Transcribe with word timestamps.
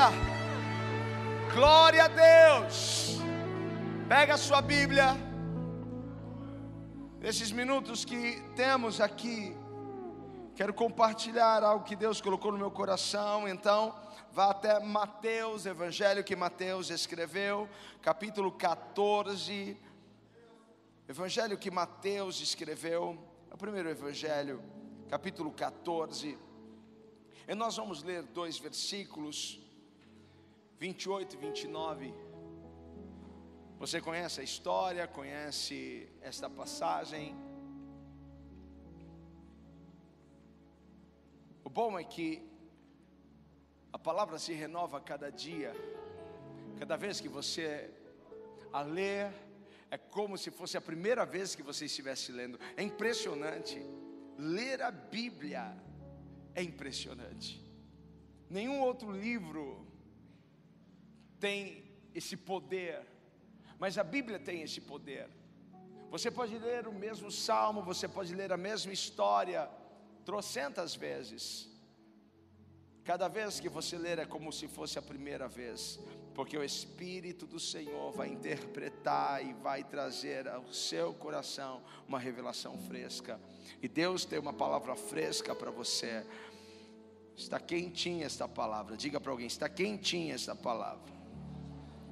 Aleluia! 0.00 0.30
Glória 1.52 2.04
a 2.04 2.08
Deus! 2.08 3.18
Pega 4.08 4.34
a 4.34 4.38
sua 4.38 4.62
Bíblia. 4.62 5.14
Nesses 7.18 7.52
minutos 7.52 8.02
que 8.02 8.40
temos 8.56 8.98
aqui, 8.98 9.54
quero 10.56 10.72
compartilhar 10.72 11.62
algo 11.62 11.84
que 11.84 11.94
Deus 11.94 12.18
colocou 12.18 12.50
no 12.50 12.56
meu 12.56 12.70
coração. 12.70 13.46
Então, 13.46 13.94
vá 14.32 14.52
até 14.52 14.80
Mateus, 14.80 15.66
Evangelho 15.66 16.24
que 16.24 16.34
Mateus 16.34 16.88
escreveu, 16.88 17.68
capítulo 18.00 18.50
14. 18.52 19.76
Evangelho 21.06 21.58
que 21.58 21.70
Mateus 21.70 22.40
escreveu, 22.40 23.18
é 23.50 23.54
o 23.54 23.58
primeiro 23.58 23.90
evangelho, 23.90 24.62
capítulo 25.10 25.50
14. 25.50 26.38
E 27.46 27.54
nós 27.54 27.76
vamos 27.76 28.02
ler 28.02 28.22
dois 28.22 28.58
versículos, 28.58 29.60
28 30.80 31.34
e 31.34 31.38
29. 31.38 32.14
Você 33.78 34.00
conhece 34.00 34.40
a 34.40 34.42
história, 34.42 35.06
conhece 35.06 36.08
esta 36.22 36.48
passagem. 36.48 37.36
O 41.62 41.68
bom 41.68 41.98
é 41.98 42.02
que 42.02 42.42
a 43.92 43.98
palavra 43.98 44.38
se 44.38 44.54
renova 44.54 44.96
a 44.96 45.02
cada 45.02 45.28
dia. 45.30 45.74
Cada 46.78 46.96
vez 46.96 47.20
que 47.20 47.28
você 47.28 47.92
a 48.72 48.80
lê, 48.80 49.30
é 49.90 49.98
como 49.98 50.38
se 50.38 50.50
fosse 50.50 50.78
a 50.78 50.80
primeira 50.80 51.26
vez 51.26 51.54
que 51.54 51.62
você 51.62 51.84
estivesse 51.84 52.32
lendo. 52.32 52.58
É 52.74 52.82
impressionante. 52.82 53.78
Ler 54.38 54.80
a 54.80 54.90
Bíblia 54.90 55.76
é 56.54 56.62
impressionante. 56.62 57.62
Nenhum 58.48 58.80
outro 58.80 59.12
livro 59.12 59.89
tem 61.40 61.82
esse 62.14 62.36
poder, 62.36 63.00
mas 63.78 63.96
a 63.96 64.04
Bíblia 64.04 64.38
tem 64.38 64.62
esse 64.62 64.80
poder. 64.80 65.28
Você 66.10 66.30
pode 66.30 66.58
ler 66.58 66.86
o 66.86 66.92
mesmo 66.92 67.30
salmo, 67.30 67.82
você 67.82 68.06
pode 68.06 68.34
ler 68.34 68.52
a 68.52 68.56
mesma 68.56 68.92
história 68.92 69.68
trocentas 70.24 70.94
vezes. 70.94 71.68
Cada 73.04 73.28
vez 73.28 73.58
que 73.58 73.68
você 73.68 73.96
ler 73.96 74.18
é 74.18 74.26
como 74.26 74.52
se 74.52 74.68
fosse 74.68 74.98
a 74.98 75.02
primeira 75.02 75.48
vez, 75.48 75.98
porque 76.34 76.58
o 76.58 76.62
Espírito 76.62 77.46
do 77.46 77.58
Senhor 77.58 78.12
vai 78.12 78.28
interpretar 78.28 79.44
e 79.44 79.52
vai 79.54 79.82
trazer 79.82 80.46
ao 80.46 80.72
seu 80.72 81.14
coração 81.14 81.82
uma 82.06 82.18
revelação 82.18 82.76
fresca. 82.76 83.40
E 83.80 83.88
Deus 83.88 84.24
tem 84.24 84.38
uma 84.38 84.52
palavra 84.52 84.94
fresca 84.94 85.54
para 85.54 85.70
você. 85.70 86.26
Está 87.36 87.58
quentinha 87.58 88.26
esta 88.26 88.46
palavra. 88.46 88.96
Diga 88.96 89.18
para 89.18 89.32
alguém: 89.32 89.46
está 89.46 89.68
quentinha 89.68 90.34
esta 90.34 90.54
palavra. 90.54 91.19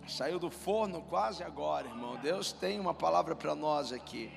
Saiu 0.08 0.38
do 0.38 0.50
forno 0.50 1.02
quase 1.02 1.44
agora, 1.44 1.86
irmão. 1.86 2.16
Deus 2.16 2.50
tem 2.50 2.80
uma 2.80 2.94
palavra 2.94 3.36
para 3.36 3.54
nós 3.54 3.92
aqui. 3.92 4.32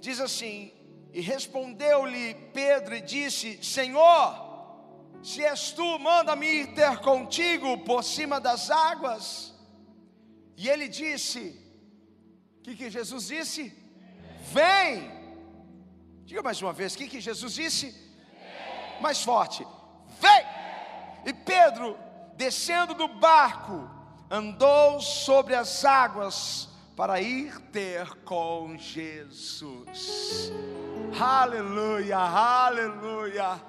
Diz 0.00 0.18
assim: 0.20 0.72
E 1.12 1.20
respondeu-lhe 1.20 2.34
Pedro 2.54 2.96
e 2.96 3.02
disse: 3.02 3.62
Senhor, 3.62 4.46
se 5.22 5.44
és 5.44 5.72
tu, 5.72 5.98
manda-me 5.98 6.46
ir 6.46 6.74
ter 6.74 6.98
contigo 7.00 7.76
por 7.84 8.02
cima 8.02 8.40
das 8.40 8.70
águas. 8.70 9.54
E 10.56 10.66
ele 10.66 10.88
disse: 10.88 11.62
O 12.58 12.62
que, 12.62 12.74
que 12.74 12.88
Jesus 12.88 13.26
disse? 13.26 13.70
Vem. 14.50 15.10
Diga 16.24 16.42
mais 16.42 16.62
uma 16.62 16.72
vez: 16.72 16.94
O 16.94 16.98
que, 16.98 17.06
que 17.06 17.20
Jesus 17.20 17.52
disse? 17.52 17.90
Vem. 17.90 19.00
Mais 19.02 19.22
forte: 19.22 19.62
Vem. 20.20 20.46
E 21.26 21.34
Pedro, 21.34 22.05
descendo 22.36 22.94
do 22.94 23.08
barco, 23.08 23.88
andou 24.30 25.00
sobre 25.00 25.54
as 25.54 25.84
águas 25.84 26.68
para 26.96 27.20
ir 27.20 27.58
ter 27.72 28.08
com 28.24 28.76
Jesus. 28.78 30.52
Aleluia, 31.18 32.18
aleluia. 32.18 33.60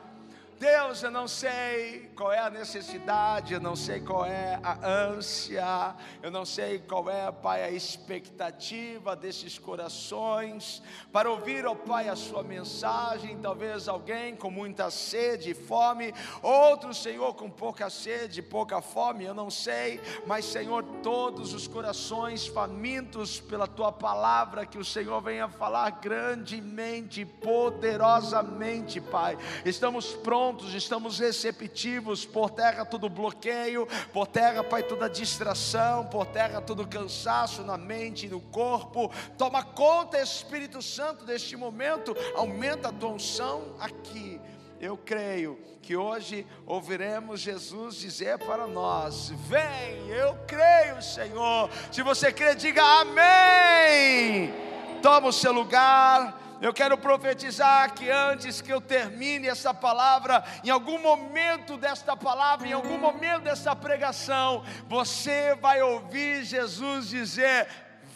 Deus, 0.60 1.04
eu 1.04 1.12
não 1.12 1.28
sei 1.28 2.10
qual 2.16 2.32
é 2.32 2.40
a 2.40 2.50
necessidade, 2.50 3.54
eu 3.54 3.60
não 3.60 3.76
sei 3.76 4.00
qual 4.00 4.26
é 4.26 4.60
a 4.64 4.88
ânsia, 4.88 5.96
eu 6.24 6.32
não 6.32 6.46
sei 6.46 6.80
qual 6.80 7.08
é, 7.12 7.32
Pai, 7.32 7.64
a 7.64 7.70
expectativa 7.70 9.16
desses 9.16 9.60
corações 9.60 10.82
para 11.12 11.30
ouvir, 11.30 11.64
ó 11.68 11.76
Pai, 11.76 12.10
a 12.10 12.16
Sua 12.16 12.42
mensagem. 12.42 13.38
Talvez 13.38 13.88
alguém 13.88 14.36
com 14.36 14.50
muita 14.50 14.90
sede 14.90 15.52
e 15.52 15.54
fome, 15.54 16.12
outro, 16.42 16.92
Senhor, 16.92 17.36
com 17.36 17.52
pouca 17.52 17.88
sede, 17.92 18.42
pouca 18.42 18.82
fome, 18.82 19.26
eu 19.26 19.36
não 19.36 19.52
sei, 19.52 20.02
mas, 20.26 20.46
Senhor, 20.46 20.84
todos 21.04 21.54
os 21.54 21.68
corações 21.68 22.48
famintos 22.48 23.40
pela 23.40 23.68
Tua 23.68 23.92
palavra, 23.92 24.66
que 24.66 24.80
o 24.80 24.86
Senhor 24.86 25.22
venha 25.22 25.48
falar 25.48 25.92
grandemente, 26.02 27.24
poderosamente, 27.26 29.00
Pai. 29.00 29.38
Estamos 29.64 30.14
prontos 30.16 30.47
prontos, 30.48 30.74
estamos 30.74 31.20
receptivos, 31.20 32.26
por 32.26 32.50
terra 32.50 32.86
todo 32.86 33.10
bloqueio, 33.10 33.86
por 34.14 34.26
terra, 34.28 34.64
Pai, 34.64 34.82
toda 34.82 35.10
distração, 35.10 36.06
por 36.06 36.26
terra 36.26 36.62
todo 36.62 36.88
cansaço 36.88 37.64
na 37.64 37.78
mente 37.78 38.28
e 38.28 38.30
no 38.30 38.40
corpo. 38.40 39.12
Toma 39.38 39.62
conta, 39.62 40.22
Espírito 40.22 40.82
Santo, 40.82 41.26
deste 41.26 41.58
momento, 41.58 42.16
aumenta 42.34 42.88
a 42.88 42.94
tua 42.94 43.10
unção 43.10 43.76
aqui. 43.78 44.40
Eu 44.80 44.96
creio 44.96 45.60
que 45.82 45.98
hoje 45.98 46.48
ouviremos 46.66 47.42
Jesus 47.42 47.96
dizer 47.96 48.38
para 48.38 48.68
nós: 48.68 49.34
Vem, 49.50 50.08
eu 50.08 50.34
creio, 50.48 51.02
Senhor. 51.02 51.70
Se 51.92 52.02
você 52.02 52.32
crê, 52.32 52.56
diga 52.56 52.84
amém. 53.02 54.54
Toma 55.02 55.28
o 55.28 55.34
seu 55.34 55.52
lugar. 55.52 56.47
Eu 56.60 56.74
quero 56.74 56.98
profetizar 56.98 57.94
que 57.94 58.10
antes 58.10 58.62
que 58.62 58.74
eu 58.74 58.82
termine 58.82 59.48
essa 59.48 59.74
palavra, 59.74 60.44
em 60.64 60.70
algum 60.70 61.00
momento 61.00 61.78
desta 61.78 62.18
palavra, 62.18 62.68
em 62.68 62.74
algum 62.74 62.98
momento 62.98 63.44
dessa 63.44 63.76
pregação, 63.76 64.64
você 64.88 65.56
vai 65.56 65.82
ouvir 65.82 66.44
Jesus 66.44 67.10
dizer: 67.10 67.68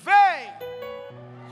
Vem! 0.04 0.71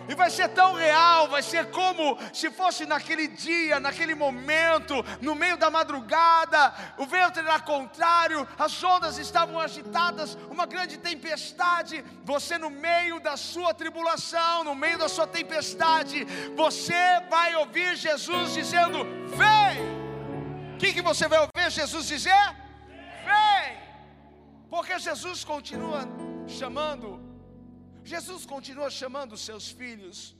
E 0.09 0.15
vai 0.15 0.31
ser 0.31 0.49
tão 0.49 0.73
real, 0.73 1.27
vai 1.27 1.43
ser 1.43 1.69
como 1.69 2.17
se 2.33 2.49
fosse 2.49 2.83
naquele 2.83 3.27
dia, 3.27 3.79
naquele 3.79 4.15
momento, 4.15 4.95
no 5.21 5.35
meio 5.35 5.55
da 5.55 5.69
madrugada, 5.69 6.73
o 6.97 7.05
vento 7.05 7.39
era 7.39 7.59
contrário, 7.59 8.47
as 8.57 8.83
ondas 8.83 9.19
estavam 9.19 9.59
agitadas, 9.59 10.35
uma 10.49 10.65
grande 10.65 10.97
tempestade. 10.97 12.03
Você, 12.25 12.57
no 12.57 12.71
meio 12.71 13.19
da 13.19 13.37
sua 13.37 13.71
tribulação, 13.71 14.63
no 14.63 14.73
meio 14.73 14.97
da 14.97 15.07
sua 15.07 15.27
tempestade, 15.27 16.25
você 16.55 17.21
vai 17.29 17.55
ouvir 17.57 17.95
Jesus 17.95 18.55
dizendo: 18.55 19.05
Vem! 19.37 20.73
O 20.73 20.77
que, 20.79 20.91
que 20.91 21.03
você 21.03 21.27
vai 21.27 21.37
ouvir 21.37 21.69
Jesus 21.69 22.07
dizer? 22.07 22.55
Vem! 23.23 23.77
Porque 24.71 24.97
Jesus 24.97 25.43
continua 25.43 26.07
chamando 26.47 27.28
Jesus 28.03 28.45
continua 28.45 28.89
chamando 28.89 29.33
os 29.33 29.41
seus 29.41 29.69
filhos. 29.69 30.35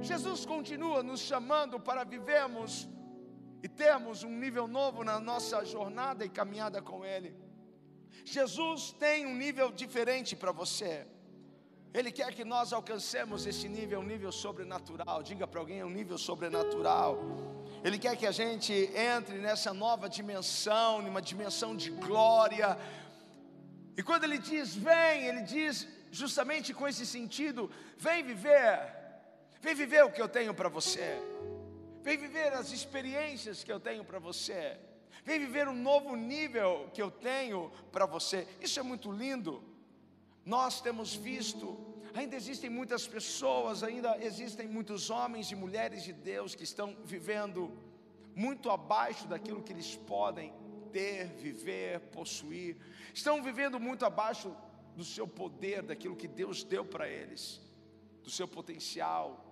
Jesus 0.00 0.44
continua 0.44 1.02
nos 1.02 1.20
chamando 1.20 1.78
para 1.78 2.04
vivermos 2.04 2.88
e 3.62 3.68
termos 3.68 4.22
um 4.22 4.30
nível 4.30 4.66
novo 4.66 5.04
na 5.04 5.18
nossa 5.18 5.64
jornada 5.64 6.24
e 6.24 6.28
caminhada 6.28 6.82
com 6.82 7.04
Ele. 7.04 7.34
Jesus 8.24 8.92
tem 8.98 9.26
um 9.26 9.34
nível 9.34 9.70
diferente 9.70 10.34
para 10.34 10.52
você. 10.52 11.06
Ele 11.94 12.12
quer 12.12 12.34
que 12.34 12.44
nós 12.44 12.72
alcancemos 12.72 13.46
esse 13.46 13.68
nível, 13.68 14.00
um 14.00 14.02
nível 14.02 14.30
sobrenatural. 14.30 15.22
Diga 15.22 15.46
para 15.46 15.60
alguém, 15.60 15.80
é 15.80 15.84
um 15.84 15.90
nível 15.90 16.18
sobrenatural. 16.18 17.18
Ele 17.82 17.98
quer 17.98 18.16
que 18.16 18.26
a 18.26 18.32
gente 18.32 18.72
entre 18.94 19.38
nessa 19.38 19.72
nova 19.72 20.08
dimensão, 20.08 21.00
numa 21.00 21.22
dimensão 21.22 21.74
de 21.74 21.90
glória. 21.90 22.76
E 23.96 24.02
quando 24.02 24.24
ele 24.24 24.38
diz 24.38 24.74
vem, 24.74 25.24
ele 25.24 25.42
diz 25.42 25.88
justamente 26.16 26.72
com 26.72 26.88
esse 26.88 27.04
sentido: 27.06 27.70
vem 27.98 28.24
viver, 28.24 28.80
vem 29.60 29.74
viver 29.74 30.04
o 30.04 30.10
que 30.10 30.20
eu 30.20 30.28
tenho 30.28 30.54
para 30.54 30.68
você, 30.68 31.20
vem 32.02 32.16
viver 32.16 32.52
as 32.54 32.72
experiências 32.72 33.62
que 33.62 33.70
eu 33.70 33.78
tenho 33.78 34.04
para 34.04 34.18
você, 34.18 34.78
vem 35.24 35.38
viver 35.38 35.68
um 35.68 35.74
novo 35.74 36.16
nível 36.16 36.90
que 36.94 37.02
eu 37.02 37.10
tenho 37.10 37.70
para 37.92 38.06
você. 38.06 38.48
Isso 38.60 38.80
é 38.80 38.82
muito 38.82 39.12
lindo. 39.12 39.62
Nós 40.44 40.80
temos 40.80 41.14
visto, 41.14 41.76
ainda 42.14 42.36
existem 42.36 42.70
muitas 42.70 43.06
pessoas, 43.06 43.82
ainda 43.82 44.16
existem 44.24 44.66
muitos 44.68 45.10
homens 45.10 45.50
e 45.50 45.56
mulheres 45.56 46.04
de 46.04 46.12
Deus 46.12 46.54
que 46.54 46.62
estão 46.62 46.96
vivendo 47.04 47.76
muito 48.34 48.70
abaixo 48.70 49.26
daquilo 49.26 49.62
que 49.62 49.72
eles 49.72 49.96
podem 49.96 50.52
ter, 50.92 51.26
viver, 51.26 52.00
possuir, 52.12 52.76
estão 53.12 53.42
vivendo 53.42 53.80
muito 53.80 54.06
abaixo 54.06 54.54
do 54.96 55.04
seu 55.04 55.28
poder, 55.28 55.82
daquilo 55.82 56.16
que 56.16 56.26
Deus 56.26 56.64
deu 56.64 56.84
para 56.84 57.06
eles, 57.08 57.60
do 58.24 58.30
seu 58.30 58.48
potencial. 58.48 59.45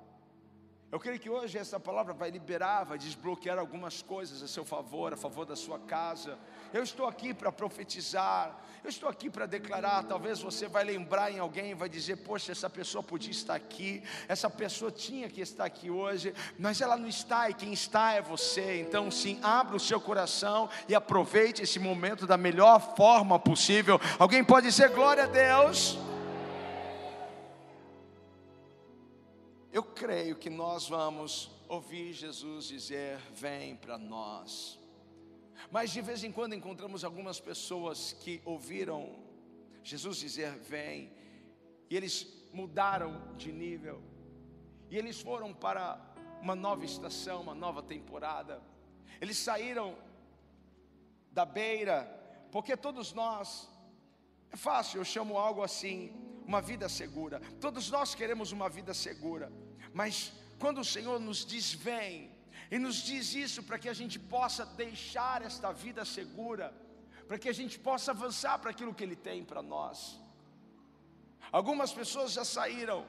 Eu 0.95 1.01
creio 1.01 1.19
que 1.19 1.29
hoje 1.29 1.59
essa 1.59 1.81
palavra 1.81 2.15
vai 2.15 2.31
liberar, 2.31 2.85
vai 2.85 2.97
desbloquear 2.97 3.59
algumas 3.59 4.01
coisas 4.01 4.45
a 4.45 4.47
seu 4.47 4.65
favor, 4.65 5.13
a 5.13 5.17
favor 5.17 5.45
da 5.45 5.57
sua 5.57 5.77
casa. 5.77 6.39
Eu 6.73 6.85
estou 6.85 7.09
aqui 7.09 7.35
para 7.35 7.51
profetizar, 7.51 8.57
eu 8.85 8.89
estou 8.89 9.09
aqui 9.09 9.29
para 9.29 9.45
declarar. 9.45 10.05
Talvez 10.05 10.41
você 10.41 10.69
vai 10.69 10.85
lembrar 10.85 11.33
em 11.33 11.41
alguém, 11.41 11.75
vai 11.75 11.89
dizer: 11.89 12.19
Poxa, 12.19 12.53
essa 12.53 12.71
pessoa 12.71 13.03
podia 13.03 13.33
estar 13.33 13.57
aqui, 13.57 14.05
essa 14.29 14.49
pessoa 14.49 14.93
tinha 14.93 15.29
que 15.29 15.41
estar 15.41 15.65
aqui 15.65 15.91
hoje, 15.91 16.33
mas 16.57 16.81
ela 16.81 16.97
não 16.97 17.09
está 17.09 17.51
e 17.51 17.55
quem 17.55 17.73
está 17.73 18.13
é 18.13 18.23
você. 18.23 18.81
Então, 18.81 19.11
sim, 19.11 19.41
abra 19.43 19.75
o 19.75 19.81
seu 19.81 20.01
coração 20.01 20.71
e 20.89 20.95
aproveite 20.95 21.61
esse 21.61 21.81
momento 21.81 22.25
da 22.25 22.37
melhor 22.37 22.95
forma 22.95 23.37
possível. 23.37 24.01
Alguém 24.17 24.45
pode 24.45 24.69
dizer 24.69 24.91
glória 24.91 25.25
a 25.25 25.27
Deus? 25.27 25.99
Eu 29.75 29.83
creio 29.83 30.37
que 30.37 30.49
nós 30.49 30.89
vamos 30.89 31.51
ouvir 31.69 32.13
Jesus 32.13 32.67
dizer: 32.67 33.19
Vem 33.33 33.75
para 33.75 33.99
nós. 33.99 34.79
Mas 35.69 35.91
de 35.91 36.01
vez 36.01 36.23
em 36.23 36.31
quando 36.31 36.55
encontramos 36.55 37.03
algumas 37.03 37.41
pessoas 37.41 38.13
que 38.13 38.41
ouviram 38.45 39.17
Jesus 39.83 40.19
dizer: 40.19 40.53
Vem, 40.61 41.11
e 41.91 41.97
eles 41.97 42.25
mudaram 42.53 43.35
de 43.37 43.51
nível, 43.51 44.01
e 44.89 44.97
eles 44.97 45.21
foram 45.21 45.53
para 45.53 46.01
uma 46.41 46.55
nova 46.55 46.85
estação, 46.85 47.43
uma 47.43 47.55
nova 47.57 47.83
temporada. 47.83 48.63
Eles 49.21 49.39
saíram 49.39 49.99
da 51.33 51.45
beira, 51.45 51.99
porque 52.53 52.77
todos 52.77 53.13
nós, 53.13 53.69
é 54.53 54.57
fácil, 54.57 55.01
eu 55.01 55.05
chamo 55.05 55.37
algo 55.37 55.65
assim, 55.65 56.15
uma 56.45 56.61
vida 56.61 56.89
segura. 56.89 57.41
Todos 57.61 57.91
nós 57.91 58.15
queremos 58.15 58.53
uma 58.53 58.69
vida 58.69 58.93
segura. 58.95 59.53
Mas 59.93 60.33
quando 60.59 60.81
o 60.81 60.85
Senhor 60.85 61.19
nos 61.21 61.45
diz 61.45 61.73
vem, 61.73 62.31
e 62.71 62.79
nos 62.79 62.97
diz 62.97 63.35
isso 63.35 63.63
para 63.63 63.79
que 63.79 63.89
a 63.89 63.95
gente 63.95 64.19
possa 64.19 64.65
deixar 64.65 65.43
esta 65.43 65.73
vida 65.73 66.05
segura, 66.05 66.75
para 67.27 67.39
que 67.39 67.49
a 67.49 67.53
gente 67.53 67.79
possa 67.79 68.11
avançar 68.11 68.59
para 68.59 68.71
aquilo 68.71 68.95
que 68.95 69.05
Ele 69.05 69.17
tem 69.17 69.45
para 69.45 69.63
nós. 69.63 70.19
Algumas 71.53 71.93
pessoas 71.93 72.33
já 72.33 72.45
saíram 72.45 73.07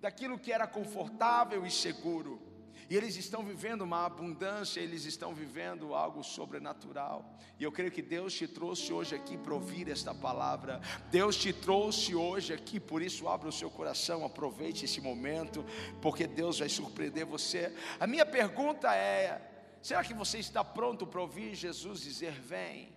daquilo 0.00 0.38
que 0.38 0.52
era 0.52 0.66
confortável 0.66 1.66
e 1.66 1.70
seguro, 1.70 2.40
e 2.88 2.96
eles 2.96 3.16
estão 3.16 3.44
vivendo 3.44 3.82
uma 3.82 4.04
abundância, 4.04 4.80
eles 4.80 5.04
estão 5.04 5.34
vivendo 5.34 5.94
algo 5.94 6.22
sobrenatural. 6.22 7.38
E 7.58 7.64
eu 7.64 7.72
creio 7.72 7.90
que 7.90 8.02
Deus 8.02 8.34
te 8.34 8.46
trouxe 8.46 8.92
hoje 8.92 9.14
aqui 9.14 9.36
para 9.36 9.54
ouvir 9.54 9.88
esta 9.88 10.14
palavra. 10.14 10.80
Deus 11.10 11.36
te 11.36 11.52
trouxe 11.52 12.14
hoje 12.14 12.52
aqui, 12.52 12.80
por 12.80 13.02
isso 13.02 13.28
abra 13.28 13.48
o 13.48 13.52
seu 13.52 13.70
coração, 13.70 14.24
aproveite 14.24 14.84
esse 14.84 15.00
momento, 15.00 15.64
porque 16.00 16.26
Deus 16.26 16.58
vai 16.58 16.68
surpreender 16.68 17.24
você. 17.24 17.74
A 18.00 18.06
minha 18.06 18.26
pergunta 18.26 18.94
é: 18.94 19.40
será 19.80 20.02
que 20.02 20.14
você 20.14 20.38
está 20.38 20.64
pronto 20.64 21.06
para 21.06 21.20
ouvir 21.20 21.54
Jesus 21.54 22.00
dizer 22.00 22.32
vem? 22.32 22.92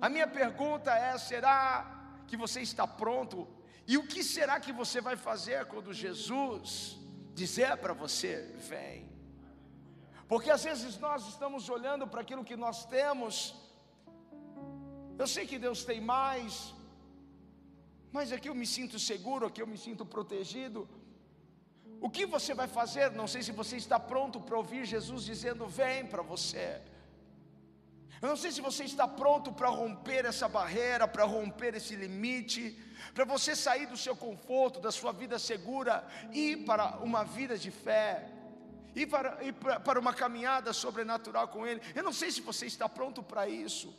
A 0.00 0.08
minha 0.08 0.26
pergunta 0.26 0.92
é: 0.92 1.16
será 1.18 2.22
que 2.26 2.36
você 2.36 2.60
está 2.60 2.86
pronto? 2.86 3.48
E 3.86 3.96
o 3.98 4.06
que 4.06 4.24
será 4.24 4.58
que 4.58 4.72
você 4.72 5.00
vai 5.00 5.16
fazer 5.16 5.66
quando 5.66 5.92
Jesus 5.92 6.98
dizer 7.34 7.76
para 7.78 7.92
você: 7.92 8.30
vem. 8.70 9.12
Porque 10.30 10.50
às 10.50 10.64
vezes 10.64 10.98
nós 10.98 11.26
estamos 11.28 11.68
olhando 11.68 12.06
para 12.06 12.20
aquilo 12.22 12.44
que 12.44 12.56
nós 12.56 12.86
temos. 12.86 13.34
Eu 15.18 15.26
sei 15.26 15.46
que 15.46 15.58
Deus 15.58 15.84
tem 15.84 16.00
mais, 16.00 16.74
mas 18.16 18.32
aqui 18.32 18.48
eu 18.48 18.54
me 18.54 18.66
sinto 18.66 18.98
seguro, 18.98 19.46
aqui 19.46 19.60
eu 19.62 19.66
me 19.66 19.78
sinto 19.86 20.04
protegido. 20.04 20.88
O 22.00 22.10
que 22.10 22.24
você 22.26 22.52
vai 22.54 22.68
fazer? 22.68 23.10
Não 23.12 23.26
sei 23.26 23.42
se 23.42 23.52
você 23.52 23.76
está 23.76 23.98
pronto 23.98 24.40
para 24.40 24.56
ouvir 24.56 24.84
Jesus 24.84 25.24
dizendo: 25.24 25.66
Vem 25.66 26.06
para 26.06 26.22
você. 26.22 26.80
Eu 28.24 28.30
não 28.30 28.36
sei 28.36 28.50
se 28.50 28.60
você 28.60 28.84
está 28.84 29.06
pronto 29.06 29.52
para 29.52 29.68
romper 29.68 30.24
essa 30.24 30.48
barreira, 30.48 31.06
para 31.06 31.24
romper 31.24 31.74
esse 31.74 31.94
limite 31.94 32.64
para 33.12 33.24
você 33.24 33.54
sair 33.54 33.86
do 33.86 33.96
seu 33.96 34.16
conforto, 34.16 34.80
da 34.80 34.90
sua 34.90 35.12
vida 35.12 35.38
segura, 35.38 36.06
e 36.32 36.52
ir 36.52 36.56
para 36.64 36.96
uma 36.98 37.24
vida 37.24 37.58
de 37.58 37.70
fé, 37.70 38.28
ir 38.94 39.06
para, 39.06 39.42
ir 39.44 39.52
para 39.52 40.00
uma 40.00 40.14
caminhada 40.14 40.72
sobrenatural 40.72 41.48
com 41.48 41.66
Ele. 41.66 41.80
Eu 41.94 42.02
não 42.02 42.12
sei 42.12 42.30
se 42.30 42.40
você 42.40 42.66
está 42.66 42.88
pronto 42.88 43.22
para 43.22 43.48
isso. 43.48 43.94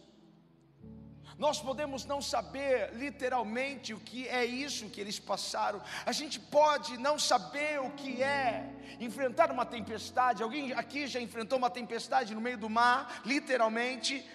Nós 1.37 1.59
podemos 1.59 2.05
não 2.05 2.21
saber 2.21 2.93
literalmente 2.93 3.93
o 3.93 3.99
que 3.99 4.27
é 4.27 4.45
isso 4.45 4.89
que 4.89 5.01
eles 5.01 5.19
passaram. 5.19 5.81
A 6.05 6.13
gente 6.13 6.39
pode 6.39 6.97
não 6.97 7.19
saber 7.19 7.81
o 7.81 7.91
que 7.91 8.23
é 8.23 8.69
enfrentar 9.01 9.51
uma 9.51 9.65
tempestade. 9.65 10.41
Alguém 10.41 10.71
aqui 10.71 11.07
já 11.07 11.19
enfrentou 11.19 11.57
uma 11.57 11.69
tempestade 11.69 12.33
no 12.33 12.39
meio 12.39 12.57
do 12.57 12.69
mar, 12.69 13.21
literalmente? 13.25 14.25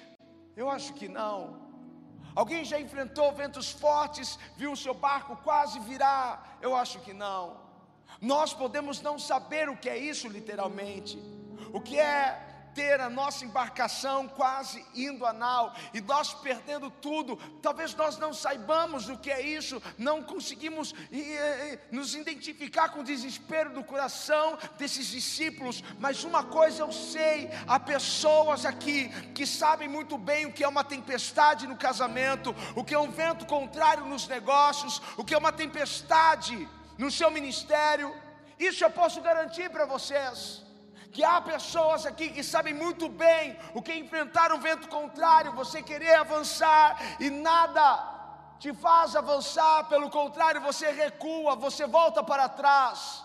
Eu 0.55 0.69
acho 0.69 0.93
que 0.93 1.09
não. 1.09 1.71
Alguém 2.35 2.65
já 2.65 2.79
enfrentou 2.79 3.33
ventos 3.33 3.71
fortes, 3.71 4.39
viu 4.57 4.73
o 4.73 4.77
seu 4.77 4.93
barco 4.93 5.37
quase 5.37 5.81
virar? 5.81 6.59
Eu 6.61 6.77
acho 6.77 7.01
que 7.01 7.15
não. 7.15 7.57
Nós 8.21 8.53
podemos 8.53 9.01
não 9.01 9.19
saber 9.19 9.71
o 9.71 9.77
que 9.77 9.89
é 9.89 9.97
isso 9.97 10.29
literalmente. 10.29 11.19
O 11.73 11.81
que 11.81 11.99
é 11.99 12.50
ter 12.75 13.01
a 13.01 13.11
nossa 13.11 13.45
embarcação 13.45 14.29
quase 14.29 14.85
indo 14.95 15.27
a 15.27 15.33
nau 15.33 15.73
e 15.93 16.01
nós 16.01 16.35
perdendo 16.35 16.91
tudo. 16.91 17.37
Talvez 17.63 17.95
nós 17.95 18.19
não 18.19 18.33
saibamos 18.33 19.09
o 19.09 19.17
que 19.17 19.31
é 19.31 19.41
isso, 19.41 19.83
não 19.99 20.23
conseguimos 20.23 20.95
nos 21.91 22.15
identificar 22.15 22.91
com 22.91 23.01
o 23.01 23.05
desespero 23.05 23.73
do 23.73 23.85
coração 23.85 24.59
desses 24.79 25.07
discípulos, 25.07 25.83
mas 25.99 26.25
uma 26.25 26.45
coisa 26.45 26.83
eu 26.83 26.93
sei: 26.93 27.51
há 27.67 27.79
pessoas 27.79 28.65
aqui 28.65 29.09
que 29.33 29.47
sabem 29.47 29.89
muito 29.89 30.17
bem 30.17 30.47
o 30.47 30.53
que 30.53 30.65
é 30.65 30.69
uma 30.69 30.85
tempestade 30.85 31.67
no 31.67 31.77
casamento, 31.77 32.55
o 32.75 32.85
que 32.85 32.95
é 32.95 32.99
um 32.99 33.11
vento 33.11 33.47
contrário 33.47 34.05
nos 34.07 34.27
negócios, 34.29 35.01
o 35.17 35.25
que 35.25 35.35
é 35.35 35.39
uma 35.39 35.53
tempestade 35.53 36.69
no 36.97 37.11
seu 37.11 37.31
ministério. 37.31 38.15
Isso 38.59 38.85
eu 38.85 38.91
posso 38.91 39.21
garantir 39.21 39.71
para 39.71 39.87
vocês 39.87 40.63
que 41.13 41.25
há 41.25 41.41
pessoas 41.41 42.07
aqui 42.07 42.29
que 42.31 42.43
sabem 42.43 42.75
muito 42.75 43.09
bem 43.09 43.57
o 43.75 43.83
que 43.83 43.93
enfrentar 43.95 44.53
um 44.53 44.61
vento 44.61 44.89
contrário, 44.89 45.53
você 45.53 45.83
querer 45.83 46.15
avançar 46.15 47.01
e 47.19 47.31
nada 47.31 48.19
te 48.59 48.75
faz 48.75 49.17
avançar, 49.17 49.89
pelo 49.89 50.11
contrário, 50.11 50.61
você 50.61 50.91
recua, 50.91 51.57
você 51.57 51.87
volta 51.87 52.23
para 52.23 52.49
trás. 52.49 53.25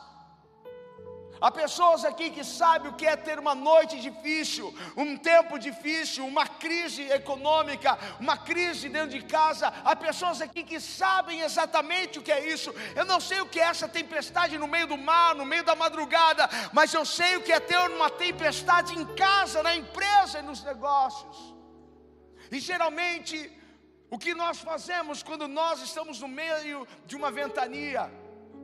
Há 1.41 1.51
pessoas 1.51 2.05
aqui 2.05 2.29
que 2.29 2.43
sabem 2.43 2.89
o 2.89 2.93
que 2.93 3.05
é 3.05 3.15
ter 3.15 3.37
uma 3.37 3.53
noite 3.53 3.99
difícil, 3.99 4.73
um 4.95 5.17
tempo 5.17 5.59
difícil, 5.59 6.25
uma 6.25 6.47
crise 6.47 7.03
econômica, 7.11 7.97
uma 8.19 8.37
crise 8.37 8.89
dentro 8.89 9.09
de 9.09 9.23
casa. 9.23 9.67
Há 9.83 9.95
pessoas 9.95 10.41
aqui 10.41 10.63
que 10.63 10.79
sabem 10.79 11.41
exatamente 11.41 12.19
o 12.19 12.21
que 12.21 12.31
é 12.31 12.47
isso. 12.47 12.73
Eu 12.95 13.05
não 13.05 13.19
sei 13.19 13.41
o 13.41 13.47
que 13.47 13.59
é 13.59 13.63
essa 13.63 13.87
tempestade 13.87 14.57
no 14.57 14.67
meio 14.67 14.87
do 14.87 14.97
mar, 14.97 15.35
no 15.35 15.45
meio 15.45 15.63
da 15.63 15.75
madrugada, 15.75 16.49
mas 16.71 16.93
eu 16.93 17.05
sei 17.05 17.35
o 17.37 17.41
que 17.41 17.51
é 17.51 17.59
ter 17.59 17.77
uma 17.89 18.09
tempestade 18.09 18.97
em 18.97 19.05
casa, 19.15 19.61
na 19.61 19.75
empresa 19.75 20.39
e 20.39 20.43
nos 20.43 20.63
negócios. 20.63 21.53
E 22.51 22.59
geralmente, 22.59 23.51
o 24.09 24.17
que 24.17 24.33
nós 24.33 24.59
fazemos 24.59 25.21
quando 25.21 25.47
nós 25.47 25.81
estamos 25.81 26.19
no 26.19 26.27
meio 26.27 26.87
de 27.05 27.15
uma 27.15 27.29
ventania? 27.31 28.09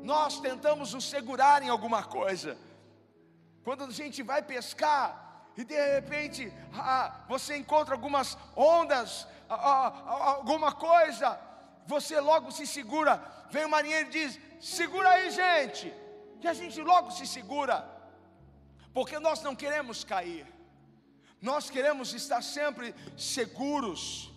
Nós 0.03 0.39
tentamos 0.39 0.93
nos 0.93 1.05
segurar 1.05 1.61
em 1.63 1.69
alguma 1.69 2.03
coisa. 2.03 2.57
Quando 3.63 3.83
a 3.83 3.91
gente 3.91 4.23
vai 4.23 4.41
pescar 4.41 5.51
e 5.55 5.63
de 5.63 5.75
repente 5.93 6.51
ah, 6.73 7.23
você 7.27 7.57
encontra 7.57 7.93
algumas 7.93 8.37
ondas, 8.55 9.27
ah, 9.49 9.55
ah, 9.55 10.29
alguma 10.37 10.71
coisa, 10.71 11.39
você 11.85 12.19
logo 12.19 12.51
se 12.51 12.65
segura. 12.65 13.21
Vem 13.49 13.65
o 13.65 13.69
marinheiro 13.69 14.09
e 14.09 14.11
diz: 14.11 14.39
segura 14.59 15.09
aí, 15.09 15.29
gente. 15.29 15.93
E 16.41 16.47
a 16.47 16.53
gente 16.53 16.81
logo 16.81 17.11
se 17.11 17.27
segura, 17.27 17.87
porque 18.93 19.19
nós 19.19 19.43
não 19.43 19.55
queremos 19.55 20.03
cair, 20.03 20.47
nós 21.39 21.69
queremos 21.69 22.13
estar 22.13 22.41
sempre 22.41 22.95
seguros. 23.15 24.31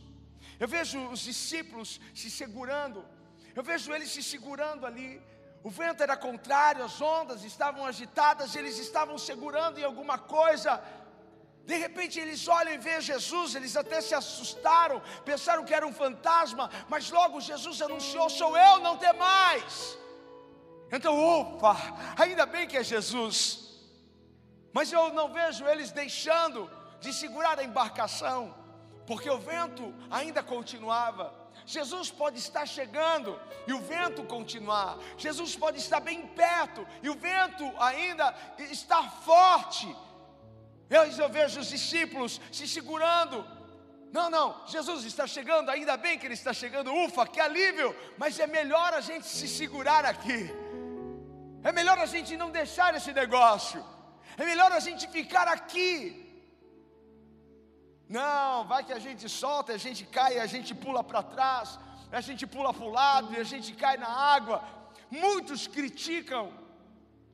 Eu 0.60 0.68
vejo 0.68 0.98
os 1.08 1.20
discípulos 1.20 2.00
se 2.14 2.30
segurando, 2.30 3.02
eu 3.54 3.62
vejo 3.62 3.92
eles 3.94 4.10
se 4.10 4.22
segurando 4.22 4.84
ali, 4.84 5.20
o 5.64 5.70
vento 5.70 6.02
era 6.02 6.14
contrário, 6.14 6.84
as 6.84 7.00
ondas 7.00 7.42
estavam 7.42 7.86
agitadas, 7.86 8.54
eles 8.54 8.78
estavam 8.78 9.16
segurando 9.16 9.78
em 9.78 9.82
alguma 9.82 10.18
coisa. 10.18 10.78
De 11.64 11.74
repente 11.74 12.20
eles 12.20 12.46
olham 12.46 12.74
e 12.74 12.76
veem 12.76 13.00
Jesus, 13.00 13.54
eles 13.54 13.74
até 13.74 14.02
se 14.02 14.14
assustaram, 14.14 15.00
pensaram 15.24 15.64
que 15.64 15.72
era 15.72 15.86
um 15.86 15.94
fantasma, 15.94 16.70
mas 16.86 17.10
logo 17.10 17.40
Jesus 17.40 17.80
anunciou: 17.80 18.28
Sou 18.28 18.54
eu, 18.54 18.80
não 18.80 18.98
tem 18.98 19.14
mais. 19.14 19.96
Então, 20.92 21.18
opa, 21.18 21.74
ainda 22.18 22.44
bem 22.44 22.68
que 22.68 22.76
é 22.76 22.84
Jesus. 22.84 23.80
Mas 24.70 24.92
eu 24.92 25.14
não 25.14 25.32
vejo 25.32 25.66
eles 25.66 25.90
deixando 25.90 26.70
de 27.00 27.10
segurar 27.10 27.58
a 27.58 27.64
embarcação, 27.64 28.54
porque 29.06 29.30
o 29.30 29.38
vento 29.38 29.94
ainda 30.10 30.42
continuava. 30.42 31.43
Jesus 31.66 32.10
pode 32.10 32.38
estar 32.38 32.66
chegando 32.66 33.40
e 33.66 33.72
o 33.72 33.80
vento 33.80 34.22
continuar. 34.24 34.98
Jesus 35.16 35.56
pode 35.56 35.78
estar 35.78 36.00
bem 36.00 36.26
perto 36.26 36.86
e 37.02 37.08
o 37.08 37.14
vento 37.14 37.64
ainda 37.78 38.34
estar 38.58 39.10
forte. 39.22 39.88
Eu, 40.90 41.04
eu 41.04 41.28
vejo 41.28 41.60
os 41.60 41.68
discípulos 41.68 42.40
se 42.52 42.68
segurando. 42.68 43.44
Não, 44.12 44.30
não, 44.30 44.64
Jesus 44.66 45.04
está 45.04 45.26
chegando, 45.26 45.70
ainda 45.70 45.96
bem 45.96 46.16
que 46.16 46.24
Ele 46.24 46.34
está 46.34 46.52
chegando, 46.52 46.94
ufa, 46.94 47.26
que 47.26 47.40
alívio, 47.40 47.96
mas 48.16 48.38
é 48.38 48.46
melhor 48.46 48.94
a 48.94 49.00
gente 49.00 49.26
se 49.26 49.48
segurar 49.48 50.04
aqui, 50.04 50.54
é 51.64 51.72
melhor 51.72 51.98
a 51.98 52.06
gente 52.06 52.36
não 52.36 52.48
deixar 52.48 52.94
esse 52.94 53.12
negócio, 53.12 53.84
é 54.36 54.44
melhor 54.44 54.70
a 54.70 54.78
gente 54.78 55.08
ficar 55.08 55.48
aqui, 55.48 56.23
não, 58.08 58.64
vai 58.66 58.84
que 58.84 58.92
a 58.92 58.98
gente 58.98 59.28
solta, 59.28 59.72
a 59.72 59.76
gente 59.78 60.04
cai, 60.04 60.38
a 60.38 60.46
gente 60.46 60.74
pula 60.74 61.02
para 61.02 61.22
trás, 61.22 61.78
a 62.12 62.20
gente 62.20 62.46
pula 62.46 62.72
para 62.72 62.84
o 62.84 62.90
lado 62.90 63.32
e 63.32 63.36
a 63.38 63.44
gente 63.44 63.72
cai 63.74 63.96
na 63.96 64.08
água. 64.08 64.62
Muitos 65.10 65.66
criticam 65.66 66.52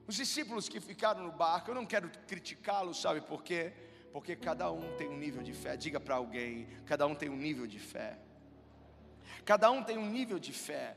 os 0.06 0.14
discípulos 0.14 0.68
que 0.68 0.80
ficaram 0.80 1.22
no 1.22 1.32
barco. 1.32 1.70
Eu 1.70 1.74
não 1.74 1.86
quero 1.86 2.10
criticá-los, 2.26 3.00
sabe 3.00 3.20
por 3.20 3.42
quê? 3.42 3.72
Porque 4.12 4.34
cada 4.36 4.70
um 4.70 4.96
tem 4.96 5.08
um 5.08 5.16
nível 5.16 5.42
de 5.42 5.52
fé. 5.52 5.76
Diga 5.76 6.00
para 6.00 6.16
alguém: 6.16 6.68
cada 6.86 7.06
um 7.06 7.14
tem 7.14 7.28
um 7.28 7.36
nível 7.36 7.66
de 7.66 7.78
fé. 7.78 8.18
Cada 9.44 9.70
um 9.70 9.82
tem 9.82 9.98
um 9.98 10.06
nível 10.06 10.38
de 10.38 10.52
fé. 10.52 10.96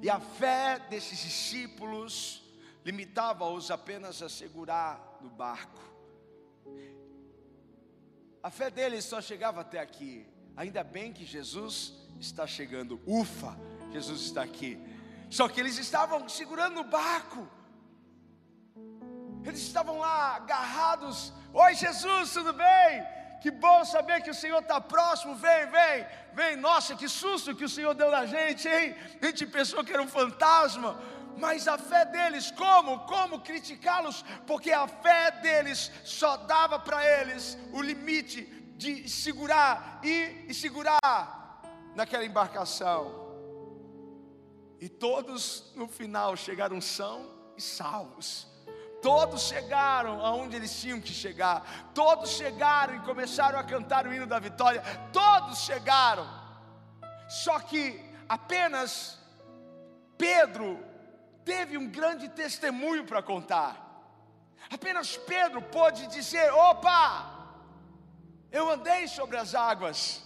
E 0.00 0.08
a 0.08 0.20
fé 0.20 0.78
desses 0.88 1.18
discípulos 1.18 2.42
limitava-os 2.84 3.70
apenas 3.70 4.22
a 4.22 4.28
segurar 4.28 5.18
no 5.20 5.28
barco. 5.28 5.80
A 8.42 8.50
fé 8.50 8.70
deles 8.70 9.04
só 9.04 9.20
chegava 9.20 9.60
até 9.60 9.78
aqui. 9.78 10.26
Ainda 10.56 10.82
bem 10.82 11.12
que 11.12 11.24
Jesus 11.24 11.92
está 12.18 12.46
chegando. 12.46 13.00
Ufa, 13.06 13.56
Jesus 13.92 14.22
está 14.22 14.42
aqui. 14.42 14.78
Só 15.28 15.48
que 15.48 15.60
eles 15.60 15.78
estavam 15.78 16.28
segurando 16.28 16.80
o 16.80 16.84
barco. 16.84 17.46
Eles 19.44 19.60
estavam 19.60 19.98
lá 19.98 20.36
agarrados. 20.36 21.32
Oi, 21.52 21.74
Jesus, 21.74 22.32
tudo 22.32 22.52
bem? 22.52 23.04
Que 23.42 23.50
bom 23.50 23.84
saber 23.84 24.22
que 24.22 24.30
o 24.30 24.34
Senhor 24.34 24.60
está 24.60 24.80
próximo. 24.80 25.34
Vem, 25.34 25.66
vem, 25.70 26.06
vem. 26.34 26.56
Nossa, 26.56 26.94
que 26.94 27.08
susto 27.08 27.54
que 27.54 27.64
o 27.64 27.68
Senhor 27.68 27.94
deu 27.94 28.10
na 28.10 28.26
gente, 28.26 28.68
hein? 28.68 28.94
A 29.20 29.26
gente 29.26 29.46
pensou 29.46 29.84
que 29.84 29.92
era 29.92 30.02
um 30.02 30.08
fantasma 30.08 31.00
mas 31.40 31.66
a 31.66 31.78
fé 31.78 32.04
deles, 32.04 32.50
como? 32.50 33.00
Como 33.00 33.40
criticá-los? 33.40 34.22
Porque 34.46 34.70
a 34.70 34.86
fé 34.86 35.30
deles 35.42 35.90
só 36.04 36.36
dava 36.36 36.78
para 36.78 37.04
eles 37.04 37.56
o 37.72 37.80
limite 37.80 38.42
de 38.76 39.08
segurar 39.08 40.00
e, 40.02 40.52
segurar 40.54 41.62
naquela 41.94 42.24
embarcação. 42.24 43.28
E 44.78 44.88
todos 44.88 45.72
no 45.74 45.88
final 45.88 46.36
chegaram 46.36 46.80
são 46.80 47.30
e 47.56 47.62
salvos. 47.62 48.46
Todos 49.02 49.48
chegaram 49.48 50.24
aonde 50.24 50.56
eles 50.56 50.78
tinham 50.78 51.00
que 51.00 51.12
chegar. 51.12 51.90
Todos 51.94 52.30
chegaram 52.30 52.96
e 52.96 53.00
começaram 53.00 53.58
a 53.58 53.64
cantar 53.64 54.06
o 54.06 54.12
hino 54.12 54.26
da 54.26 54.38
vitória. 54.38 54.82
Todos 55.12 55.58
chegaram. 55.60 56.26
Só 57.28 57.58
que 57.60 57.98
apenas 58.28 59.18
Pedro 60.18 60.89
teve 61.44 61.76
um 61.76 61.88
grande 61.88 62.28
testemunho 62.28 63.04
para 63.04 63.22
contar. 63.22 63.86
Apenas 64.70 65.16
Pedro 65.16 65.62
pôde 65.62 66.06
dizer: 66.08 66.52
opa, 66.52 67.54
eu 68.50 68.68
andei 68.70 69.08
sobre 69.08 69.36
as 69.36 69.54
águas, 69.54 70.22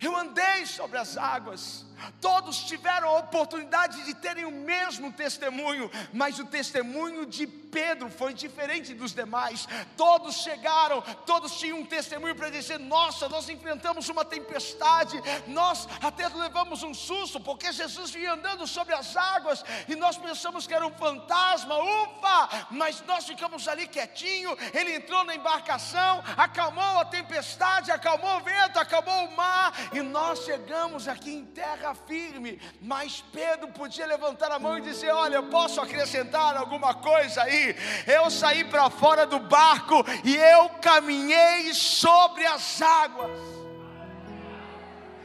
eu 0.00 0.16
andei 0.16 0.66
sobre 0.66 0.98
as 0.98 1.16
águas. 1.16 1.86
Todos 2.20 2.58
tiveram 2.64 3.08
a 3.08 3.18
oportunidade 3.18 4.02
de 4.04 4.14
terem 4.14 4.44
o 4.44 4.50
mesmo 4.50 5.12
testemunho, 5.12 5.90
mas 6.12 6.38
o 6.38 6.44
testemunho 6.44 7.26
de 7.26 7.46
Pedro 7.70 8.10
foi 8.10 8.34
diferente 8.34 8.94
dos 8.94 9.14
demais. 9.14 9.66
Todos 9.96 10.36
chegaram, 10.42 11.00
todos 11.24 11.58
tinham 11.58 11.78
um 11.78 11.86
testemunho 11.86 12.34
para 12.34 12.50
dizer: 12.50 12.78
Nossa, 12.78 13.28
nós 13.28 13.48
enfrentamos 13.48 14.08
uma 14.08 14.24
tempestade, 14.24 15.20
nós 15.46 15.88
até 16.02 16.28
levamos 16.28 16.82
um 16.82 16.92
susto, 16.92 17.40
porque 17.40 17.72
Jesus 17.72 18.10
vinha 18.10 18.32
andando 18.32 18.66
sobre 18.66 18.94
as 18.94 19.16
águas 19.16 19.64
e 19.88 19.94
nós 19.96 20.16
pensamos 20.16 20.66
que 20.66 20.74
era 20.74 20.86
um 20.86 20.92
fantasma, 20.92 21.76
ufa! 21.78 22.66
Mas 22.70 23.02
nós 23.06 23.26
ficamos 23.26 23.68
ali 23.68 23.86
quietinho. 23.86 24.56
Ele 24.74 24.96
entrou 24.96 25.24
na 25.24 25.34
embarcação, 25.34 26.22
acalmou 26.36 26.98
a 26.98 27.04
tempestade, 27.04 27.90
acalmou 27.90 28.38
o 28.38 28.40
vento, 28.40 28.78
acalmou 28.78 29.26
o 29.26 29.36
mar, 29.36 29.72
e 29.92 30.00
nós 30.02 30.44
chegamos 30.44 31.06
aqui 31.06 31.32
em 31.32 31.44
terra 31.44 31.89
firme. 31.94 32.60
Mas 32.80 33.24
Pedro 33.32 33.68
podia 33.68 34.06
levantar 34.06 34.50
a 34.52 34.58
mão 34.58 34.78
e 34.78 34.82
dizer: 34.82 35.10
Olha, 35.12 35.36
eu 35.36 35.44
posso 35.44 35.80
acrescentar 35.80 36.56
alguma 36.56 36.94
coisa 36.94 37.42
aí 37.42 37.76
eu 38.06 38.30
saí 38.30 38.64
para 38.64 38.90
fora 38.90 39.26
do 39.26 39.38
barco 39.38 40.04
e 40.24 40.36
eu 40.36 40.68
caminhei 40.80 41.72
sobre 41.74 42.46
as 42.46 42.80
águas. 42.82 43.59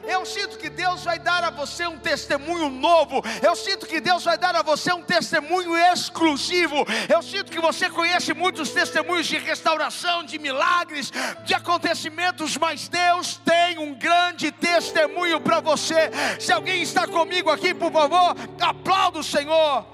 Eu 0.07 0.25
sinto 0.25 0.57
que 0.57 0.69
Deus 0.69 1.03
vai 1.03 1.19
dar 1.19 1.43
a 1.43 1.49
você 1.49 1.85
um 1.87 1.97
testemunho 1.97 2.69
novo. 2.69 3.23
Eu 3.41 3.55
sinto 3.55 3.85
que 3.85 3.99
Deus 3.99 4.23
vai 4.23 4.37
dar 4.37 4.55
a 4.55 4.61
você 4.61 4.93
um 4.93 5.01
testemunho 5.01 5.75
exclusivo. 5.77 6.85
Eu 7.07 7.21
sinto 7.21 7.51
que 7.51 7.59
você 7.59 7.89
conhece 7.89 8.33
muitos 8.33 8.71
testemunhos 8.71 9.27
de 9.27 9.37
restauração, 9.37 10.23
de 10.23 10.37
milagres, 10.39 11.11
de 11.43 11.53
acontecimentos, 11.53 12.57
mas 12.57 12.87
Deus 12.87 13.37
tem 13.43 13.77
um 13.77 13.93
grande 13.93 14.51
testemunho 14.51 15.39
para 15.41 15.59
você. 15.59 16.11
Se 16.39 16.51
alguém 16.51 16.81
está 16.81 17.07
comigo 17.07 17.49
aqui, 17.49 17.73
por 17.73 17.91
favor, 17.91 18.35
aplauda 18.59 19.19
o 19.19 19.23
Senhor. 19.23 19.85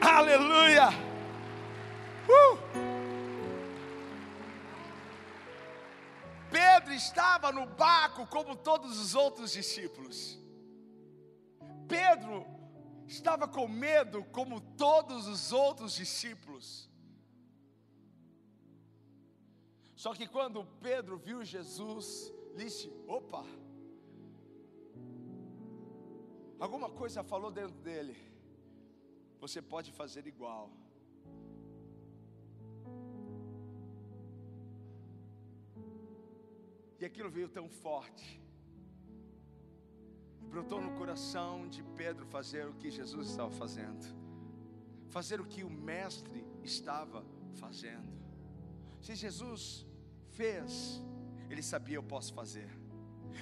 Aleluia. 0.00 0.88
Uh! 2.28 2.79
Pedro 6.50 6.92
estava 6.92 7.52
no 7.52 7.66
barco 7.66 8.26
como 8.26 8.56
todos 8.56 8.98
os 8.98 9.14
outros 9.14 9.52
discípulos. 9.52 10.38
Pedro 11.88 12.46
estava 13.06 13.48
com 13.48 13.66
medo 13.66 14.24
como 14.24 14.60
todos 14.60 15.26
os 15.26 15.52
outros 15.52 15.94
discípulos. 15.94 16.88
Só 19.94 20.14
que 20.14 20.26
quando 20.26 20.64
Pedro 20.80 21.18
viu 21.18 21.44
Jesus, 21.44 22.32
disse: 22.56 22.90
opa, 23.06 23.44
alguma 26.58 26.90
coisa 26.90 27.22
falou 27.22 27.50
dentro 27.50 27.78
dele 27.80 28.30
você 29.40 29.60
pode 29.62 29.90
fazer 29.90 30.26
igual. 30.26 30.70
E 37.00 37.04
aquilo 37.04 37.30
veio 37.30 37.48
tão 37.48 37.66
forte, 37.68 38.40
brotou 40.50 40.82
no 40.82 40.92
coração 40.98 41.66
de 41.66 41.82
Pedro 41.82 42.26
fazer 42.26 42.68
o 42.68 42.74
que 42.74 42.90
Jesus 42.90 43.30
estava 43.30 43.50
fazendo, 43.50 44.04
fazer 45.08 45.40
o 45.40 45.46
que 45.46 45.64
o 45.64 45.70
Mestre 45.70 46.44
estava 46.62 47.24
fazendo. 47.54 48.12
Se 49.00 49.14
Jesus 49.14 49.86
fez, 50.28 51.02
ele 51.48 51.62
sabia 51.62 51.96
eu 51.96 52.02
posso 52.02 52.34
fazer. 52.34 52.68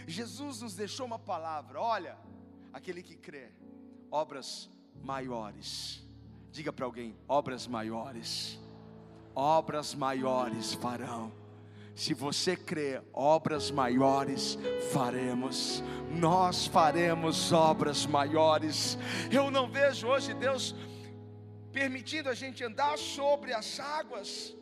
Jesus 0.07 0.61
nos 0.61 0.77
deixou 0.77 1.05
uma 1.05 1.19
palavra: 1.19 1.81
olha, 1.81 2.17
aquele 2.73 3.03
que 3.03 3.17
crê, 3.17 3.51
obras 4.11 4.71
maiores. 5.03 6.07
Diga 6.53 6.73
para 6.73 6.85
alguém: 6.85 7.17
obras 7.27 7.67
maiores. 7.67 8.59
Obras 9.35 9.95
maiores 9.95 10.75
farão. 10.75 11.33
Se 12.03 12.15
você 12.15 12.57
crê, 12.57 13.03
obras 13.13 13.73
maiores 13.73 14.57
faremos. 14.93 15.83
Nós 16.09 16.65
faremos 16.65 17.51
obras 17.51 18.07
maiores. 18.07 18.97
Eu 19.33 19.51
não 19.51 19.69
vejo 19.69 20.07
hoje 20.07 20.33
Deus 20.33 20.77
permitindo 21.73 22.29
a 22.29 22.35
gente 22.35 22.63
andar 22.63 22.97
sobre 22.97 23.53
as 23.53 23.81
águas. 23.81 24.55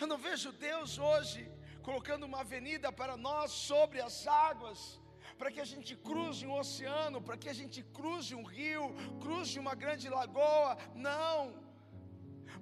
Eu 0.00 0.06
não 0.06 0.16
vejo 0.16 0.52
Deus 0.52 0.98
hoje 0.98 1.46
colocando 1.82 2.24
uma 2.24 2.40
avenida 2.40 2.90
para 2.90 3.14
nós 3.18 3.50
sobre 3.50 4.00
as 4.00 4.26
águas 4.26 4.98
para 5.36 5.50
que 5.50 5.60
a 5.60 5.64
gente 5.66 5.94
cruze 5.96 6.46
um 6.46 6.58
oceano, 6.58 7.20
para 7.20 7.36
que 7.36 7.50
a 7.50 7.52
gente 7.52 7.82
cruze 7.98 8.34
um 8.34 8.42
rio, 8.42 8.94
cruze 9.20 9.58
uma 9.58 9.74
grande 9.74 10.08
lagoa. 10.08 10.78
Não. 10.94 11.71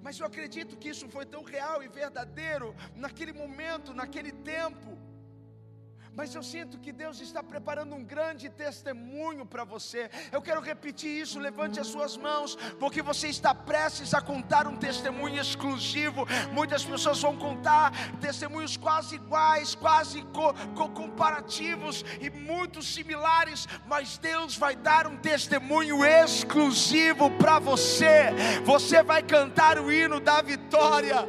Mas 0.01 0.19
eu 0.19 0.25
acredito 0.25 0.77
que 0.77 0.89
isso 0.89 1.07
foi 1.07 1.25
tão 1.25 1.43
real 1.43 1.83
e 1.83 1.87
verdadeiro 1.87 2.75
naquele 2.95 3.33
momento, 3.33 3.93
naquele 3.93 4.31
tempo. 4.31 4.97
Mas 6.13 6.35
eu 6.35 6.43
sinto 6.43 6.77
que 6.77 6.91
Deus 6.91 7.21
está 7.21 7.41
preparando 7.41 7.95
um 7.95 8.03
grande 8.03 8.49
testemunho 8.49 9.45
para 9.45 9.63
você. 9.63 10.09
Eu 10.31 10.41
quero 10.41 10.59
repetir 10.59 11.09
isso, 11.09 11.39
levante 11.39 11.79
as 11.79 11.87
suas 11.87 12.17
mãos, 12.17 12.57
porque 12.79 13.01
você 13.01 13.27
está 13.27 13.55
prestes 13.55 14.13
a 14.13 14.21
contar 14.21 14.67
um 14.67 14.75
testemunho 14.75 15.39
exclusivo. 15.39 16.27
Muitas 16.51 16.83
pessoas 16.83 17.21
vão 17.21 17.37
contar 17.37 17.93
testemunhos 18.19 18.75
quase 18.75 19.15
iguais, 19.15 19.73
quase 19.73 20.21
co 20.33 20.53
co 20.75 20.89
comparativos 20.89 22.03
e 22.19 22.29
muito 22.29 22.81
similares, 22.81 23.67
mas 23.87 24.17
Deus 24.17 24.57
vai 24.57 24.75
dar 24.75 25.07
um 25.07 25.17
testemunho 25.17 26.03
exclusivo 26.05 27.31
para 27.31 27.57
você. 27.59 28.31
Você 28.65 29.01
vai 29.01 29.23
cantar 29.23 29.79
o 29.79 29.91
hino 29.91 30.19
da 30.19 30.41
vitória. 30.41 31.27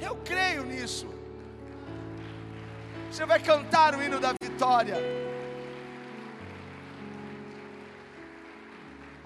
Eu 0.00 0.16
creio 0.24 0.64
nisso. 0.64 1.13
Você 3.14 3.26
vai 3.32 3.40
cantar 3.40 3.94
o 3.94 4.02
hino 4.02 4.18
da 4.18 4.30
vitória. 4.44 4.96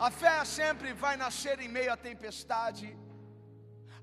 A 0.07 0.11
fé 0.11 0.45
sempre 0.45 0.93
vai 0.93 1.17
nascer 1.17 1.59
em 1.59 1.71
meio 1.77 1.91
à 1.95 1.97
tempestade. 1.97 2.89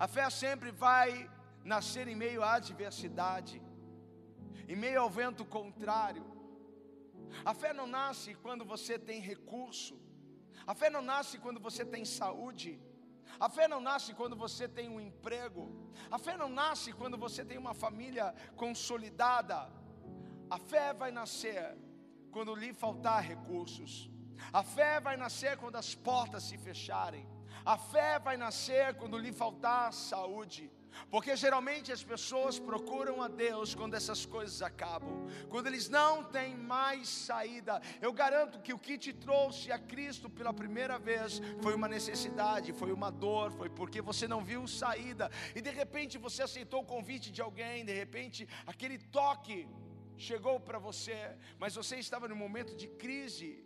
A 0.06 0.08
fé 0.08 0.28
sempre 0.32 0.72
vai 0.72 1.30
nascer 1.74 2.08
em 2.08 2.16
meio 2.16 2.42
à 2.42 2.54
adversidade, 2.56 3.62
em 4.68 4.76
meio 4.76 5.00
ao 5.02 5.12
vento 5.20 5.46
contrário. 5.58 6.26
A 7.52 7.54
fé 7.54 7.72
não 7.72 7.86
nasce 7.86 8.34
quando 8.34 8.66
você 8.66 8.98
tem 8.98 9.22
recurso. 9.22 9.96
A 10.66 10.74
fé 10.74 10.90
não 10.90 11.04
nasce 11.14 11.38
quando 11.38 11.60
você 11.60 11.86
tem 11.86 12.04
saúde. 12.06 12.72
A 13.40 13.50
fé 13.50 13.68
não 13.68 13.82
nasce 13.82 14.14
quando 14.14 14.36
você 14.36 14.68
tem 14.68 14.90
um 14.90 15.00
emprego. 15.00 15.92
A 16.10 16.18
fé 16.18 16.38
não 16.38 16.50
nasce 16.50 16.92
quando 16.94 17.18
você 17.18 17.44
tem 17.44 17.58
uma 17.58 17.74
família 17.74 18.34
consolidada. 18.56 19.70
A 20.50 20.58
fé 20.58 20.94
vai 20.94 21.12
nascer 21.12 21.78
quando 22.32 22.56
lhe 22.56 22.74
faltar 22.74 23.22
recursos. 23.24 24.10
A 24.52 24.64
fé 24.64 25.00
vai 25.00 25.18
nascer 25.18 25.58
quando 25.58 25.78
as 25.78 25.96
portas 25.96 26.44
se 26.44 26.58
fecharem. 26.58 27.28
A 27.66 27.78
fé 27.78 28.20
vai 28.20 28.38
nascer 28.38 28.96
quando 28.96 29.18
lhe 29.18 29.32
faltar 29.32 29.92
saúde. 29.94 30.72
Porque 31.10 31.36
geralmente 31.36 31.92
as 31.92 32.04
pessoas 32.04 32.60
procuram 32.60 33.22
a 33.22 33.28
Deus 33.28 33.74
quando 33.76 33.96
essas 33.96 34.26
coisas 34.26 34.62
acabam, 34.62 35.28
quando 35.50 35.68
eles 35.68 35.90
não 35.90 36.24
têm 36.24 36.56
mais 36.56 37.08
saída. 37.08 37.82
Eu 38.02 38.12
garanto 38.14 38.60
que 38.62 38.74
o 38.74 38.80
que 38.80 38.98
te 38.98 39.14
trouxe 39.14 39.72
a 39.72 39.80
Cristo 39.80 40.30
pela 40.30 40.54
primeira 40.54 40.98
vez 40.98 41.42
foi 41.62 41.74
uma 41.74 41.88
necessidade, 41.88 42.74
foi 42.74 42.92
uma 42.92 43.12
dor, 43.12 43.52
foi 43.52 43.70
porque 43.70 44.02
você 44.02 44.28
não 44.28 44.44
viu 44.44 44.68
saída, 44.68 45.30
e 45.56 45.62
de 45.62 45.70
repente 45.70 46.18
você 46.18 46.44
aceitou 46.44 46.82
o 46.82 46.86
convite 46.86 47.32
de 47.32 47.42
alguém, 47.42 47.86
de 47.86 47.94
repente 47.94 48.48
aquele 48.66 48.98
toque 48.98 49.68
chegou 50.18 50.60
para 50.60 50.80
você, 50.80 51.38
mas 51.60 51.76
você 51.76 51.98
estava 51.98 52.28
num 52.28 52.36
momento 52.36 52.76
de 52.76 52.88
crise. 52.88 53.64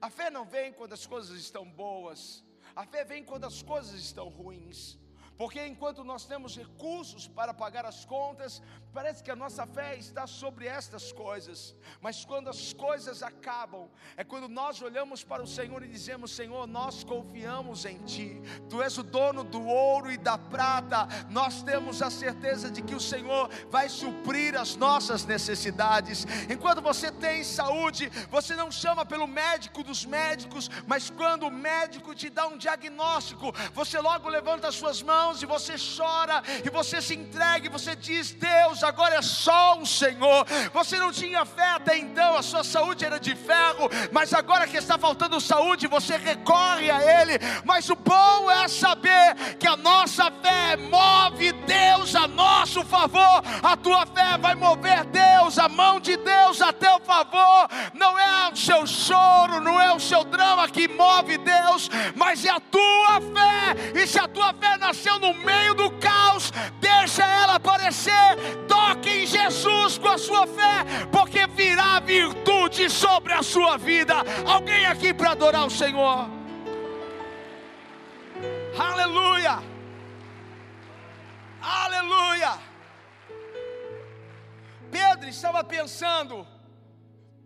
A 0.00 0.10
fé 0.10 0.30
não 0.30 0.44
vem 0.44 0.72
quando 0.72 0.92
as 0.92 1.06
coisas 1.06 1.38
estão 1.38 1.64
boas, 1.68 2.44
a 2.74 2.84
fé 2.84 3.04
vem 3.04 3.24
quando 3.24 3.44
as 3.44 3.62
coisas 3.62 3.94
estão 3.94 4.28
ruins. 4.28 4.98
Porque 5.36 5.64
enquanto 5.66 6.02
nós 6.02 6.24
temos 6.24 6.56
recursos 6.56 7.28
para 7.28 7.52
pagar 7.52 7.84
as 7.84 8.04
contas, 8.06 8.62
parece 8.94 9.22
que 9.22 9.30
a 9.30 9.36
nossa 9.36 9.66
fé 9.66 9.96
está 9.96 10.26
sobre 10.26 10.66
estas 10.66 11.12
coisas. 11.12 11.76
Mas 12.00 12.24
quando 12.24 12.48
as 12.48 12.72
coisas 12.72 13.22
acabam, 13.22 13.90
é 14.16 14.24
quando 14.24 14.48
nós 14.48 14.80
olhamos 14.80 15.22
para 15.22 15.42
o 15.42 15.46
Senhor 15.46 15.82
e 15.82 15.88
dizemos: 15.88 16.30
Senhor, 16.30 16.66
nós 16.66 17.04
confiamos 17.04 17.84
em 17.84 17.98
Ti. 17.98 18.40
Tu 18.70 18.82
és 18.82 18.96
o 18.96 19.02
dono 19.02 19.44
do 19.44 19.62
ouro 19.66 20.10
e 20.10 20.16
da 20.16 20.38
prata. 20.38 21.06
Nós 21.28 21.62
temos 21.62 22.00
a 22.00 22.10
certeza 22.10 22.70
de 22.70 22.80
que 22.80 22.94
o 22.94 23.00
Senhor 23.00 23.50
vai 23.68 23.90
suprir 23.90 24.58
as 24.58 24.74
nossas 24.74 25.26
necessidades. 25.26 26.26
Enquanto 26.50 26.80
você 26.80 27.12
tem 27.12 27.44
saúde, 27.44 28.08
você 28.30 28.56
não 28.56 28.70
chama 28.70 29.04
pelo 29.04 29.26
médico 29.26 29.82
dos 29.82 30.06
médicos, 30.06 30.70
mas 30.86 31.10
quando 31.10 31.46
o 31.46 31.50
médico 31.50 32.14
te 32.14 32.30
dá 32.30 32.46
um 32.46 32.56
diagnóstico, 32.56 33.52
você 33.74 33.98
logo 34.00 34.30
levanta 34.30 34.68
as 34.68 34.74
suas 34.74 35.02
mãos 35.02 35.25
mãos 35.26 35.42
e 35.42 35.46
você 35.46 35.74
chora 35.76 36.42
e 36.64 36.70
você 36.70 37.02
se 37.02 37.14
entrega 37.14 37.66
e 37.66 37.70
você 37.70 37.96
diz: 37.96 38.32
Deus, 38.32 38.84
agora 38.84 39.16
é 39.16 39.22
só 39.22 39.78
o 39.78 39.86
Senhor. 39.86 40.46
Você 40.72 40.98
não 40.98 41.10
tinha 41.10 41.44
fé 41.44 41.70
até 41.70 41.98
então, 41.98 42.36
a 42.36 42.42
sua 42.42 42.62
saúde 42.62 43.04
era 43.04 43.18
de 43.18 43.34
ferro, 43.34 43.88
mas 44.12 44.32
agora 44.32 44.68
que 44.68 44.76
está 44.76 44.96
faltando 44.96 45.40
saúde, 45.40 45.88
você 45.88 46.16
recorre 46.16 46.90
a 46.90 47.22
Ele. 47.22 47.38
Mas 47.64 47.90
o 47.90 47.96
bom 47.96 48.50
é 48.50 48.68
saber 48.68 49.56
que 49.58 49.66
a 49.66 49.76
nossa 49.76 50.30
fé 50.30 50.76
move 50.76 51.52
Deus 51.52 52.14
a 52.14 52.28
nosso 52.28 52.84
favor. 52.84 53.42
A 53.62 53.76
tua 53.76 54.06
fé 54.06 54.38
vai 54.38 54.54
mover 54.54 55.04
Deus, 55.06 55.58
a 55.58 55.68
mão 55.68 55.98
de 55.98 56.16
Deus 56.16 56.62
a 56.62 56.72
teu 56.72 57.00
favor. 57.00 57.68
Não 57.94 58.18
é 58.18 58.52
o 58.52 58.56
seu 58.56 58.86
choro, 58.86 59.60
não 59.60 59.80
é 59.80 59.92
o 59.92 60.00
seu 60.00 60.22
drama 60.24 60.68
que 60.68 60.86
move 60.86 61.38
Deus, 61.38 61.90
mas 62.14 62.44
é 62.44 62.50
a 62.50 62.60
tua 62.60 63.20
fé. 63.20 64.00
E 64.00 64.06
se 64.06 64.18
a 64.18 64.28
tua 64.28 64.52
fé 64.54 64.76
nasceu 64.76 65.15
no 65.18 65.34
meio 65.34 65.74
do 65.74 65.90
caos, 65.98 66.52
deixa 66.80 67.24
ela 67.24 67.54
aparecer, 67.54 68.12
toque 68.68 69.08
em 69.08 69.26
Jesus 69.26 69.98
com 69.98 70.08
a 70.08 70.18
sua 70.18 70.46
fé, 70.46 70.84
porque 71.10 71.46
virá 71.46 72.00
virtude 72.00 72.88
sobre 72.90 73.32
a 73.32 73.42
sua 73.42 73.76
vida. 73.76 74.14
Alguém 74.46 74.86
aqui 74.86 75.12
para 75.14 75.32
adorar 75.32 75.66
o 75.66 75.70
Senhor? 75.70 76.28
Aleluia! 78.78 79.62
Aleluia! 81.60 82.58
Pedro 84.90 85.28
estava 85.28 85.64
pensando, 85.64 86.46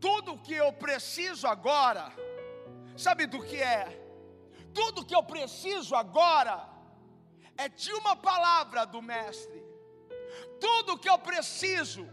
tudo 0.00 0.38
que 0.38 0.54
eu 0.54 0.72
preciso 0.72 1.46
agora, 1.46 2.12
sabe 2.96 3.26
do 3.26 3.42
que 3.42 3.56
é? 3.56 3.98
Tudo 4.74 5.04
que 5.04 5.14
eu 5.14 5.22
preciso 5.22 5.94
agora 5.94 6.70
é 7.62 7.68
de 7.68 7.92
uma 8.00 8.14
palavra 8.30 8.86
do 8.86 9.00
Mestre. 9.10 9.60
Tudo 10.64 10.98
que 11.02 11.10
eu 11.14 11.18
preciso 11.18 12.04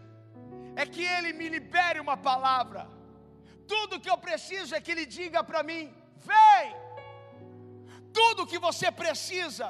é 0.75 0.85
que 0.85 1.03
Ele 1.15 1.31
me 1.39 1.47
libere 1.55 1.99
uma 2.05 2.17
palavra. 2.29 2.81
Tudo 3.73 3.99
que 4.03 4.09
eu 4.13 4.17
preciso 4.17 4.75
é 4.75 4.81
que 4.81 4.91
Ele 4.93 5.05
diga 5.05 5.41
para 5.49 5.63
mim: 5.69 5.83
vem. 6.29 6.67
Tudo 8.19 8.47
que 8.51 8.59
você 8.67 8.91
precisa 9.03 9.67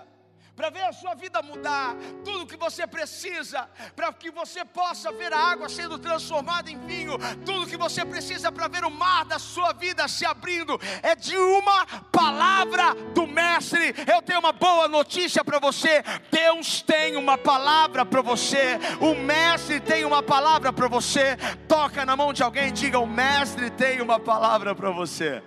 para 0.57 0.71
ver 0.71 0.85
a 0.85 0.91
sua 0.91 1.13
vida 1.13 1.39
mudar, 1.43 1.95
tudo 2.25 2.47
que 2.47 2.57
você 2.57 2.87
precisa 2.87 3.69
para 3.95 4.11
que 4.11 4.31
você 4.31 4.65
possa 4.65 5.11
ver 5.11 5.31
a 5.31 5.37
água 5.37 5.69
sendo 5.69 5.99
transformada 5.99 6.71
em 6.71 6.79
vinho, 6.79 7.15
tudo 7.45 7.67
que 7.67 7.77
você 7.77 8.03
precisa 8.03 8.51
para 8.51 8.67
ver 8.67 8.83
o 8.83 8.89
mar 8.89 9.23
da 9.23 9.37
sua 9.37 9.71
vida 9.71 10.07
se 10.07 10.25
abrindo, 10.25 10.81
é 11.03 11.15
de 11.15 11.37
uma 11.37 11.85
palavra 12.11 12.95
do 13.13 13.27
Mestre. 13.27 13.93
Eu 14.11 14.19
tenho 14.23 14.39
uma 14.39 14.51
boa 14.51 14.87
notícia 14.87 15.45
para 15.45 15.59
você: 15.59 16.03
Deus 16.31 16.81
tem 16.81 17.15
uma 17.17 17.37
palavra 17.37 18.03
para 18.03 18.23
você, 18.23 18.79
o 18.99 19.13
Mestre 19.13 19.79
tem 19.79 20.05
uma 20.05 20.23
palavra 20.23 20.73
para 20.73 20.87
você. 20.87 21.37
Toca 21.67 22.03
na 22.03 22.15
mão 22.15 22.33
de 22.33 22.41
alguém 22.41 22.69
e 22.69 22.71
diga: 22.71 22.97
O 22.97 23.05
Mestre 23.05 23.69
tem 23.69 24.01
uma 24.01 24.19
palavra 24.19 24.73
para 24.73 24.89
você. 24.89 25.43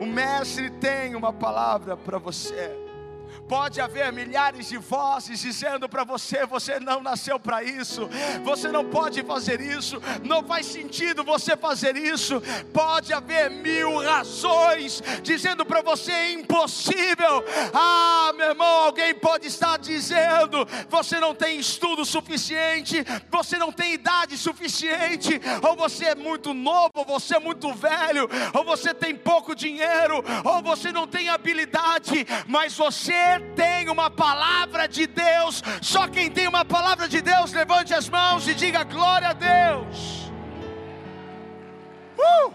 O 0.00 0.06
Mestre 0.06 0.70
tem 0.70 1.16
uma 1.16 1.32
palavra 1.32 1.96
para 1.96 2.18
você. 2.18 2.83
Pode 3.48 3.80
haver 3.80 4.12
milhares 4.12 4.68
de 4.68 4.78
vozes 4.78 5.40
dizendo 5.40 5.88
para 5.88 6.04
você: 6.04 6.46
você 6.46 6.80
não 6.80 7.02
nasceu 7.02 7.38
para 7.38 7.62
isso, 7.62 8.08
você 8.42 8.68
não 8.68 8.84
pode 8.84 9.22
fazer 9.22 9.60
isso, 9.60 10.00
não 10.22 10.42
faz 10.42 10.66
sentido 10.66 11.22
você 11.22 11.56
fazer 11.56 11.96
isso. 11.96 12.42
Pode 12.72 13.12
haver 13.12 13.50
mil 13.50 14.02
razões 14.02 15.02
dizendo 15.22 15.64
para 15.64 15.82
você: 15.82 16.12
é 16.12 16.32
impossível. 16.32 17.44
Ah, 17.72 18.32
meu 18.34 18.48
irmão, 18.50 18.84
alguém 18.84 19.14
pode 19.14 19.46
estar 19.46 19.78
dizendo: 19.78 20.66
você 20.88 21.20
não 21.20 21.34
tem 21.34 21.58
estudo 21.58 22.04
suficiente, 22.04 23.04
você 23.30 23.58
não 23.58 23.70
tem 23.72 23.92
idade 23.92 24.38
suficiente, 24.38 25.40
ou 25.62 25.76
você 25.76 26.06
é 26.06 26.14
muito 26.14 26.54
novo, 26.54 26.92
ou 26.94 27.04
você 27.04 27.36
é 27.36 27.40
muito 27.40 27.72
velho, 27.72 28.28
ou 28.54 28.64
você 28.64 28.94
tem 28.94 29.14
pouco 29.14 29.54
dinheiro, 29.54 30.24
ou 30.44 30.62
você 30.62 30.90
não 30.90 31.06
tem 31.06 31.28
habilidade, 31.28 32.26
mas 32.46 32.74
você 32.74 33.12
tem 33.56 33.88
uma 33.88 34.08
palavra 34.10 34.86
de 34.96 35.06
Deus. 35.06 35.62
Só 35.82 36.08
quem 36.08 36.30
tem 36.30 36.46
uma 36.48 36.64
palavra 36.64 37.06
de 37.14 37.20
Deus, 37.20 37.52
levante 37.52 37.92
as 38.00 38.08
mãos 38.08 38.48
e 38.48 38.54
diga 38.54 38.82
glória 38.84 39.28
a 39.28 39.32
Deus. 39.32 40.30
Uh! 42.18 42.54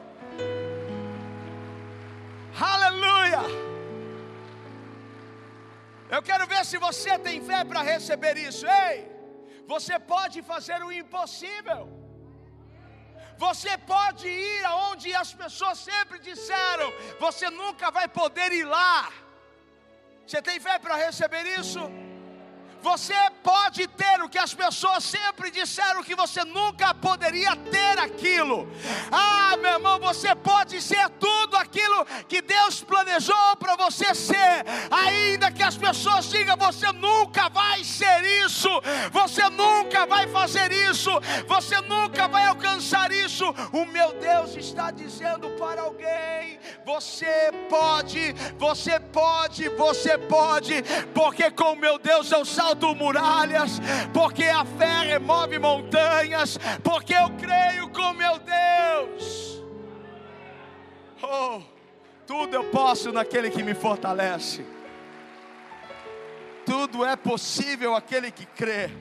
Aleluia! 2.60 3.42
Eu 6.16 6.22
quero 6.30 6.46
ver 6.48 6.66
se 6.66 6.78
você 6.78 7.18
tem 7.20 7.40
fé 7.50 7.64
para 7.64 7.82
receber 7.94 8.36
isso. 8.38 8.66
Ei, 8.68 9.08
você 9.68 9.96
pode 10.00 10.42
fazer 10.42 10.80
o 10.84 10.92
impossível. 10.92 11.82
Você 13.46 13.74
pode 13.78 14.28
ir 14.28 14.66
aonde 14.66 15.16
as 15.16 15.34
pessoas 15.34 15.78
sempre 15.80 16.18
disseram, 16.20 16.88
você 17.26 17.50
nunca 17.50 17.90
vai 17.90 18.08
poder 18.08 18.52
ir 18.52 18.66
lá. 18.66 19.10
Você 20.30 20.44
tem 20.44 20.60
fé 20.60 20.78
para 20.78 20.96
receber 20.96 21.44
isso? 21.60 21.80
Você 22.82 23.14
pode 23.44 23.88
ter 23.88 24.22
o 24.22 24.30
que 24.30 24.38
as 24.38 24.54
pessoas 24.54 25.04
sempre 25.04 25.52
disseram 25.52 26.04
que 26.04 26.16
você 26.16 26.44
nunca 26.44 26.94
poderia 26.94 27.56
ter 27.56 28.00
aquilo. 28.00 28.68
Ah, 29.12 29.58
meu 29.58 29.72
irmão, 29.72 30.00
você 30.00 30.34
pode 30.36 30.82
ser 30.82 31.10
tudo 31.20 31.58
aquilo 31.58 32.06
que 32.28 32.42
Deus 32.42 32.82
planejou 32.82 33.56
para 33.58 33.76
você 33.76 34.16
ser, 34.16 34.66
ainda 34.90 35.52
que 35.52 35.64
as 35.64 35.78
pessoas 35.78 36.30
digam 36.30 36.56
você 36.58 36.92
nunca 36.92 37.50
vai 37.50 37.84
ser 37.84 38.24
isso, 38.46 38.70
você 39.12 39.50
nunca 39.50 40.06
vai 40.06 40.28
fazer 40.28 40.72
isso, 40.72 41.12
você 41.48 41.82
nunca 41.82 42.28
vai 42.28 42.46
alcançar 42.46 43.12
isso. 43.12 43.46
O 43.74 43.86
meu 43.86 44.14
Deus 44.14 44.56
está 44.56 44.92
dizendo 44.92 45.50
para 45.52 45.82
alguém: 45.82 46.60
você 46.86 47.52
pode, 47.70 48.34
você 48.58 49.00
pode, 49.00 49.70
você 49.70 50.18
pode, 50.18 50.84
porque 51.14 51.52
com 51.52 51.76
meu 51.76 51.98
Deus 51.98 52.32
eu 52.32 52.46
salto 52.70 52.94
muralhas, 52.94 53.80
porque 54.14 54.44
a 54.44 54.64
fé 54.64 55.14
remove 55.14 55.58
montanhas, 55.58 56.58
porque 56.84 57.14
eu 57.14 57.30
creio 57.38 57.90
com 57.90 58.14
meu 58.14 58.40
Deus. 58.40 59.64
Oh, 61.22 61.62
tudo 62.28 62.54
eu 62.56 62.70
posso 62.70 63.12
naquele 63.12 63.50
que 63.50 63.64
me 63.64 63.74
fortalece. 63.74 64.66
Tudo 66.66 67.04
é 67.04 67.16
possível 67.16 67.96
aquele 67.96 68.32
que 68.32 68.46
crê. 68.46 68.92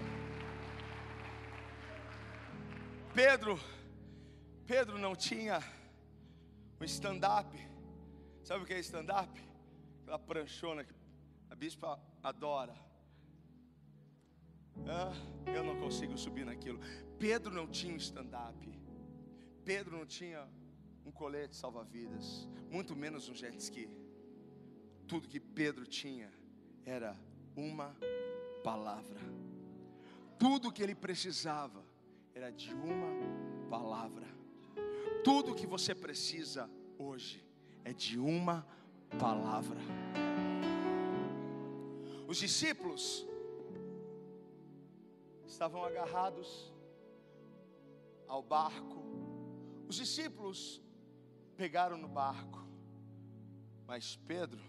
Pedro, 3.14 3.60
Pedro 4.66 4.96
não 4.96 5.14
tinha 5.14 5.62
um 6.80 6.84
stand-up. 6.84 7.58
Sabe 8.42 8.62
o 8.62 8.66
que 8.66 8.72
é 8.72 8.78
stand-up? 8.78 9.38
Aquela 10.02 10.18
pranchona 10.18 10.84
que 10.84 10.94
a 11.50 11.54
bispa 11.54 12.00
adora. 12.22 12.87
Ah, 14.86 15.12
eu 15.54 15.64
não 15.64 15.76
consigo 15.80 16.16
subir 16.16 16.44
naquilo. 16.44 16.80
Pedro 17.18 17.52
não 17.52 17.66
tinha 17.66 17.94
um 17.94 17.96
stand-up. 17.96 18.68
Pedro 19.64 19.96
não 19.98 20.06
tinha 20.06 20.48
um 21.04 21.10
colete 21.10 21.56
salva-vidas, 21.56 22.48
muito 22.70 22.94
menos 22.94 23.28
um 23.28 23.34
jet 23.34 23.56
ski. 23.58 23.88
Tudo 25.06 25.28
que 25.28 25.40
Pedro 25.40 25.86
tinha 25.86 26.30
era 26.84 27.16
uma 27.56 27.96
palavra. 28.62 29.20
Tudo 30.38 30.72
que 30.72 30.82
ele 30.82 30.94
precisava 30.94 31.84
era 32.34 32.50
de 32.50 32.72
uma 32.72 33.68
palavra. 33.68 34.26
Tudo 35.24 35.54
que 35.54 35.66
você 35.66 35.94
precisa 35.94 36.70
hoje 36.98 37.44
é 37.84 37.92
de 37.92 38.18
uma 38.18 38.66
palavra. 39.18 39.80
Os 42.26 42.38
discípulos 42.38 43.26
estavam 45.48 45.82
agarrados 45.82 46.72
ao 48.26 48.42
barco. 48.42 49.02
Os 49.88 49.96
discípulos 49.96 50.82
pegaram 51.56 51.96
no 51.96 52.06
barco, 52.06 52.62
mas 53.86 54.16
Pedro 54.16 54.60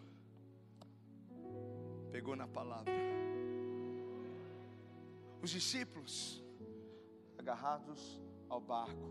pegou 2.11 2.35
na 2.35 2.47
palavra. 2.47 2.93
Os 5.41 5.49
discípulos 5.49 6.43
agarrados 7.37 8.21
ao 8.49 8.61
barco, 8.61 9.09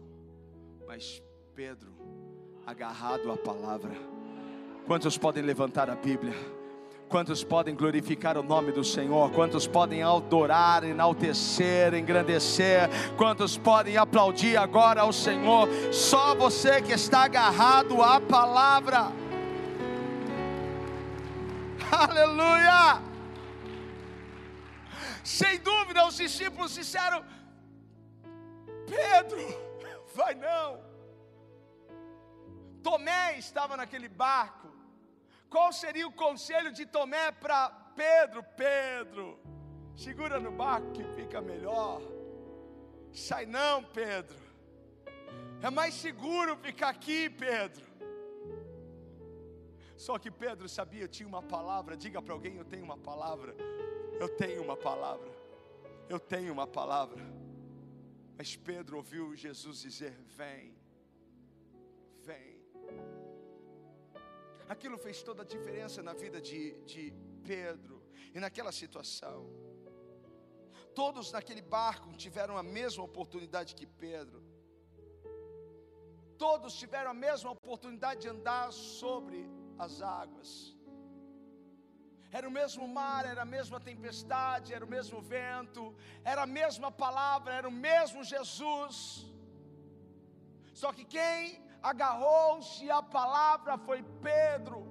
mas 0.86 1.22
Pedro 1.54 1.92
agarrado 2.66 3.30
à 3.30 3.36
palavra. 3.36 3.92
Quantos 4.86 5.18
podem 5.18 5.42
levantar 5.42 5.90
a 5.90 5.94
Bíblia? 5.94 6.57
Quantos 7.08 7.42
podem 7.42 7.74
glorificar 7.74 8.36
o 8.36 8.42
nome 8.42 8.70
do 8.70 8.84
Senhor? 8.84 9.30
Quantos 9.32 9.66
podem 9.66 10.02
adorar, 10.02 10.84
enaltecer, 10.84 11.94
engrandecer? 11.94 12.88
Quantos 13.16 13.56
podem 13.56 13.96
aplaudir 13.96 14.56
agora 14.58 15.00
ao 15.00 15.12
Senhor? 15.12 15.68
Só 15.90 16.34
você 16.34 16.82
que 16.82 16.92
está 16.92 17.24
agarrado 17.24 18.02
à 18.02 18.20
palavra. 18.20 19.10
Aleluia! 21.90 23.02
Sem 25.24 25.58
dúvida, 25.60 26.06
os 26.06 26.16
discípulos 26.16 26.74
disseram: 26.74 27.24
Pedro, 28.86 29.38
vai 30.14 30.34
não. 30.34 30.80
Tomé 32.82 33.38
estava 33.38 33.76
naquele 33.78 34.08
barco. 34.08 34.77
Qual 35.48 35.72
seria 35.72 36.06
o 36.06 36.12
conselho 36.12 36.70
de 36.70 36.84
Tomé 36.84 37.30
para 37.32 37.70
Pedro? 37.96 38.42
Pedro, 38.56 39.38
segura 39.96 40.38
no 40.38 40.52
barco 40.52 40.92
que 40.92 41.04
fica 41.14 41.40
melhor. 41.40 42.02
Sai 43.12 43.46
não, 43.46 43.82
Pedro. 43.82 44.36
É 45.62 45.70
mais 45.70 45.94
seguro 45.94 46.56
ficar 46.56 46.90
aqui, 46.90 47.28
Pedro. 47.30 47.86
Só 49.96 50.16
que 50.16 50.30
Pedro 50.30 50.68
sabia, 50.68 51.08
tinha 51.08 51.28
uma 51.28 51.42
palavra. 51.42 51.96
Diga 51.96 52.22
para 52.22 52.32
alguém: 52.32 52.56
Eu 52.56 52.64
tenho 52.64 52.84
uma 52.84 52.96
palavra. 52.96 53.54
Eu 54.20 54.28
tenho 54.28 54.62
uma 54.62 54.76
palavra. 54.76 55.30
Eu 56.08 56.20
tenho 56.20 56.52
uma 56.52 56.66
palavra. 56.66 57.24
Mas 58.36 58.54
Pedro 58.54 58.98
ouviu 58.98 59.34
Jesus 59.34 59.80
dizer: 59.80 60.12
vem. 60.26 60.77
Aquilo 64.68 64.98
fez 64.98 65.22
toda 65.22 65.42
a 65.42 65.46
diferença 65.46 66.02
na 66.02 66.12
vida 66.12 66.40
de, 66.40 66.78
de 66.90 67.12
Pedro 67.44 68.02
e 68.34 68.38
naquela 68.38 68.72
situação. 68.80 69.38
Todos 70.94 71.32
naquele 71.32 71.62
barco 71.62 72.16
tiveram 72.24 72.56
a 72.56 72.62
mesma 72.62 73.04
oportunidade 73.04 73.74
que 73.74 73.86
Pedro. 73.86 74.42
Todos 76.36 76.74
tiveram 76.82 77.10
a 77.12 77.20
mesma 77.26 77.50
oportunidade 77.50 78.20
de 78.22 78.28
andar 78.28 78.72
sobre 78.72 79.40
as 79.78 80.02
águas. 80.02 80.50
Era 82.30 82.46
o 82.46 82.50
mesmo 82.60 82.86
mar, 82.86 83.24
era 83.24 83.42
a 83.42 83.50
mesma 83.56 83.80
tempestade, 83.80 84.74
era 84.74 84.84
o 84.84 84.92
mesmo 84.96 85.20
vento, 85.20 85.94
era 86.32 86.42
a 86.42 86.50
mesma 86.60 86.90
palavra, 87.04 87.54
era 87.54 87.68
o 87.68 87.72
mesmo 87.88 88.22
Jesus. 88.22 88.96
Só 90.74 90.92
que 90.92 91.04
quem 91.16 91.67
agarrou-se 91.82 92.90
à 92.90 93.02
palavra 93.02 93.78
foi 93.78 94.02
Pedro. 94.22 94.86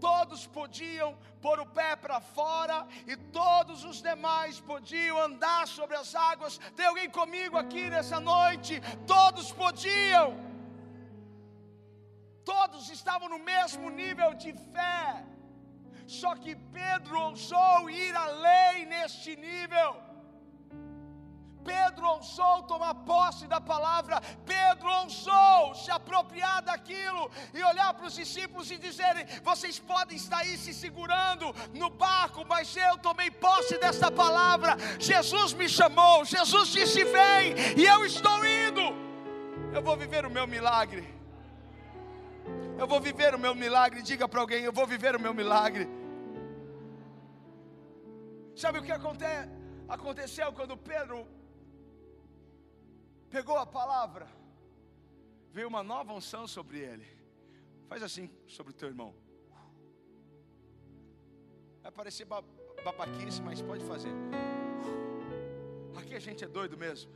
Todos 0.00 0.46
podiam 0.46 1.16
pôr 1.40 1.58
o 1.60 1.66
pé 1.66 1.96
para 1.96 2.20
fora 2.20 2.86
e 3.06 3.16
todos 3.16 3.84
os 3.84 4.02
demais 4.02 4.60
podiam 4.60 5.20
andar 5.20 5.66
sobre 5.66 5.96
as 5.96 6.14
águas. 6.14 6.58
Tem 6.74 6.86
alguém 6.86 7.08
comigo 7.10 7.56
aqui 7.56 7.88
nessa 7.88 8.20
noite? 8.20 8.80
Todos 9.06 9.52
podiam 9.52 10.46
todos 12.46 12.88
estavam 12.90 13.28
no 13.28 13.40
mesmo 13.52 13.90
nível 13.90 14.32
de 14.34 14.52
fé. 14.74 15.24
Só 16.06 16.36
que 16.36 16.54
Pedro 16.54 17.20
ousou 17.20 17.90
ir 17.90 18.14
além 18.14 18.86
neste 18.86 19.34
nível. 19.34 20.05
Pedro 21.66 22.06
ousou 22.14 22.62
tomar 22.62 22.94
posse 22.94 23.46
da 23.46 23.60
palavra, 23.60 24.20
Pedro 24.44 24.88
ousou 25.00 25.74
se 25.74 25.90
apropriar 25.90 26.62
daquilo 26.62 27.30
e 27.52 27.62
olhar 27.62 27.92
para 27.94 28.06
os 28.06 28.14
discípulos 28.14 28.70
e 28.70 28.78
dizerem: 28.78 29.26
Vocês 29.42 29.78
podem 29.78 30.16
estar 30.16 30.38
aí 30.38 30.56
se 30.56 30.72
segurando 30.72 31.54
no 31.74 31.90
barco, 31.90 32.44
mas 32.46 32.76
eu 32.76 32.96
tomei 32.98 33.30
posse 33.30 33.76
dessa 33.78 34.10
palavra. 34.10 34.76
Jesus 34.98 35.52
me 35.52 35.68
chamou, 35.68 36.24
Jesus 36.24 36.68
disse: 36.68 37.04
Vem, 37.04 37.54
e 37.76 37.84
eu 37.84 38.04
estou 38.04 38.38
indo. 38.46 38.82
Eu 39.74 39.82
vou 39.82 39.96
viver 39.96 40.24
o 40.24 40.30
meu 40.30 40.46
milagre. 40.46 41.04
Eu 42.78 42.86
vou 42.86 43.00
viver 43.00 43.34
o 43.34 43.38
meu 43.38 43.54
milagre. 43.54 44.02
Diga 44.02 44.28
para 44.28 44.40
alguém: 44.40 44.62
Eu 44.62 44.72
vou 44.72 44.86
viver 44.86 45.16
o 45.16 45.20
meu 45.20 45.34
milagre. 45.34 45.88
Sabe 48.54 48.78
o 48.78 48.82
que 48.82 48.92
aconte 48.92 49.24
aconteceu 49.88 50.52
quando 50.52 50.76
Pedro 50.76 51.26
pegou 53.30 53.56
a 53.56 53.66
palavra? 53.66 54.26
Veio 55.52 55.68
uma 55.68 55.82
nova 55.82 56.12
unção 56.12 56.46
sobre 56.46 56.78
ele. 56.78 57.06
Faz 57.88 58.02
assim 58.02 58.30
sobre 58.46 58.72
o 58.72 58.74
teu 58.74 58.88
irmão. 58.88 59.14
Vai 61.82 61.92
parecer 61.92 62.26
babaquice, 62.84 63.40
mas 63.42 63.62
pode 63.62 63.84
fazer. 63.84 64.12
Aqui 65.96 66.14
a 66.14 66.18
gente 66.18 66.44
é 66.44 66.48
doido 66.48 66.76
mesmo. 66.76 67.10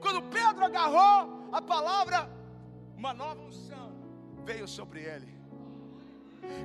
Quando 0.00 0.22
Pedro 0.22 0.64
agarrou 0.64 1.48
a 1.52 1.62
palavra, 1.62 2.30
uma 2.96 3.12
nova 3.12 3.40
unção 3.40 3.92
veio 4.44 4.68
sobre 4.68 5.00
ele. 5.00 5.42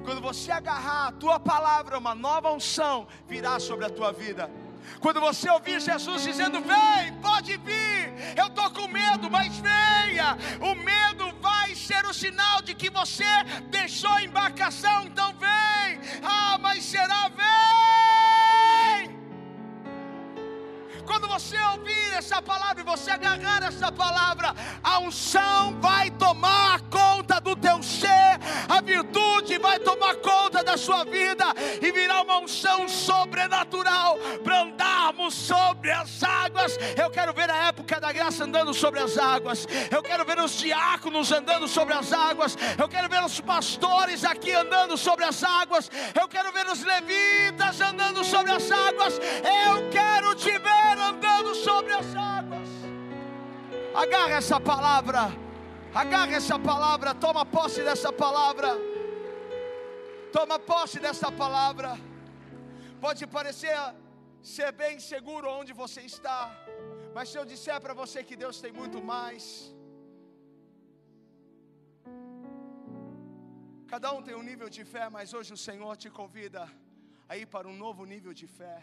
Quando 0.03 0.21
você 0.21 0.51
agarrar 0.51 1.07
a 1.07 1.12
tua 1.12 1.39
palavra, 1.39 1.97
uma 1.97 2.15
nova 2.15 2.51
unção 2.51 3.07
virá 3.27 3.60
sobre 3.60 3.86
a 3.86 3.89
tua 3.89 4.12
vida. 4.12 4.49
Quando 5.00 5.19
você 5.21 5.50
ouvir 5.50 5.80
Jesus 5.80 6.23
dizendo: 6.23 6.62
Vem, 6.62 7.13
pode 7.21 7.58
vir, 7.58 8.13
eu 8.36 8.47
estou 8.47 8.69
com 8.71 8.88
medo, 8.88 9.30
mas 9.30 9.58
venha, 9.58 10.38
o 10.60 10.76
medo 10.76 11.34
vai 11.41 11.76
ser 11.76 12.06
o 12.06 12.13
sinal 12.13 12.62
de 12.62 12.73
que 12.73 12.89
você 12.89 13.26
deixou 13.69 14.12
a 14.12 14.23
embarcação, 14.23 15.04
então 15.04 15.34
vem. 15.34 16.00
Ah, 16.23 16.58
mas 16.60 16.84
será 16.84 17.30
vem. 17.30 17.47
Quando 21.06 21.28
você 21.28 21.58
ouvir 21.58 22.06
essa 22.17 22.41
palavra 22.41 22.82
e 22.82 22.84
você 22.84 23.12
agarrar 23.12 23.63
essa 23.63 23.91
palavra, 23.91 24.53
a 24.84 24.99
unção 24.99 25.80
vai 25.80 26.10
tomar 26.12 26.82
conta 26.89 27.39
do 27.39 27.56
teu 27.56 27.82
ser, 27.84 28.39
a 28.67 28.82
virtude 28.82 29.60
vai 29.60 29.80
tomar 29.80 30.15
conta 30.15 30.63
da 30.63 30.77
sua 30.77 31.03
vida 31.06 31.45
e 31.82 31.91
virá 31.91 32.21
uma 32.23 32.39
unção 32.39 32.88
sobrenatural 32.89 34.17
para 34.43 34.62
andarmos 34.62 35.36
sobre 35.36 35.91
as 35.91 36.23
águas. 36.23 36.77
Eu 36.97 37.10
quero 37.12 37.34
ver 37.34 37.49
a 37.51 37.67
época 37.67 37.99
da 37.99 38.12
graça 38.12 38.43
andando 38.43 38.73
sobre 38.73 38.99
as 38.99 39.17
águas, 39.17 39.67
eu 39.91 40.01
quero 40.01 40.25
ver 40.25 40.39
os 40.39 40.58
diáconos 40.58 41.32
andando 41.32 41.67
sobre 41.67 41.93
as 41.93 42.12
águas, 42.12 42.58
eu 42.77 42.89
quero 42.89 43.08
ver 43.10 43.23
os 43.23 43.39
pastores 43.39 44.23
aqui 44.23 44.53
andando 44.53 44.97
sobre 44.97 45.23
as 45.23 45.43
águas, 45.43 45.89
eu 46.19 46.27
quero 46.27 46.51
ver 46.51 46.67
os 46.67 46.84
levitas 46.84 47.80
andando 47.80 48.23
sobre 48.23 48.51
as 48.51 48.71
águas, 48.71 49.19
eu 49.19 49.89
quero 49.91 50.34
te 50.34 50.58
ver 50.58 50.76
andando 51.38 51.56
sobre 51.56 51.93
as 51.93 52.15
águas. 52.15 52.69
Agarra 54.04 54.36
essa 54.41 54.60
palavra, 54.60 55.21
agarra 55.93 56.34
essa 56.39 56.58
palavra, 56.60 57.13
toma 57.26 57.45
posse 57.45 57.84
dessa 57.84 58.12
palavra. 58.12 58.69
Toma 60.32 60.58
posse 60.60 61.00
dessa 61.00 61.32
palavra. 61.32 61.89
Pode 63.06 63.26
parecer 63.38 63.76
ser 64.56 64.71
bem 64.71 65.00
seguro 65.00 65.47
onde 65.60 65.73
você 65.73 66.02
está, 66.02 66.39
mas 67.13 67.30
se 67.30 67.38
eu 67.38 67.45
disser 67.45 67.80
para 67.82 67.93
você 68.02 68.23
que 68.23 68.36
Deus 68.43 68.60
tem 68.63 68.71
muito 68.71 69.00
mais, 69.13 69.73
cada 73.93 74.12
um 74.15 74.21
tem 74.28 74.36
um 74.36 74.47
nível 74.52 74.69
de 74.78 74.84
fé, 74.93 75.10
mas 75.10 75.34
hoje 75.34 75.54
o 75.54 75.63
Senhor 75.67 75.95
te 76.04 76.10
convida 76.10 76.63
a 77.30 77.36
ir 77.41 77.47
para 77.56 77.67
um 77.67 77.78
novo 77.86 78.06
nível 78.06 78.34
de 78.41 78.47
fé. 78.60 78.78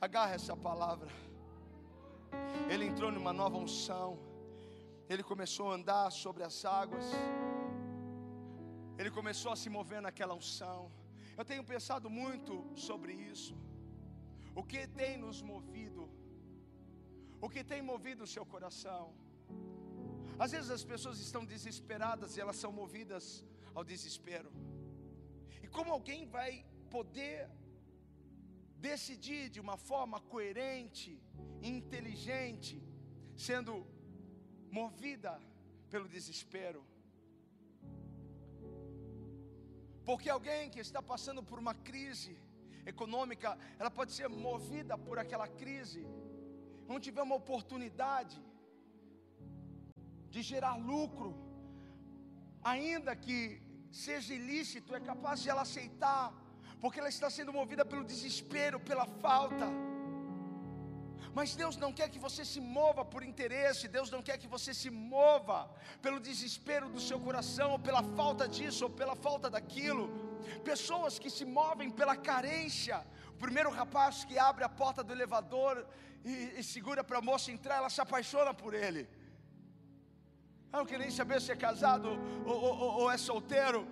Agarra 0.00 0.34
essa 0.34 0.56
palavra. 0.56 1.10
Ele 2.72 2.84
entrou 2.84 3.10
numa 3.10 3.32
nova 3.32 3.56
unção. 3.56 4.10
Ele 5.08 5.24
começou 5.24 5.72
a 5.72 5.74
andar 5.74 6.10
sobre 6.12 6.44
as 6.44 6.64
águas. 6.64 7.06
Ele 8.96 9.10
começou 9.10 9.50
a 9.52 9.56
se 9.56 9.68
mover 9.68 10.00
naquela 10.00 10.34
unção. 10.34 10.92
Eu 11.36 11.44
tenho 11.44 11.64
pensado 11.64 12.08
muito 12.08 12.52
sobre 12.76 13.12
isso. 13.12 13.56
O 14.54 14.62
que 14.62 14.86
tem 14.86 15.16
nos 15.16 15.42
movido? 15.42 16.08
O 17.40 17.48
que 17.48 17.64
tem 17.64 17.82
movido 17.82 18.22
o 18.22 18.32
seu 18.36 18.46
coração? 18.46 19.12
Às 20.38 20.52
vezes 20.52 20.70
as 20.70 20.84
pessoas 20.84 21.18
estão 21.18 21.44
desesperadas 21.44 22.36
e 22.36 22.40
elas 22.40 22.56
são 22.56 22.70
movidas 22.70 23.44
ao 23.74 23.82
desespero. 23.82 24.52
E 25.60 25.66
como 25.66 25.92
alguém 25.92 26.24
vai 26.26 26.64
poder 26.88 27.50
decidir 28.78 29.48
de 29.54 29.60
uma 29.60 29.76
forma 29.76 30.20
coerente, 30.32 31.20
inteligente, 31.62 32.82
sendo 33.36 33.86
movida 34.70 35.32
pelo 35.90 36.08
desespero. 36.08 36.82
Porque 40.08 40.28
alguém 40.30 40.70
que 40.70 40.80
está 40.80 41.02
passando 41.02 41.42
por 41.42 41.58
uma 41.58 41.74
crise 41.88 42.34
econômica, 42.92 43.58
ela 43.78 43.90
pode 43.90 44.12
ser 44.12 44.28
movida 44.28 44.96
por 45.06 45.18
aquela 45.18 45.46
crise, 45.46 46.02
não 46.90 46.98
tiver 47.06 47.22
uma 47.22 47.34
oportunidade 47.42 48.40
de 50.30 50.40
gerar 50.50 50.76
lucro, 50.76 51.30
ainda 52.62 53.14
que 53.24 53.36
seja 53.90 54.32
ilícito, 54.40 54.94
é 54.94 55.00
capaz 55.00 55.42
de 55.42 55.50
ela 55.50 55.62
aceitar 55.62 56.22
porque 56.80 57.00
ela 57.00 57.08
está 57.08 57.28
sendo 57.28 57.52
movida 57.52 57.84
pelo 57.84 58.04
desespero, 58.04 58.78
pela 58.78 59.06
falta. 59.06 59.66
Mas 61.34 61.54
Deus 61.54 61.76
não 61.76 61.92
quer 61.92 62.08
que 62.08 62.18
você 62.18 62.44
se 62.44 62.60
mova 62.60 63.04
por 63.04 63.22
interesse, 63.22 63.92
Deus 63.96 64.10
não 64.10 64.22
quer 64.22 64.36
que 64.38 64.48
você 64.54 64.72
se 64.74 64.90
mova 64.90 65.58
pelo 66.02 66.18
desespero 66.18 66.88
do 66.88 67.00
seu 67.00 67.18
coração, 67.20 67.72
ou 67.72 67.78
pela 67.78 68.02
falta 68.02 68.48
disso, 68.48 68.84
ou 68.84 68.90
pela 68.90 69.14
falta 69.14 69.48
daquilo. 69.48 70.04
Pessoas 70.64 71.18
que 71.18 71.30
se 71.30 71.44
movem 71.44 71.90
pela 71.90 72.16
carência. 72.16 73.06
O 73.28 73.38
primeiro 73.38 73.70
rapaz 73.70 74.24
que 74.24 74.38
abre 74.38 74.64
a 74.64 74.68
porta 74.68 75.04
do 75.04 75.12
elevador 75.12 75.86
e, 76.24 76.54
e 76.58 76.64
segura 76.64 77.04
para 77.04 77.18
a 77.18 77.22
moça 77.22 77.52
entrar, 77.52 77.76
ela 77.76 77.90
se 77.90 78.00
apaixona 78.00 78.52
por 78.54 78.74
ele. 78.74 79.08
Eu 80.72 80.80
não 80.80 80.86
queria 80.86 81.04
nem 81.06 81.10
saber 81.10 81.40
se 81.40 81.50
é 81.50 81.56
casado 81.56 82.08
ou, 82.44 82.56
ou, 82.56 82.78
ou 83.02 83.10
é 83.10 83.16
solteiro. 83.16 83.86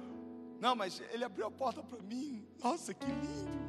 Não, 0.60 0.74
mas 0.74 1.00
ele 1.12 1.24
abriu 1.24 1.46
a 1.46 1.50
porta 1.50 1.82
para 1.82 2.00
mim. 2.02 2.46
Nossa, 2.62 2.94
que 2.94 3.06
lindo. 3.06 3.66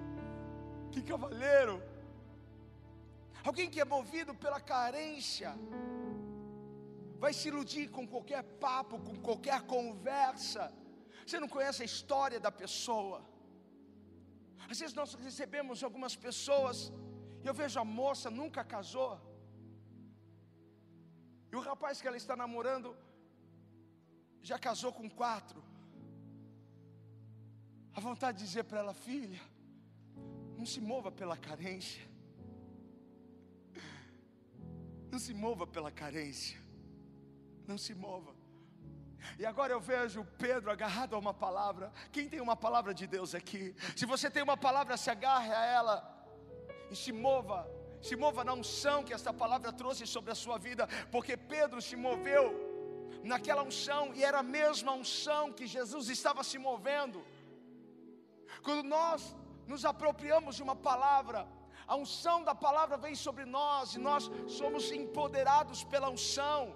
Que 0.92 1.02
cavaleiro. 1.02 1.82
Alguém 3.44 3.70
que 3.70 3.80
é 3.80 3.86
movido 3.86 4.34
pela 4.34 4.60
carência 4.60 5.54
vai 7.24 7.34
se 7.34 7.48
iludir 7.48 7.90
com 7.90 8.06
qualquer 8.08 8.44
papo, 8.66 9.00
com 9.00 9.16
qualquer 9.28 9.62
conversa. 9.64 10.74
Você 11.26 11.40
não 11.40 11.50
conhece 11.56 11.82
a 11.82 11.86
história 11.86 12.40
da 12.40 12.52
pessoa. 12.52 13.22
Às 14.70 14.80
vezes 14.80 14.94
nós 14.94 15.14
recebemos 15.14 15.84
algumas 15.84 16.16
pessoas, 16.16 16.92
e 17.44 17.48
eu 17.48 17.54
vejo 17.54 17.80
a 17.80 17.86
moça 17.86 18.30
nunca 18.30 18.64
casou, 18.64 19.12
e 21.52 21.56
o 21.56 21.62
rapaz 21.62 22.02
que 22.02 22.08
ela 22.08 22.18
está 22.18 22.36
namorando 22.36 22.96
já 24.42 24.60
casou 24.60 24.92
com 24.92 25.10
quatro 25.10 25.67
a 27.98 28.00
vontade 28.00 28.38
de 28.38 28.44
dizer 28.46 28.64
para 28.64 28.78
ela, 28.78 28.94
filha, 28.94 29.42
não 30.56 30.68
se 30.68 30.80
mova 30.80 31.12
pela 31.12 31.36
carência. 31.36 32.04
Não 35.12 35.18
se 35.18 35.34
mova 35.34 35.66
pela 35.66 35.92
carência. 35.92 36.60
Não 37.66 37.76
se 37.76 37.96
mova. 37.96 38.36
E 39.40 39.44
agora 39.48 39.74
eu 39.74 39.80
vejo 39.80 40.24
Pedro 40.38 40.70
agarrado 40.70 41.16
a 41.16 41.18
uma 41.18 41.34
palavra. 41.34 41.92
Quem 42.12 42.30
tem 42.30 42.40
uma 42.40 42.56
palavra 42.56 42.94
de 42.94 43.08
Deus 43.08 43.34
aqui? 43.34 43.76
Se 43.96 44.06
você 44.06 44.30
tem 44.30 44.44
uma 44.44 44.56
palavra, 44.56 44.96
se 44.96 45.10
agarre 45.10 45.52
a 45.52 45.66
ela 45.66 46.28
e 46.92 46.96
se 46.96 47.12
mova. 47.12 47.68
Se 48.00 48.16
mova 48.16 48.44
na 48.44 48.54
unção 48.54 49.04
que 49.04 49.12
essa 49.12 49.34
palavra 49.34 49.74
trouxe 49.74 50.06
sobre 50.06 50.32
a 50.32 50.36
sua 50.36 50.60
vida, 50.60 50.88
porque 51.12 51.36
Pedro 51.36 51.82
se 51.82 51.96
moveu 51.96 52.68
naquela 53.24 53.64
unção 53.64 54.14
e 54.14 54.24
era 54.24 54.38
a 54.38 54.44
mesma 54.44 54.94
unção 54.94 55.52
que 55.52 55.66
Jesus 55.66 56.10
estava 56.10 56.44
se 56.44 56.60
movendo. 56.60 57.26
Quando 58.64 58.84
nós 58.84 59.36
nos 59.68 59.86
apropriamos 59.86 60.56
de 60.56 60.64
uma 60.64 60.76
palavra, 60.76 61.48
a 61.88 61.96
unção 61.96 62.44
da 62.44 62.54
palavra 62.54 62.98
vem 62.98 63.16
sobre 63.16 63.46
nós 63.46 63.96
e 63.96 64.00
nós 64.00 64.30
somos 64.48 64.92
empoderados 64.92 65.84
pela 65.84 66.10
unção. 66.10 66.76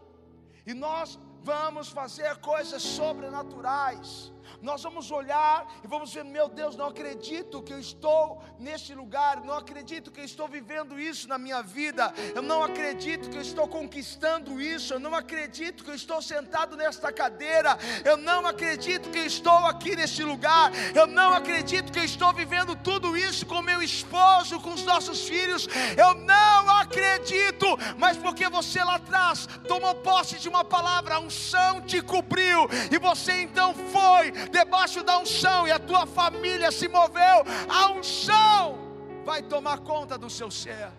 E 0.65 0.73
nós 0.73 1.19
vamos 1.41 1.89
fazer 1.89 2.37
coisas 2.37 2.81
sobrenaturais 2.81 4.31
nós 4.61 4.83
vamos 4.83 5.11
olhar 5.11 5.67
e 5.83 5.87
vamos 5.87 6.13
ver: 6.13 6.23
meu 6.23 6.47
Deus, 6.47 6.75
não 6.75 6.87
acredito 6.87 7.61
que 7.61 7.73
eu 7.73 7.79
estou 7.79 8.41
neste 8.59 8.93
lugar, 8.93 9.43
não 9.43 9.55
acredito 9.55 10.11
que 10.11 10.19
eu 10.19 10.25
estou 10.25 10.47
vivendo 10.47 10.99
isso 10.99 11.27
na 11.27 11.37
minha 11.37 11.61
vida, 11.61 12.13
eu 12.35 12.41
não 12.41 12.63
acredito 12.63 13.29
que 13.29 13.37
eu 13.37 13.41
estou 13.41 13.67
conquistando 13.67 14.61
isso, 14.61 14.93
eu 14.93 14.99
não 14.99 15.15
acredito 15.15 15.83
que 15.83 15.89
eu 15.89 15.95
estou 15.95 16.21
sentado 16.21 16.75
nesta 16.75 17.11
cadeira, 17.11 17.77
eu 18.03 18.17
não 18.17 18.45
acredito 18.45 19.09
que 19.09 19.19
eu 19.19 19.25
estou 19.25 19.65
aqui 19.65 19.95
neste 19.95 20.23
lugar, 20.23 20.71
eu 20.95 21.07
não 21.07 21.33
acredito 21.33 21.91
que 21.91 21.99
eu 21.99 22.03
estou 22.03 22.33
vivendo 22.33 22.75
tudo 22.75 23.17
isso 23.17 23.45
com 23.45 23.61
meu 23.61 23.81
esposo, 23.81 24.59
com 24.59 24.73
os 24.73 24.83
nossos 24.83 25.27
filhos, 25.27 25.67
eu 25.97 26.13
não 26.13 26.69
acredito, 26.77 27.65
mas 27.97 28.17
porque 28.17 28.49
você 28.49 28.83
lá 28.83 28.95
atrás 28.95 29.47
tomou 29.67 29.95
posse 29.95 30.39
de 30.39 30.49
uma 30.49 30.63
palavra, 30.63 31.15
a 31.15 31.19
unção 31.19 31.81
te 31.81 32.01
cobriu, 32.01 32.67
e 32.91 32.97
você 32.97 33.41
então 33.41 33.73
foi 33.73 34.30
debaixo 34.51 35.03
da 35.03 35.17
unção 35.19 35.67
e 35.67 35.71
a 35.71 35.79
tua 35.79 36.05
família 36.05 36.71
se 36.71 36.87
moveu, 36.87 37.43
a 37.69 37.91
unção 37.91 38.77
vai 39.23 39.41
tomar 39.41 39.79
conta 39.79 40.17
do 40.17 40.29
seu 40.29 40.49
ser. 40.49 40.91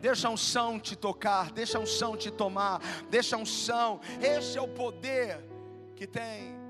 Deixa 0.00 0.26
a 0.26 0.30
unção 0.32 0.80
te 0.80 0.96
tocar, 0.96 1.52
deixa 1.52 1.78
a 1.78 1.80
unção 1.80 2.16
te 2.16 2.30
tomar, 2.30 2.80
deixa 3.08 3.36
a 3.36 3.38
unção. 3.38 4.00
Esse 4.20 4.58
é 4.58 4.60
o 4.60 4.66
poder 4.66 5.44
que 5.94 6.06
tem 6.06 6.60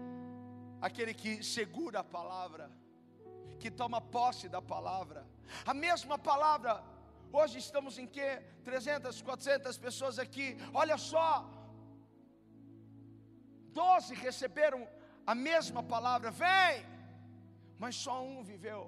aquele 0.81 1.15
que 1.15 1.43
segura 1.43 2.01
a 2.01 2.05
palavra, 2.05 2.71
que 3.59 3.71
toma 3.71 4.01
posse 4.01 4.49
da 4.49 4.61
palavra. 4.61 5.25
A 5.65 5.73
mesma 5.73 6.19
palavra, 6.19 6.83
hoje 7.33 7.57
estamos 7.59 7.99
em 7.99 8.07
que? 8.07 8.29
300, 8.65 9.23
400 9.23 9.79
pessoas 9.79 10.19
aqui. 10.19 10.59
Olha 10.75 10.99
só, 10.99 11.49
doze 13.73 14.15
receberam 14.15 14.87
a 15.27 15.35
mesma 15.35 15.83
palavra, 15.83 16.31
vem, 16.31 16.85
mas 17.79 17.95
só 17.97 18.23
um 18.23 18.43
viveu. 18.43 18.83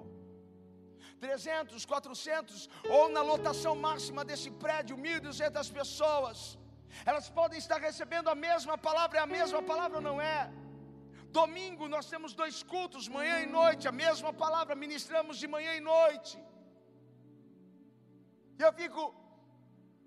300, 1.19 1.85
400, 1.85 2.69
ou 2.89 3.09
na 3.09 3.21
lotação 3.21 3.75
máxima 3.75 4.23
desse 4.25 4.49
prédio, 4.51 4.97
1.200 4.97 5.71
pessoas, 5.71 6.57
Elas 7.03 7.27
podem 7.29 7.59
estar 7.63 7.79
recebendo 7.89 8.29
a 8.29 8.35
mesma 8.35 8.77
palavra, 8.77 9.17
é 9.19 9.21
a 9.21 9.33
mesma 9.37 9.61
palavra 9.71 9.99
não 9.99 10.17
é? 10.21 10.51
Domingo 11.39 11.89
nós 11.95 12.09
temos 12.13 12.33
dois 12.41 12.63
cultos, 12.63 13.09
manhã 13.15 13.35
e 13.41 13.45
noite, 13.45 13.87
a 13.87 13.91
mesma 13.91 14.31
palavra, 14.31 14.81
ministramos 14.85 15.37
de 15.37 15.47
manhã 15.55 15.73
e 15.75 15.81
noite. 15.81 16.39
E 18.57 18.61
eu 18.67 18.71
fico 18.81 19.01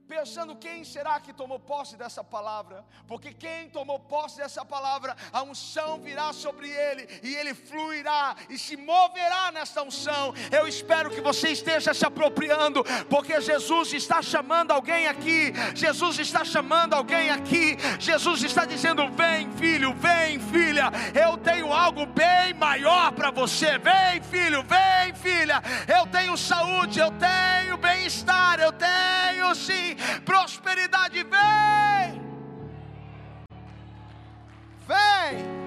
pensando 0.09 0.57
quem 0.57 0.85
será 0.85 1.21
que 1.21 1.35
tomou 1.35 1.61
posse 1.61 1.95
dessa 1.95 2.25
palavra, 2.25 2.83
porque 3.07 3.35
quem 3.35 3.69
tomou 3.69 4.01
posse 4.01 4.39
dessa 4.39 4.65
palavra, 4.65 5.15
a 5.31 5.43
unção 5.43 6.01
virá 6.01 6.33
sobre 6.33 6.71
ele 6.71 7.21
e 7.23 7.35
ele 7.35 7.53
fluirá 7.55 8.35
e 8.49 8.59
se 8.59 8.75
moverá 8.75 9.53
nessa 9.53 9.83
unção. 9.83 10.33
Eu 10.51 10.67
espero 10.67 11.11
que 11.11 11.21
você 11.21 11.51
esteja 11.51 11.93
se 11.93 12.07
apropriando, 12.07 12.83
porque 13.11 13.39
Jesus 13.43 13.93
está 13.93 14.23
chamando 14.23 14.71
alguém 14.71 15.07
aqui, 15.07 15.53
Jesus 15.75 16.19
está 16.19 16.43
chamando 16.43 16.95
alguém 16.95 17.29
aqui, 17.29 17.77
Jesus 18.01 18.43
está 18.43 18.65
dizendo: 18.65 19.11
Vem, 19.11 19.53
filho, 19.53 19.93
vem, 19.95 20.41
filha, 20.41 20.91
eu 21.15 21.37
tenho 21.37 21.71
algo 21.71 22.07
bem 22.07 22.55
maior 22.55 23.13
para 23.13 23.31
você. 23.31 23.77
Vem, 23.79 24.23
filho, 24.23 24.65
vem, 24.65 25.15
filha, 25.15 25.63
eu 25.87 26.07
tenho 26.07 26.35
saúde, 26.39 26.99
eu 26.99 27.13
tenho 27.13 27.77
bem-estar, 27.77 28.59
eu 28.59 28.73
tenho 28.73 29.55
sim 29.55 29.98
prosperidade 30.25 31.23
vem. 31.35 32.11
Vem. 34.91 35.59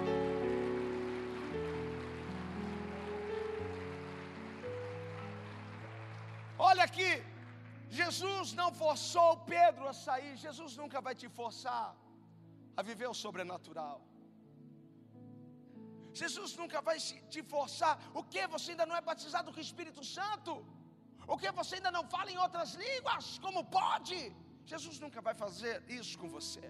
Olha 6.58 6.84
aqui, 6.84 7.12
Jesus 8.00 8.54
não 8.54 8.70
forçou 8.84 9.30
Pedro 9.56 9.88
a 9.88 9.94
sair, 9.94 10.34
Jesus 10.46 10.78
nunca 10.82 11.00
vai 11.08 11.13
te 11.22 11.28
forçar 11.39 11.88
a 12.78 12.82
viver 12.89 13.08
o 13.08 13.20
sobrenatural. 13.24 13.98
Jesus 16.22 16.52
nunca 16.60 16.80
vai 16.88 16.98
te 17.34 17.41
forçar. 17.54 17.94
O 18.13 18.24
que? 18.32 18.46
Você 18.54 18.72
ainda 18.72 18.86
não 18.86 18.96
é 18.96 19.02
batizado 19.10 19.52
com 19.52 19.60
o 19.60 19.67
Espírito 19.70 20.04
Santo? 20.04 20.54
O 21.28 21.38
que 21.38 21.52
você 21.52 21.76
ainda 21.76 21.92
não 21.92 22.04
fala 22.16 22.32
em 22.32 22.38
outras 22.38 22.74
línguas? 22.74 23.40
Como 23.40 23.64
pode? 23.64 24.20
Jesus 24.66 25.00
nunca 25.00 25.22
vai 25.22 25.34
fazer 25.34 25.84
isso 26.00 26.18
com 26.18 26.30
você. 26.30 26.66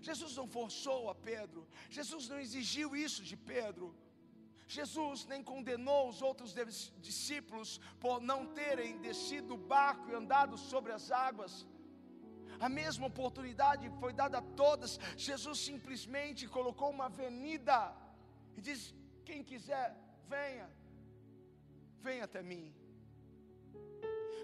Jesus 0.00 0.36
não 0.36 0.46
forçou 0.48 1.08
a 1.10 1.14
Pedro, 1.14 1.66
Jesus 1.88 2.28
não 2.28 2.38
exigiu 2.40 2.88
isso 2.96 3.22
de 3.22 3.36
Pedro. 3.36 3.88
Jesus 4.76 5.26
nem 5.26 5.42
condenou 5.42 6.08
os 6.08 6.22
outros 6.28 6.54
discípulos 7.08 7.78
por 8.00 8.20
não 8.30 8.40
terem 8.60 8.98
descido 9.06 9.48
do 9.48 9.56
barco 9.56 10.08
e 10.10 10.14
andado 10.14 10.56
sobre 10.56 10.92
as 10.92 11.10
águas. 11.10 11.66
A 12.66 12.68
mesma 12.68 13.06
oportunidade 13.12 13.90
foi 14.00 14.12
dada 14.12 14.38
a 14.38 14.48
todas. 14.62 14.98
Jesus 15.16 15.58
simplesmente 15.58 16.48
colocou 16.56 16.90
uma 16.90 17.06
avenida 17.06 17.94
e 18.56 18.60
diz: 18.60 18.94
Quem 19.24 19.42
quiser, 19.50 19.88
venha, 20.34 20.70
venha 22.00 22.24
até 22.24 22.42
mim. 22.42 22.64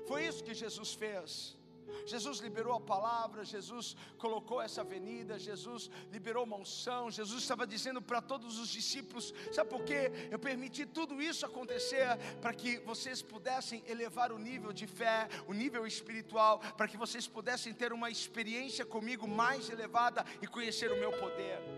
Foi 0.09 0.27
isso 0.27 0.43
que 0.43 0.55
Jesus 0.55 0.95
fez. 0.95 1.59
Jesus 2.07 2.39
liberou 2.39 2.75
a 2.75 2.81
palavra, 2.81 3.45
Jesus 3.45 3.97
colocou 4.17 4.61
essa 4.63 4.81
avenida, 4.81 5.39
Jesus 5.39 5.91
liberou 6.11 6.45
uma 6.45 6.57
unção, 6.57 7.11
Jesus 7.11 7.43
estava 7.43 7.67
dizendo 7.67 8.01
para 8.01 8.21
todos 8.21 8.59
os 8.59 8.69
discípulos: 8.69 9.35
sabe 9.53 9.69
por 9.71 9.85
quê? 9.85 10.11
Eu 10.31 10.39
permiti 10.39 10.87
tudo 10.87 11.21
isso 11.21 11.45
acontecer 11.45 12.17
para 12.41 12.55
que 12.55 12.79
vocês 12.81 13.21
pudessem 13.21 13.83
elevar 13.87 14.33
o 14.33 14.39
nível 14.39 14.73
de 14.73 14.87
fé, 14.87 15.29
o 15.47 15.53
nível 15.53 15.87
espiritual, 15.87 16.61
para 16.77 16.89
que 16.89 16.97
vocês 16.97 17.27
pudessem 17.27 17.75
ter 17.75 17.93
uma 17.93 18.11
experiência 18.11 18.85
comigo 18.87 19.29
mais 19.29 19.69
elevada 19.69 20.25
e 20.41 20.47
conhecer 20.47 20.91
o 20.91 20.99
meu 20.99 21.13
poder. 21.13 21.78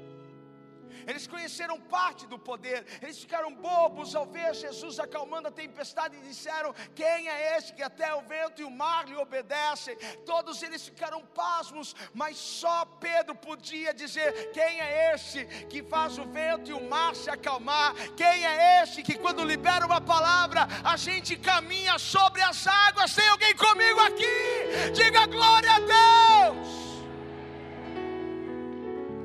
Eles 1.06 1.26
conheceram 1.26 1.80
parte 1.80 2.26
do 2.26 2.38
poder, 2.38 2.84
eles 3.02 3.18
ficaram 3.18 3.52
bobos 3.54 4.14
ao 4.14 4.26
ver 4.26 4.54
Jesus 4.54 4.98
acalmando 4.98 5.48
a 5.48 5.50
tempestade 5.50 6.16
e 6.16 6.20
disseram: 6.20 6.74
Quem 6.94 7.28
é 7.28 7.56
esse 7.56 7.72
que 7.72 7.82
até 7.82 8.14
o 8.14 8.22
vento 8.22 8.60
e 8.60 8.64
o 8.64 8.70
mar 8.70 9.06
lhe 9.06 9.16
obedecem? 9.16 9.96
Todos 10.24 10.62
eles 10.62 10.84
ficaram 10.84 11.20
pasmos, 11.26 11.94
mas 12.12 12.36
só 12.36 12.84
Pedro 12.84 13.34
podia 13.34 13.92
dizer: 13.92 14.50
Quem 14.52 14.80
é 14.80 15.14
esse 15.14 15.44
que 15.68 15.82
faz 15.82 16.18
o 16.18 16.24
vento 16.24 16.70
e 16.70 16.72
o 16.72 16.88
mar 16.88 17.14
se 17.14 17.30
acalmar? 17.30 17.94
Quem 18.16 18.46
é 18.46 18.82
esse 18.82 19.02
que, 19.02 19.18
quando 19.18 19.44
libera 19.44 19.86
uma 19.86 20.00
palavra, 20.00 20.66
a 20.84 20.96
gente 20.96 21.36
caminha 21.36 21.98
sobre 21.98 22.42
as 22.42 22.66
águas? 22.66 23.14
Tem 23.14 23.28
alguém 23.28 23.54
comigo 23.54 24.00
aqui? 24.00 24.92
Diga 24.94 25.26
glória 25.26 25.72
a 25.72 25.80
Deus! 25.80 26.68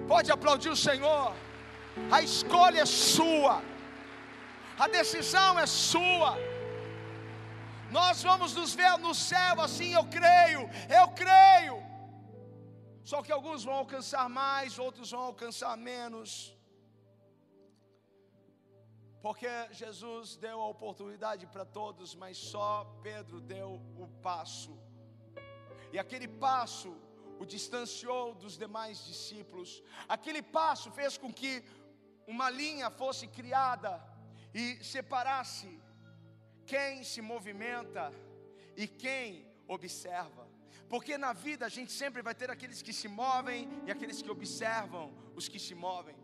Pode 0.08 0.32
aplaudir 0.32 0.70
o 0.70 0.76
Senhor. 0.76 1.34
A 2.12 2.22
escolha 2.22 2.82
é 2.82 2.86
sua, 2.86 3.62
a 4.78 4.88
decisão 4.88 5.58
é 5.58 5.66
sua. 5.66 6.32
Nós 7.90 8.22
vamos 8.22 8.54
nos 8.54 8.74
ver 8.74 8.98
no 8.98 9.14
céu 9.16 9.62
assim, 9.62 9.94
eu 9.94 10.06
creio, 10.06 10.62
eu 11.00 11.08
creio. 11.24 11.78
Só 13.04 13.22
que 13.22 13.32
alguns 13.32 13.64
vão 13.64 13.76
alcançar 13.76 14.28
mais, 14.28 14.78
outros 14.78 15.12
vão 15.12 15.22
alcançar 15.32 15.78
menos. 15.78 16.30
Porque 19.22 19.50
Jesus 19.72 20.36
deu 20.36 20.60
a 20.62 20.68
oportunidade 20.68 21.48
para 21.48 21.66
todos, 21.66 22.14
mas 22.14 22.38
só 22.38 22.70
Pedro 23.02 23.40
deu 23.40 23.82
o 24.04 24.08
passo. 24.22 24.78
E 25.94 25.98
aquele 25.98 26.28
passo 26.28 26.92
o 27.40 27.46
distanciou 27.46 28.34
dos 28.34 28.58
demais 28.58 29.06
discípulos. 29.06 29.84
Aquele 30.08 30.42
passo 30.42 30.92
fez 30.92 31.18
com 31.18 31.32
que 31.32 31.64
uma 32.28 32.50
linha 32.50 32.90
fosse 32.90 33.28
criada 33.28 34.02
e 34.54 34.84
separasse 34.84 35.70
quem 36.66 37.04
se 37.04 37.22
movimenta 37.22 38.12
e 38.76 38.88
quem 38.88 39.46
observa. 39.68 40.48
Porque 40.90 41.18
na 41.18 41.34
vida 41.34 41.66
a 41.66 41.70
gente 41.70 41.92
sempre 41.92 42.22
vai 42.22 42.36
ter 42.36 42.50
aqueles 42.52 42.82
que 42.82 42.94
se 42.94 43.08
movem 43.08 43.68
e 43.86 43.92
aqueles 43.92 44.22
que 44.22 44.30
observam 44.30 45.14
os 45.36 45.48
que 45.48 45.60
se 45.60 45.76
movem. 45.76 46.16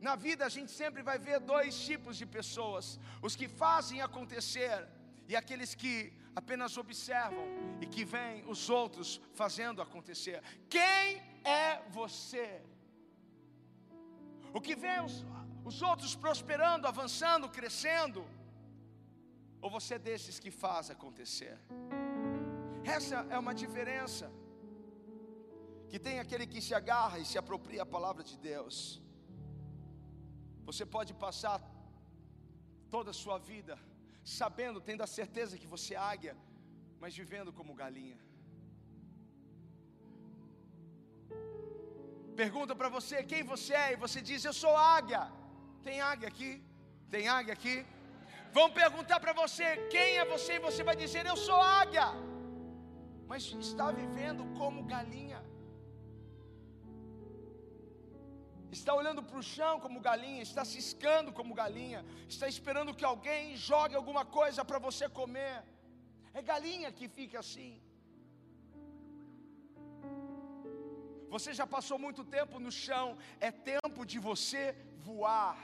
Na 0.00 0.14
vida 0.14 0.46
a 0.46 0.48
gente 0.48 0.70
sempre 0.70 1.02
vai 1.02 1.18
ver 1.18 1.40
dois 1.40 1.78
tipos 1.78 2.16
de 2.16 2.26
pessoas: 2.26 2.98
os 3.22 3.36
que 3.36 3.48
fazem 3.48 4.00
acontecer 4.00 4.86
e 5.26 5.36
aqueles 5.36 5.74
que 5.74 6.12
apenas 6.34 6.76
observam 6.76 7.46
e 7.80 7.86
que 7.86 8.04
veem 8.04 8.44
os 8.46 8.70
outros 8.70 9.20
fazendo 9.34 9.82
acontecer. 9.82 10.42
Quem 10.70 11.22
é 11.44 11.82
você? 11.90 12.62
O 14.56 14.60
que 14.60 14.74
vê 14.84 14.96
os, 15.06 15.16
os 15.64 15.78
outros 15.90 16.14
prosperando, 16.24 16.86
avançando, 16.86 17.48
crescendo, 17.58 18.24
ou 19.60 19.70
você 19.70 19.94
é 19.94 19.98
desses 19.98 20.38
que 20.38 20.50
faz 20.50 20.90
acontecer? 20.90 21.56
Essa 22.96 23.16
é 23.34 23.38
uma 23.38 23.54
diferença. 23.62 24.26
Que 25.90 25.98
tem 25.98 26.18
aquele 26.20 26.46
que 26.46 26.60
se 26.66 26.74
agarra 26.74 27.18
e 27.18 27.24
se 27.24 27.38
apropria 27.42 27.82
a 27.82 27.92
palavra 27.96 28.22
de 28.30 28.36
Deus. 28.38 28.78
Você 30.68 30.84
pode 30.96 31.12
passar 31.14 31.58
toda 32.94 33.10
a 33.10 33.20
sua 33.22 33.38
vida 33.38 33.78
sabendo, 34.22 34.80
tendo 34.88 35.02
a 35.02 35.06
certeza 35.18 35.58
que 35.60 35.66
você 35.66 35.94
é 35.94 35.98
águia, 36.12 36.36
mas 37.00 37.16
vivendo 37.16 37.52
como 37.58 37.78
galinha. 37.82 38.18
Pergunta 42.40 42.72
para 42.80 42.88
você 42.96 43.16
quem 43.30 43.42
você 43.52 43.72
é, 43.84 43.92
e 43.92 44.00
você 44.02 44.18
diz: 44.28 44.44
Eu 44.44 44.52
sou 44.62 44.74
águia. 44.96 45.22
Tem 45.86 45.96
águia 46.10 46.28
aqui? 46.32 46.50
Tem 47.14 47.24
águia 47.36 47.54
aqui? 47.58 47.76
Vão 48.56 48.66
perguntar 48.82 49.18
para 49.24 49.32
você 49.40 49.68
quem 49.94 50.08
é 50.20 50.24
você 50.34 50.52
e 50.56 50.64
você 50.66 50.82
vai 50.88 50.94
dizer: 51.02 51.24
Eu 51.26 51.36
sou 51.48 51.60
águia. 51.80 52.06
Mas 53.30 53.42
está 53.68 53.88
vivendo 54.00 54.44
como 54.60 54.84
galinha. 54.94 55.40
Está 58.78 58.94
olhando 59.00 59.22
para 59.28 59.40
o 59.42 59.48
chão 59.54 59.74
como 59.84 60.04
galinha, 60.08 60.42
está 60.50 60.64
ciscando 60.74 61.32
como 61.38 61.58
galinha, 61.62 62.00
está 62.34 62.46
esperando 62.54 62.96
que 62.98 63.06
alguém 63.12 63.56
jogue 63.70 63.96
alguma 64.00 64.24
coisa 64.38 64.64
para 64.70 64.78
você 64.88 65.08
comer. 65.20 65.56
É 66.38 66.42
galinha 66.52 66.92
que 66.98 67.08
fica 67.18 67.38
assim. 67.44 67.72
Você 71.30 71.52
já 71.52 71.66
passou 71.66 71.98
muito 71.98 72.24
tempo 72.24 72.58
no 72.58 72.72
chão, 72.72 73.16
é 73.40 73.50
tempo 73.50 74.04
de 74.04 74.18
você 74.18 74.74
voar. 75.02 75.56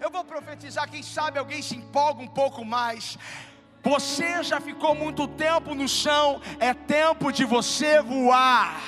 Eu 0.00 0.10
vou 0.10 0.24
profetizar, 0.24 0.90
quem 0.90 1.02
sabe 1.02 1.38
alguém 1.38 1.60
se 1.62 1.76
empolga 1.76 2.22
um 2.22 2.28
pouco 2.28 2.64
mais. 2.64 3.18
Você 3.82 4.42
já 4.42 4.60
ficou 4.60 4.94
muito 4.94 5.26
tempo 5.28 5.74
no 5.74 5.88
chão, 5.88 6.40
é 6.58 6.72
tempo 6.74 7.30
de 7.32 7.44
você 7.44 8.00
voar. 8.00 8.80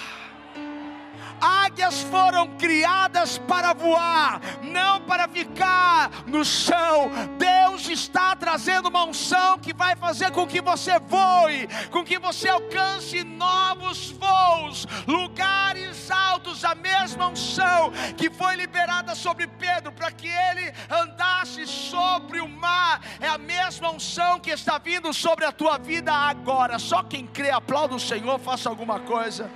Águias 1.41 2.03
foram 2.03 2.47
criadas 2.57 3.39
para 3.39 3.73
voar, 3.73 4.41
não 4.63 5.01
para 5.03 5.27
ficar 5.29 6.11
no 6.27 6.45
chão. 6.45 7.11
Deus 7.39 7.89
está 7.89 8.37
trazendo 8.37 8.89
uma 8.89 9.05
unção 9.05 9.59
que 9.59 9.73
vai 9.73 9.97
fazer 9.97 10.31
com 10.33 10.47
que 10.47 10.61
você 10.61 10.99
voe, 10.99 11.69
com 11.91 12.05
que 12.05 12.19
você 12.19 12.49
alcance 12.49 13.25
novos 13.25 14.11
voos, 14.11 14.87
lugares 15.07 16.11
altos, 16.11 16.65
a 16.65 16.75
mesma 16.75 17.29
unção 17.29 17.93
que 18.17 18.31
foi 18.31 18.57
liberada 18.57 19.15
sobre 19.15 19.47
Pedro 19.47 19.93
para 19.93 20.11
que 20.11 20.29
ele 20.29 20.73
andasse 20.91 21.67
sobre 21.67 22.41
o 22.41 22.49
mar, 22.49 23.01
é 23.21 23.29
a 23.29 23.39
mesma 23.39 23.91
unção 23.91 24.39
que 24.39 24.51
está 24.51 24.79
vindo 24.79 25.13
sobre 25.13 25.45
a 25.45 25.53
tua 25.53 25.79
vida 25.79 26.13
agora. 26.13 26.79
Só 26.79 27.03
quem 27.03 27.27
crê, 27.27 27.51
aplauda 27.51 27.95
o 27.95 28.01
Senhor, 28.01 28.39
faça 28.39 28.69
alguma 28.69 29.01
coisa. 29.01 29.51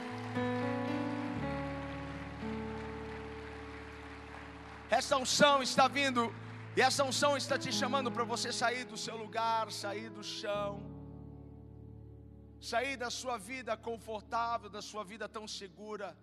Essa 4.99 5.17
unção 5.23 5.55
está 5.61 5.87
vindo, 5.89 6.23
e 6.77 6.81
essa 6.89 7.03
unção 7.03 7.37
está 7.37 7.57
te 7.59 7.71
chamando 7.73 8.11
para 8.17 8.23
você 8.33 8.53
sair 8.53 8.85
do 8.85 8.97
seu 9.05 9.17
lugar, 9.23 9.73
sair 9.73 10.09
do 10.09 10.23
chão, 10.23 10.71
sair 12.61 12.97
da 12.97 13.11
sua 13.11 13.37
vida 13.37 13.77
confortável, 13.77 14.71
da 14.71 14.81
sua 14.91 15.03
vida 15.03 15.29
tão 15.29 15.49
segura. 15.49 16.17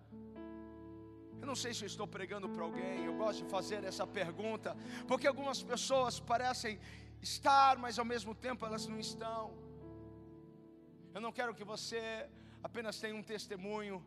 Eu 1.41 1.47
não 1.51 1.57
sei 1.63 1.73
se 1.73 1.83
eu 1.83 1.87
estou 1.93 2.07
pregando 2.07 2.47
para 2.47 2.63
alguém, 2.63 3.03
eu 3.03 3.15
gosto 3.17 3.43
de 3.43 3.49
fazer 3.49 3.83
essa 3.83 4.07
pergunta, 4.07 4.77
porque 5.05 5.27
algumas 5.27 5.61
pessoas 5.61 6.21
parecem 6.31 6.79
estar, 7.21 7.77
mas 7.77 7.99
ao 7.99 8.05
mesmo 8.05 8.33
tempo 8.33 8.65
elas 8.65 8.87
não 8.87 8.99
estão. 9.07 9.43
Eu 11.13 11.19
não 11.19 11.33
quero 11.33 11.53
que 11.53 11.65
você 11.65 12.01
apenas 12.63 13.01
tenha 13.01 13.15
um 13.21 13.27
testemunho 13.33 13.97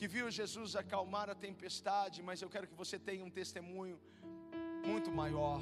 que 0.00 0.08
viu 0.08 0.30
Jesus 0.30 0.74
acalmar 0.82 1.28
a 1.28 1.34
tempestade, 1.34 2.22
mas 2.22 2.40
eu 2.40 2.48
quero 2.52 2.66
que 2.66 2.74
você 2.82 2.98
tenha 2.98 3.22
um 3.22 3.32
testemunho 3.38 3.96
muito 4.90 5.10
maior. 5.10 5.60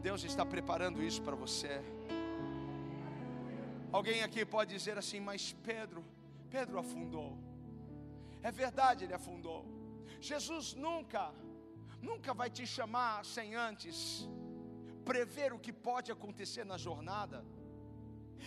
Deus 0.00 0.24
está 0.24 0.44
preparando 0.52 1.02
isso 1.08 1.20
para 1.26 1.36
você. 1.36 1.74
Alguém 3.98 4.22
aqui 4.22 4.42
pode 4.46 4.74
dizer 4.74 4.96
assim, 4.96 5.20
mas 5.20 5.52
Pedro, 5.70 6.02
Pedro 6.48 6.78
afundou. 6.78 7.36
É 8.42 8.50
verdade, 8.50 9.04
ele 9.04 9.12
afundou. 9.12 9.60
Jesus 10.18 10.72
nunca, 10.72 11.30
nunca 12.00 12.32
vai 12.32 12.48
te 12.48 12.66
chamar 12.66 13.22
sem 13.34 13.54
antes 13.54 14.26
prever 15.04 15.52
o 15.52 15.58
que 15.58 15.74
pode 15.74 16.10
acontecer 16.10 16.64
na 16.64 16.78
jornada. 16.78 17.44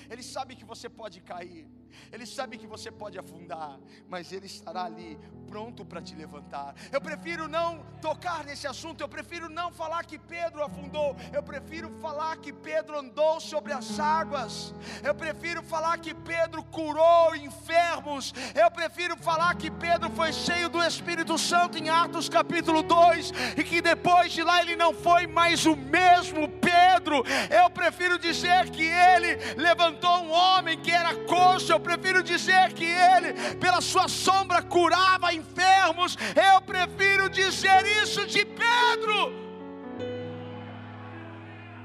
Ele 0.10 0.24
sabe 0.24 0.56
que 0.56 0.66
você 0.66 0.90
pode 0.90 1.22
cair. 1.22 1.70
Ele 2.12 2.26
sabe 2.26 2.58
que 2.58 2.68
você 2.68 2.92
pode 2.92 3.18
afundar, 3.18 3.80
mas 4.08 4.32
Ele 4.32 4.46
estará 4.46 4.86
ali 4.86 5.18
pronto 5.46 5.86
para 5.86 6.02
te 6.02 6.16
levantar. 6.16 6.76
Eu 6.92 7.00
prefiro 7.00 7.48
não 7.48 7.80
tocar 8.02 8.44
nesse 8.44 8.68
assunto, 8.68 9.02
eu 9.02 9.08
prefiro 9.08 9.50
não 9.50 9.72
falar 9.72 10.04
que 10.04 10.18
Pedro 10.18 10.64
afundou, 10.64 11.16
eu 11.32 11.42
prefiro 11.42 11.90
falar 12.02 12.38
que 12.38 12.52
Pedro 12.52 13.00
andou 13.00 13.40
sobre 13.40 13.72
as 13.72 14.00
águas, 14.00 14.74
eu 15.04 15.14
prefiro 15.14 15.64
falar 15.64 15.98
que 15.98 16.14
Pedro 16.14 16.64
curou 16.64 17.36
enfermos, 17.36 18.34
eu 18.54 18.70
prefiro 18.72 19.16
falar 19.18 19.56
que 19.56 19.72
Pedro 19.72 20.10
foi 20.10 20.34
cheio 20.34 20.70
do 20.70 20.84
Espírito 20.84 21.38
Santo 21.38 21.78
em 21.78 21.90
Atos 21.90 22.28
capítulo 22.28 22.84
2 22.84 23.32
e 23.58 23.64
que 23.64 23.82
depois 23.82 24.32
de 24.32 24.44
lá 24.44 24.62
ele 24.62 24.76
não 24.76 24.94
foi 24.94 25.28
mais 25.28 25.66
o 25.66 25.76
mesmo 25.76 26.50
Pedro. 26.50 27.24
Eu 27.50 27.70
prefiro 27.70 28.20
dizer 28.20 28.70
que 28.70 28.84
ele 28.84 29.36
levantou 29.56 30.24
um 30.24 30.32
homem 30.32 30.78
que 30.78 30.92
era 30.92 31.16
coxo, 31.26 31.74
prefiro 31.86 32.24
dizer 32.24 32.74
que 32.74 32.86
ele, 32.86 33.30
pela 33.64 33.80
sua 33.80 34.08
sombra, 34.08 34.62
curava 34.62 35.34
enfermos. 35.34 36.18
Eu 36.52 36.60
prefiro 36.62 37.30
dizer 37.30 37.86
isso 38.02 38.26
de 38.26 38.44
Pedro. 38.44 39.18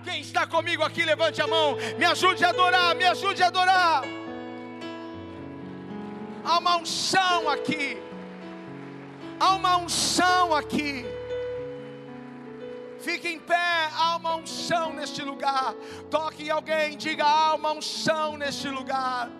Quem 0.02 0.20
está 0.22 0.46
comigo 0.46 0.82
aqui, 0.82 1.04
levante 1.04 1.42
a 1.42 1.46
mão, 1.46 1.76
me 1.98 2.06
ajude 2.06 2.42
a 2.44 2.48
adorar, 2.48 2.94
me 2.96 3.04
ajude 3.04 3.42
a 3.42 3.48
adorar. 3.48 4.02
Há 6.42 6.58
uma 6.58 6.76
unção 6.78 7.50
aqui, 7.50 7.98
há 9.38 9.50
uma 9.54 9.76
unção 9.76 10.54
aqui. 10.54 11.04
Fique 13.00 13.28
em 13.28 13.38
pé, 13.38 13.90
há 13.94 14.16
uma 14.16 14.36
unção 14.36 14.92
neste 14.92 15.22
lugar. 15.22 15.74
Toque 16.10 16.44
em 16.44 16.50
alguém, 16.50 16.96
diga: 16.96 17.24
há 17.24 17.54
uma 17.54 17.72
unção 17.72 18.38
neste 18.38 18.68
lugar. 18.68 19.30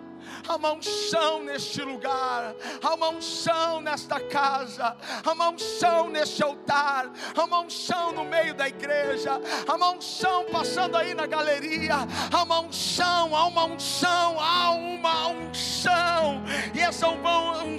Há 0.47 0.57
uma 0.57 0.73
unção 0.73 1.43
neste 1.43 1.83
lugar, 1.83 2.55
há 2.83 2.95
uma 2.95 3.09
unção 3.11 3.81
nesta 3.81 4.19
casa, 4.21 4.97
há 5.25 5.33
uma 5.33 5.51
unção 5.51 6.09
neste 6.09 6.43
altar, 6.43 7.11
há 7.37 7.45
uma 7.45 7.61
unção 7.61 8.13
no 8.13 8.25
meio 8.25 8.55
da 8.55 8.69
igreja, 8.69 9.41
há 9.67 9.75
uma 9.75 9.91
unção 9.91 10.47
passando 10.47 10.97
aí 10.97 11.15
na 11.15 11.27
galeria, 11.27 11.97
há 12.33 12.43
uma 12.43 12.61
unção, 12.61 13.37
há 13.37 13.47
uma 13.47 13.65
unção, 13.65 14.41
há 14.41 14.71
uma 14.71 15.29
unção, 15.29 16.43
e 16.75 16.81
essa 16.81 17.09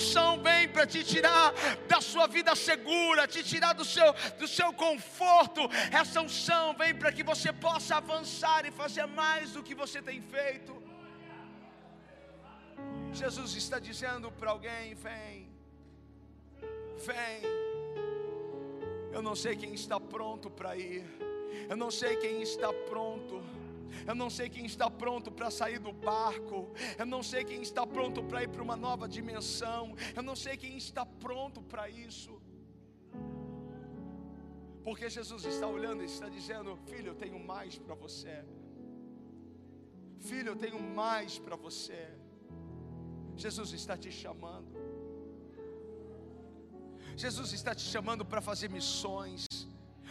unção 0.01 0.41
vem 0.41 0.67
para 0.67 0.85
te 0.85 1.03
tirar 1.03 1.53
da 1.87 2.01
sua 2.01 2.27
vida 2.27 2.55
segura, 2.55 3.27
te 3.27 3.43
tirar 3.43 3.73
do 3.73 3.85
seu, 3.85 4.13
do 4.39 4.47
seu 4.47 4.73
conforto. 4.73 5.69
Essa 5.91 6.21
unção 6.21 6.73
vem 6.73 6.93
para 6.95 7.11
que 7.11 7.23
você 7.23 7.51
possa 7.53 7.97
avançar 7.97 8.65
e 8.65 8.71
fazer 8.71 9.05
mais 9.05 9.51
do 9.51 9.63
que 9.63 9.75
você 9.75 10.01
tem 10.01 10.21
feito. 10.21 10.90
Jesus 13.13 13.55
está 13.55 13.79
dizendo 13.79 14.31
para 14.31 14.51
alguém: 14.51 14.93
vem, 14.95 15.49
vem. 16.97 17.61
Eu 19.11 19.21
não 19.21 19.35
sei 19.35 19.55
quem 19.55 19.73
está 19.73 19.99
pronto 19.99 20.49
para 20.49 20.77
ir, 20.77 21.03
eu 21.69 21.75
não 21.75 21.91
sei 21.91 22.15
quem 22.17 22.41
está 22.41 22.71
pronto. 22.71 23.41
Eu 24.07 24.15
não 24.15 24.29
sei 24.29 24.49
quem 24.49 24.65
está 24.65 24.89
pronto 24.89 25.29
para 25.29 25.51
sair 25.51 25.77
do 25.77 25.91
barco. 25.91 26.71
Eu 26.97 27.05
não 27.05 27.21
sei 27.21 27.43
quem 27.43 27.61
está 27.61 27.85
pronto 27.85 28.23
para 28.23 28.43
ir 28.43 28.47
para 28.47 28.63
uma 28.63 28.77
nova 28.77 29.05
dimensão. 29.07 29.93
Eu 30.15 30.23
não 30.23 30.35
sei 30.35 30.55
quem 30.55 30.77
está 30.77 31.05
pronto 31.05 31.61
para 31.61 31.89
isso. 31.89 32.41
Porque 34.81 35.09
Jesus 35.09 35.43
está 35.45 35.67
olhando 35.67 36.01
e 36.03 36.05
está 36.05 36.29
dizendo: 36.29 36.77
Filho, 36.87 37.09
eu 37.09 37.15
tenho 37.15 37.37
mais 37.37 37.77
para 37.77 37.93
você. 37.93 38.45
Filho, 40.19 40.49
eu 40.49 40.55
tenho 40.55 40.79
mais 40.79 41.37
para 41.37 41.55
você. 41.55 42.07
Jesus 43.35 43.73
está 43.73 43.97
te 43.97 44.11
chamando. 44.11 44.79
Jesus 47.15 47.53
está 47.53 47.75
te 47.75 47.83
chamando 47.83 48.25
para 48.25 48.41
fazer 48.41 48.69
missões. 48.69 49.45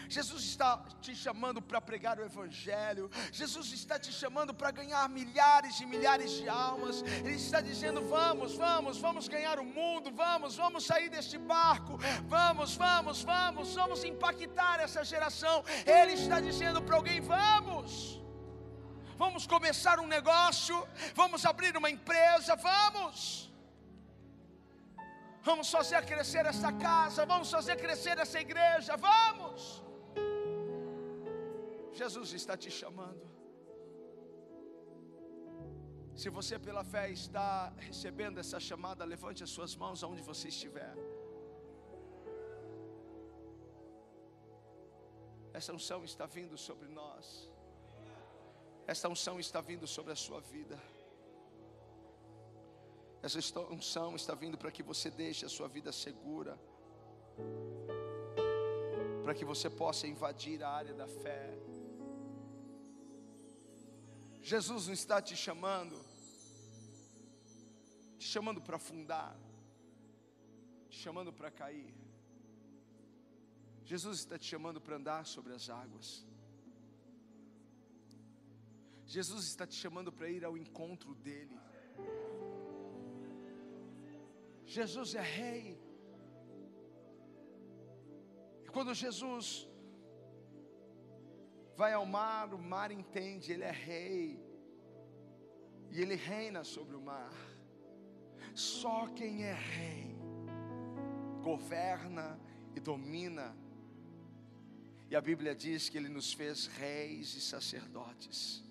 Jesus 0.09 0.43
está 0.43 0.77
te 1.01 1.15
chamando 1.15 1.63
para 1.63 1.81
pregar 1.81 2.19
o 2.19 2.25
Evangelho. 2.25 3.09
Jesus 3.31 3.73
está 3.73 3.97
te 3.97 4.13
chamando 4.13 4.53
para 4.53 4.73
ganhar 4.73 5.09
milhares 5.09 5.81
e 5.81 5.87
milhares 5.87 6.33
de 6.33 6.49
almas. 6.49 7.03
Ele 7.25 7.37
está 7.37 7.61
dizendo: 7.61 8.03
vamos, 8.03 8.57
vamos, 8.57 8.99
vamos 8.99 9.29
ganhar 9.29 9.61
o 9.61 9.65
mundo. 9.65 10.11
Vamos, 10.11 10.57
vamos 10.57 10.85
sair 10.85 11.09
deste 11.09 11.39
barco. 11.39 11.97
Vamos, 12.27 12.77
vamos, 12.77 13.23
vamos, 13.23 13.75
vamos 13.75 14.03
impactar 14.05 14.81
essa 14.81 15.05
geração. 15.05 15.65
Ele 15.87 16.15
está 16.15 16.41
dizendo 16.41 16.83
para 16.83 16.97
alguém: 16.97 17.21
vamos 17.21 18.20
vamos 19.23 19.47
começar 19.55 19.97
um 20.05 20.09
negócio, 20.17 20.77
vamos 21.21 21.45
abrir 21.51 21.77
uma 21.81 21.91
empresa, 21.97 22.53
vamos. 22.71 23.17
Vamos 25.49 25.69
fazer 25.77 26.01
crescer 26.13 26.45
essa 26.53 26.71
casa, 26.87 27.27
vamos 27.33 27.51
fazer 27.57 27.77
crescer 27.85 28.17
essa 28.25 28.39
igreja, 28.47 28.97
vamos. 28.97 29.61
Jesus 32.01 32.33
está 32.41 32.57
te 32.57 32.71
chamando. 32.81 33.25
Se 36.23 36.31
você 36.39 36.59
pela 36.59 36.85
fé 36.93 37.05
está 37.11 37.73
recebendo 37.89 38.39
essa 38.45 38.59
chamada, 38.69 39.11
levante 39.15 39.43
as 39.47 39.51
suas 39.51 39.75
mãos 39.83 40.03
aonde 40.03 40.23
você 40.33 40.49
estiver. 40.49 40.95
Essa 45.53 45.73
unção 45.79 46.03
está 46.05 46.27
vindo 46.39 46.57
sobre 46.69 46.89
nós. 46.89 47.50
Esta 48.93 49.09
unção 49.09 49.39
está 49.39 49.61
vindo 49.61 49.87
sobre 49.87 50.13
a 50.13 50.17
sua 50.17 50.41
vida. 50.41 50.77
Essa 53.23 53.39
unção 53.77 54.17
está 54.17 54.35
vindo 54.35 54.59
para 54.59 54.73
que 54.73 54.83
você 54.83 55.09
deixe 55.09 55.47
a 55.47 55.49
sua 55.49 55.69
vida 55.69 55.93
segura, 55.93 56.59
para 59.23 59.33
que 59.33 59.45
você 59.45 59.71
possa 59.71 60.09
invadir 60.09 60.61
a 60.65 60.71
área 60.71 60.93
da 60.93 61.07
fé. 61.07 61.57
Jesus 64.43 64.89
não 64.89 64.95
está 64.95 65.23
te 65.23 65.37
chamando, 65.37 65.97
te 68.19 68.27
chamando 68.27 68.61
para 68.61 68.75
afundar, 68.75 69.37
te 70.89 70.99
chamando 70.99 71.33
para 71.33 71.49
cair. 71.49 71.95
Jesus 73.85 74.19
está 74.19 74.37
te 74.37 74.47
chamando 74.47 74.81
para 74.81 74.97
andar 74.97 75.25
sobre 75.27 75.53
as 75.53 75.71
águas. 75.71 76.29
Jesus 79.15 79.45
está 79.53 79.65
te 79.67 79.77
chamando 79.83 80.11
para 80.17 80.29
ir 80.37 80.45
ao 80.45 80.57
encontro 80.57 81.15
dEle. 81.15 81.59
Jesus 84.65 85.15
é 85.15 85.25
Rei, 85.39 85.67
Quando 88.73 88.95
Jesus 88.95 89.69
vai 91.77 91.93
ao 91.93 92.07
mar, 92.07 92.55
o 92.55 92.59
mar 92.59 92.91
entende, 92.93 93.53
ele 93.53 93.65
é 93.65 93.71
rei. 93.71 94.41
E 95.91 96.01
ele 96.01 96.15
reina 96.15 96.63
sobre 96.63 96.95
o 96.95 97.01
mar. 97.01 97.35
Só 98.55 99.09
quem 99.09 99.43
é 99.45 99.53
rei 99.53 100.17
governa 101.43 102.39
e 102.77 102.81
domina. 102.81 103.57
E 105.11 105.17
a 105.17 105.21
Bíblia 105.21 105.55
diz 105.55 105.89
que 105.89 105.99
ele 105.99 106.09
nos 106.09 106.33
fez 106.33 106.67
reis 106.67 107.35
e 107.35 107.41
sacerdotes. 107.41 108.70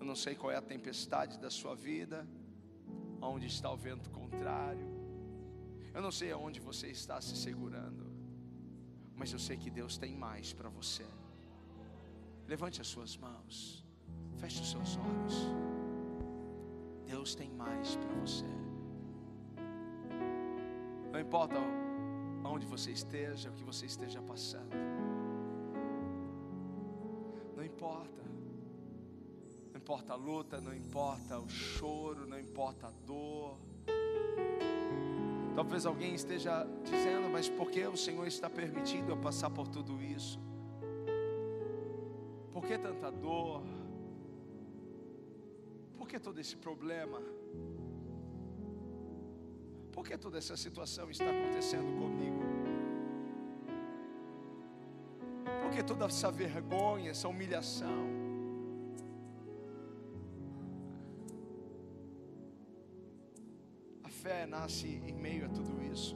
Eu 0.00 0.06
não 0.06 0.16
sei 0.16 0.34
qual 0.34 0.50
é 0.50 0.56
a 0.56 0.62
tempestade 0.62 1.38
da 1.38 1.50
sua 1.50 1.74
vida, 1.76 2.26
onde 3.20 3.46
está 3.46 3.70
o 3.70 3.76
vento 3.76 4.08
contrário. 4.10 4.86
Eu 5.92 6.00
não 6.00 6.10
sei 6.10 6.32
aonde 6.32 6.58
você 6.58 6.86
está 6.88 7.20
se 7.20 7.36
segurando, 7.36 8.06
mas 9.14 9.30
eu 9.30 9.38
sei 9.38 9.58
que 9.58 9.70
Deus 9.70 9.98
tem 9.98 10.16
mais 10.16 10.54
para 10.54 10.70
você. 10.70 11.04
Levante 12.48 12.80
as 12.80 12.86
suas 12.86 13.14
mãos, 13.16 13.84
feche 14.38 14.62
os 14.62 14.70
seus 14.70 14.96
olhos. 14.96 15.36
Deus 17.04 17.34
tem 17.34 17.50
mais 17.50 17.96
para 17.96 18.14
você. 18.14 18.46
Não 21.12 21.20
importa 21.20 21.56
onde 22.42 22.64
você 22.64 22.90
esteja, 22.90 23.50
o 23.50 23.52
que 23.52 23.64
você 23.64 23.84
esteja 23.84 24.22
passando. 24.22 24.99
Importa 29.90 30.12
a 30.12 30.16
luta, 30.16 30.60
não 30.60 30.72
importa 30.72 31.40
o 31.40 31.48
choro, 31.48 32.24
não 32.24 32.38
importa 32.38 32.86
a 32.86 32.90
dor. 33.04 33.58
Talvez 35.56 35.84
alguém 35.84 36.14
esteja 36.14 36.64
dizendo, 36.84 37.28
mas 37.28 37.48
por 37.48 37.72
que 37.72 37.84
o 37.88 37.96
Senhor 37.96 38.24
está 38.28 38.48
permitindo 38.48 39.10
eu 39.10 39.16
passar 39.16 39.50
por 39.50 39.66
tudo 39.66 40.00
isso? 40.00 40.38
Por 42.52 42.64
que 42.64 42.78
tanta 42.78 43.10
dor? 43.10 43.64
Por 45.98 46.06
que 46.06 46.20
todo 46.20 46.38
esse 46.38 46.56
problema? 46.56 47.20
Por 49.90 50.04
que 50.04 50.16
toda 50.16 50.38
essa 50.38 50.56
situação 50.56 51.10
está 51.10 51.28
acontecendo 51.28 51.98
comigo? 51.98 52.44
Por 55.64 55.72
que 55.72 55.82
toda 55.82 56.04
essa 56.04 56.30
vergonha, 56.30 57.10
essa 57.10 57.26
humilhação? 57.26 58.09
Nasce 64.60 64.88
em 65.10 65.14
meio 65.14 65.46
a 65.46 65.48
tudo 65.48 65.82
isso. 65.82 66.14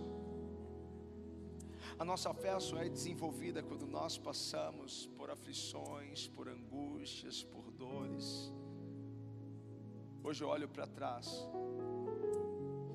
A 1.99 2.05
nossa 2.05 2.35
fé 2.35 2.59
só 2.61 2.77
é 2.79 2.89
desenvolvida 2.91 3.63
quando 3.63 3.87
nós 3.87 4.19
passamos 4.19 5.07
por 5.17 5.31
aflições, 5.31 6.29
por 6.29 6.47
angústias, 6.49 7.43
por 7.43 7.71
dores. 7.71 8.53
Hoje 10.23 10.45
eu 10.45 10.49
olho 10.49 10.69
para 10.69 10.87
trás 10.87 11.27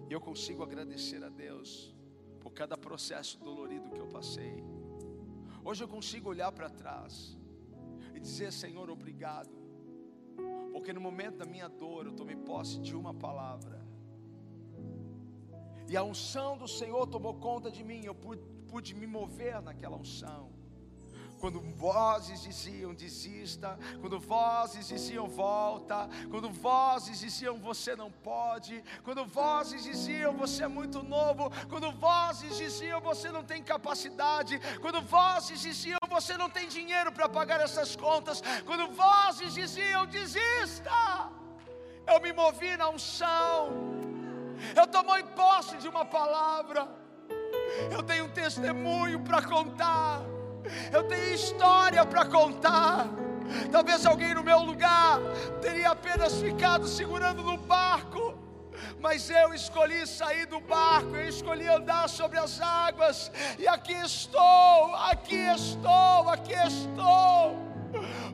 e 0.07 0.13
eu 0.13 0.21
consigo 0.21 0.61
agradecer 0.61 1.23
a 1.23 1.29
Deus 1.29 1.95
por 2.39 2.51
cada 2.51 2.77
processo 2.77 3.39
dolorido 3.39 3.89
que 3.89 3.99
eu 3.99 4.07
passei. 4.07 4.63
Hoje 5.63 5.83
eu 5.83 5.87
consigo 5.87 6.29
olhar 6.29 6.51
para 6.51 6.69
trás 6.69 7.35
e 8.13 8.19
dizer: 8.19 8.51
Senhor, 8.53 8.87
obrigado, 8.89 9.57
porque 10.71 10.93
no 10.93 11.01
momento 11.01 11.37
da 11.37 11.45
minha 11.45 11.67
dor 11.67 12.05
eu 12.05 12.13
tomei 12.13 12.35
posse 12.35 12.79
de 12.79 12.95
uma 12.95 13.13
palavra, 13.15 13.88
e 15.89 15.97
a 15.97 16.03
unção 16.03 16.55
do 16.55 16.67
Senhor 16.67 17.07
tomou 17.07 17.33
conta 17.33 17.71
de 17.71 17.83
mim, 17.83 18.01
eu 18.05 18.13
pude, 18.13 18.41
pude 18.67 18.93
me 18.93 19.07
mover 19.07 19.59
naquela 19.59 19.97
unção. 19.97 20.51
Quando 21.39 21.59
vozes 21.61 22.43
diziam 22.43 22.93
desista, 22.93 23.79
quando 24.01 24.19
vozes 24.19 24.89
diziam 24.89 25.27
volta, 25.27 26.07
quando 26.29 26.49
vozes 26.51 27.21
diziam 27.21 27.57
você 27.57 27.95
não 27.95 28.11
pode, 28.11 28.83
quando 29.03 29.25
vozes 29.25 29.83
diziam 29.83 30.33
você 30.33 30.65
é 30.65 30.67
muito 30.67 31.01
novo, 31.01 31.49
quando 31.69 31.91
vozes 31.93 32.57
diziam 32.57 32.99
você 32.99 33.31
não 33.31 33.43
tem 33.43 33.63
capacidade, 33.63 34.59
quando 34.81 35.01
vozes 35.01 35.61
diziam 35.61 35.97
você 36.09 36.37
não 36.37 36.49
tem 36.49 36.67
dinheiro 36.67 37.11
para 37.11 37.29
pagar 37.29 37.61
essas 37.61 37.95
contas, 37.95 38.43
quando 38.65 38.93
vozes 38.93 39.53
diziam 39.53 40.05
desista, 40.05 41.31
eu 42.05 42.19
me 42.21 42.33
movi 42.33 42.75
na 42.75 42.89
unção, 42.89 43.98
eu 44.75 44.87
tomei 44.87 45.23
posse 45.23 45.77
de 45.77 45.87
uma 45.87 46.05
palavra, 46.05 46.87
eu 47.91 48.03
tenho 48.03 48.25
um 48.25 48.29
testemunho 48.29 49.19
para 49.21 49.41
contar 49.41 50.21
eu 50.91 51.03
tenho 51.03 51.33
história 51.33 52.05
para 52.05 52.25
contar. 52.25 53.07
Talvez 53.71 54.05
alguém 54.05 54.33
no 54.33 54.43
meu 54.43 54.59
lugar 54.59 55.19
teria 55.61 55.89
apenas 55.89 56.39
ficado 56.39 56.87
segurando 56.87 57.41
no 57.41 57.57
barco, 57.57 58.37
mas 58.99 59.29
eu 59.29 59.53
escolhi 59.53 60.05
sair 60.05 60.45
do 60.45 60.59
barco, 60.59 61.15
eu 61.15 61.27
escolhi 61.27 61.67
andar 61.67 62.07
sobre 62.07 62.37
as 62.37 62.61
águas, 62.61 63.31
e 63.57 63.67
aqui 63.67 63.93
estou, 63.93 64.95
aqui 64.95 65.35
estou, 65.35 66.29
aqui 66.29 66.53
estou. 66.53 67.68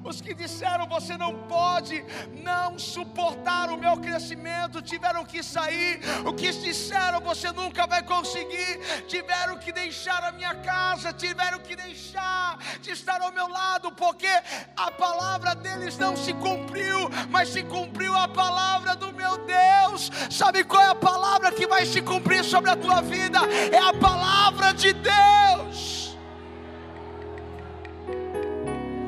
Os 0.04 0.22
que 0.22 0.34
disseram 0.34 0.88
você 0.88 1.18
não 1.18 1.34
pode, 1.48 2.04
não 2.44 2.78
suportar 2.78 3.70
o 3.70 3.78
meu 3.78 3.98
crescimento, 3.98 4.82
tiveram 4.82 5.26
que 5.26 5.42
sair. 5.42 6.00
O 6.26 6.34
que 6.34 6.52
disseram 6.52 7.22
você 7.22 7.52
nunca 7.52 7.88
vai 7.88 8.04
conseguir, 8.04 8.80
tiveram 9.08 9.58
que 9.58 9.72
deixar 9.72 10.24
a 10.24 10.32
minha 10.32 10.56
casa, 10.56 11.12
tiveram 11.14 11.60
que 11.60 11.76
deixar 11.76 12.58
de 12.82 12.92
estar 12.92 13.22
ao 13.22 13.32
meu 13.32 13.48
lado, 13.48 13.92
porque 13.92 14.30
a 14.76 14.92
palavra 14.92 15.56
deles 15.56 15.98
não 15.98 16.16
se 16.16 16.34
cumpriu, 16.34 17.10
mas 17.30 17.50
se 17.50 17.64
cumpriu 17.64 18.16
a 18.16 18.28
palavra 18.28 18.96
do 18.96 19.12
meu 19.14 19.38
Deus. 19.46 20.12
Sabe 20.30 20.64
qual 20.64 20.82
é 20.82 20.88
a 20.88 20.96
palavra 20.96 21.52
que 21.52 21.68
vai 21.68 21.86
se 21.86 22.02
cumprir 22.02 22.44
sobre 22.44 22.70
a 22.70 22.76
tua 22.76 23.02
vida? 23.02 23.40
É 23.72 23.80
a 23.80 23.94
palavra 23.94 24.74
de 24.74 24.94
Deus. 24.94 25.96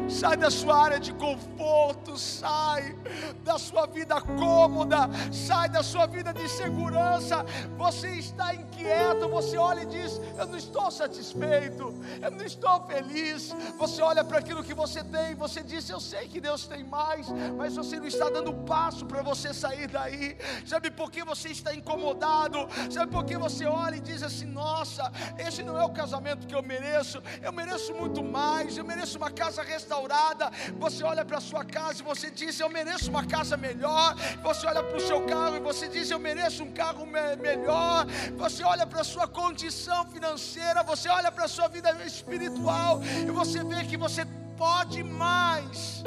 Sai 0.10 0.38
da 0.38 0.50
sua 0.50 0.84
área 0.84 1.00
de 1.00 1.14
conforto, 1.14 2.18
sai 2.18 2.96
da 3.44 3.58
sua 3.58 3.86
vida 3.86 4.20
cômoda, 4.22 5.10
sai 5.32 5.70
da 5.70 5.84
sua 5.84 6.06
vida 6.06 6.34
de 6.34 6.48
segurança. 6.50 7.46
Você 7.78 8.10
está 8.12 8.54
inquieto, 8.56 9.30
você 9.30 9.58
olha 9.58 9.84
e 9.84 9.86
diz: 9.86 10.20
Eu 10.38 10.48
não 10.48 10.58
estou 10.58 10.90
satisfeito, 10.90 11.94
eu 12.22 12.32
não 12.32 12.46
estou 12.46 12.82
feliz. 12.88 13.54
Você 13.78 14.02
olha 14.02 14.24
para 14.24 14.40
aquilo 14.40 14.64
que 14.64 14.74
você 14.74 15.04
tem, 15.04 15.36
você 15.36 15.62
diz: 15.62 15.90
Eu 15.90 16.00
sei 16.00 16.28
que 16.28 16.40
Deus 16.40 16.68
tem 16.68 16.84
mais, 16.84 17.28
mas 17.58 17.76
você 17.76 18.00
não 18.00 18.08
está 18.08 18.30
dando 18.30 18.54
passo 18.54 19.06
para 19.06 19.22
você 19.22 19.54
sair 19.54 19.88
daí. 19.88 20.38
Sabe 20.66 20.90
por 20.90 21.12
que 21.12 21.24
você 21.24 21.50
está 21.50 21.74
incomodado? 21.74 22.68
Sabe 22.90 23.12
por 23.12 23.26
que 23.26 23.38
você 23.38 23.66
olha 23.66 23.96
e 23.96 24.00
diz 24.00 24.24
assim: 24.24 24.46
Nossa, 24.46 25.12
esse 25.38 25.64
não 25.64 25.78
é 25.78 25.84
o 25.84 25.90
casamento 25.90 26.48
que 26.48 26.56
eu 26.56 26.64
mereço, 26.64 27.22
eu 27.42 27.52
mereço 27.52 27.94
muito 27.94 28.24
mais, 28.24 28.78
eu 28.78 28.86
mereço 28.86 29.18
uma 29.18 29.32
casa 29.32 29.64
restaurada 29.64 29.97
restaurada. 29.98 30.52
Você 30.78 31.04
olha 31.04 31.26
para 31.26 31.38
a 31.38 31.42
sua 31.42 31.64
casa 31.66 32.02
e 32.02 32.06
você 32.06 32.30
diz: 32.30 32.60
Eu 32.60 32.70
mereço 32.70 33.10
uma 33.10 33.26
casa 33.26 33.58
melhor. 33.58 34.16
Você 34.44 34.68
olha 34.68 34.84
para 34.84 34.98
o 34.98 35.00
seu 35.00 35.26
carro 35.26 35.56
e 35.58 35.60
você 35.60 35.88
diz: 35.88 36.10
Eu 36.10 36.20
mereço 36.20 36.64
um 36.64 36.72
carro 36.72 37.06
me 37.06 37.36
melhor. 37.38 38.06
Você 38.38 38.64
olha 38.64 38.86
para 38.86 39.02
a 39.02 39.04
sua 39.04 39.28
condição 39.28 40.06
financeira, 40.10 40.84
você 40.84 41.10
olha 41.10 41.32
para 41.32 41.46
a 41.46 41.48
sua 41.48 41.68
vida 41.68 41.92
espiritual 42.06 43.02
e 43.28 43.32
você 43.32 43.64
vê 43.64 43.84
que 43.86 43.98
você 43.98 44.26
pode 44.58 45.04
mais. 45.04 46.04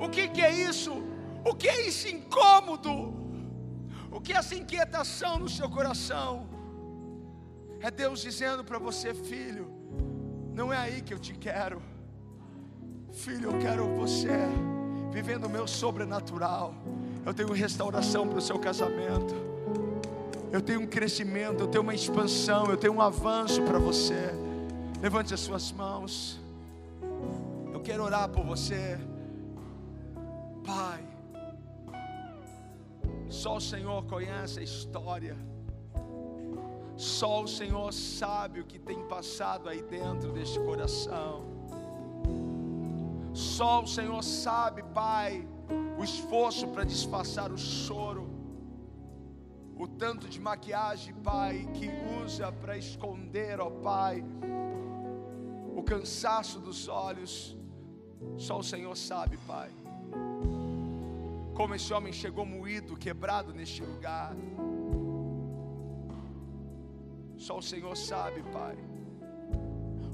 O 0.00 0.08
que, 0.08 0.28
que 0.28 0.42
é 0.42 0.52
isso? 0.52 0.92
O 1.44 1.54
que 1.54 1.68
é 1.68 1.86
esse 1.86 2.10
incômodo? 2.10 3.16
O 4.10 4.20
que 4.20 4.32
é 4.32 4.36
essa 4.36 4.54
inquietação 4.54 5.38
no 5.38 5.48
seu 5.48 5.68
coração? 5.68 6.48
É 7.80 7.90
Deus 7.90 8.20
dizendo 8.20 8.64
para 8.64 8.78
você, 8.78 9.14
filho, 9.14 9.66
não 10.52 10.72
é 10.72 10.76
aí 10.76 11.02
que 11.02 11.14
eu 11.14 11.18
te 11.18 11.34
quero. 11.34 11.80
Filho, 13.18 13.50
eu 13.50 13.58
quero 13.58 13.84
você 13.96 14.28
vivendo 15.10 15.46
o 15.46 15.50
meu 15.50 15.66
sobrenatural. 15.66 16.72
Eu 17.26 17.34
tenho 17.34 17.52
restauração 17.52 18.28
para 18.28 18.38
o 18.38 18.40
seu 18.40 18.60
casamento. 18.60 19.34
Eu 20.52 20.62
tenho 20.62 20.82
um 20.82 20.86
crescimento, 20.86 21.64
eu 21.64 21.66
tenho 21.66 21.82
uma 21.82 21.94
expansão, 21.94 22.66
eu 22.66 22.76
tenho 22.76 22.92
um 22.92 23.00
avanço 23.00 23.60
para 23.62 23.76
você. 23.76 24.30
Levante 25.02 25.34
as 25.34 25.40
suas 25.40 25.72
mãos. 25.72 26.40
Eu 27.72 27.80
quero 27.80 28.04
orar 28.04 28.28
por 28.28 28.44
você. 28.44 28.96
Pai, 30.64 31.04
só 33.28 33.56
o 33.56 33.60
Senhor 33.60 34.04
conhece 34.04 34.60
a 34.60 34.62
história. 34.62 35.36
Só 36.96 37.42
o 37.42 37.48
Senhor 37.48 37.92
sabe 37.92 38.60
o 38.60 38.64
que 38.64 38.78
tem 38.78 39.02
passado 39.08 39.68
aí 39.68 39.82
dentro 39.82 40.30
deste 40.30 40.60
coração. 40.60 41.57
Só 43.38 43.82
o 43.84 43.86
Senhor 43.86 44.20
sabe, 44.24 44.82
Pai, 44.92 45.46
o 45.96 46.02
esforço 46.02 46.66
para 46.66 46.82
disfarçar 46.82 47.52
o 47.52 47.56
choro, 47.56 48.28
o 49.76 49.86
tanto 49.86 50.28
de 50.28 50.40
maquiagem, 50.40 51.14
Pai, 51.14 51.64
que 51.72 51.88
usa 52.20 52.50
para 52.50 52.76
esconder, 52.76 53.60
ó 53.60 53.70
Pai, 53.70 54.24
o 55.76 55.84
cansaço 55.84 56.58
dos 56.58 56.88
olhos, 56.88 57.56
só 58.36 58.58
o 58.58 58.64
Senhor 58.64 58.96
sabe, 58.96 59.36
Pai. 59.46 59.70
Como 61.54 61.76
esse 61.76 61.94
homem 61.94 62.12
chegou 62.12 62.44
moído, 62.44 62.96
quebrado 62.96 63.54
neste 63.54 63.84
lugar. 63.84 64.34
Só 67.36 67.58
o 67.58 67.62
Senhor 67.62 67.96
sabe, 67.96 68.42
Pai. 68.52 68.76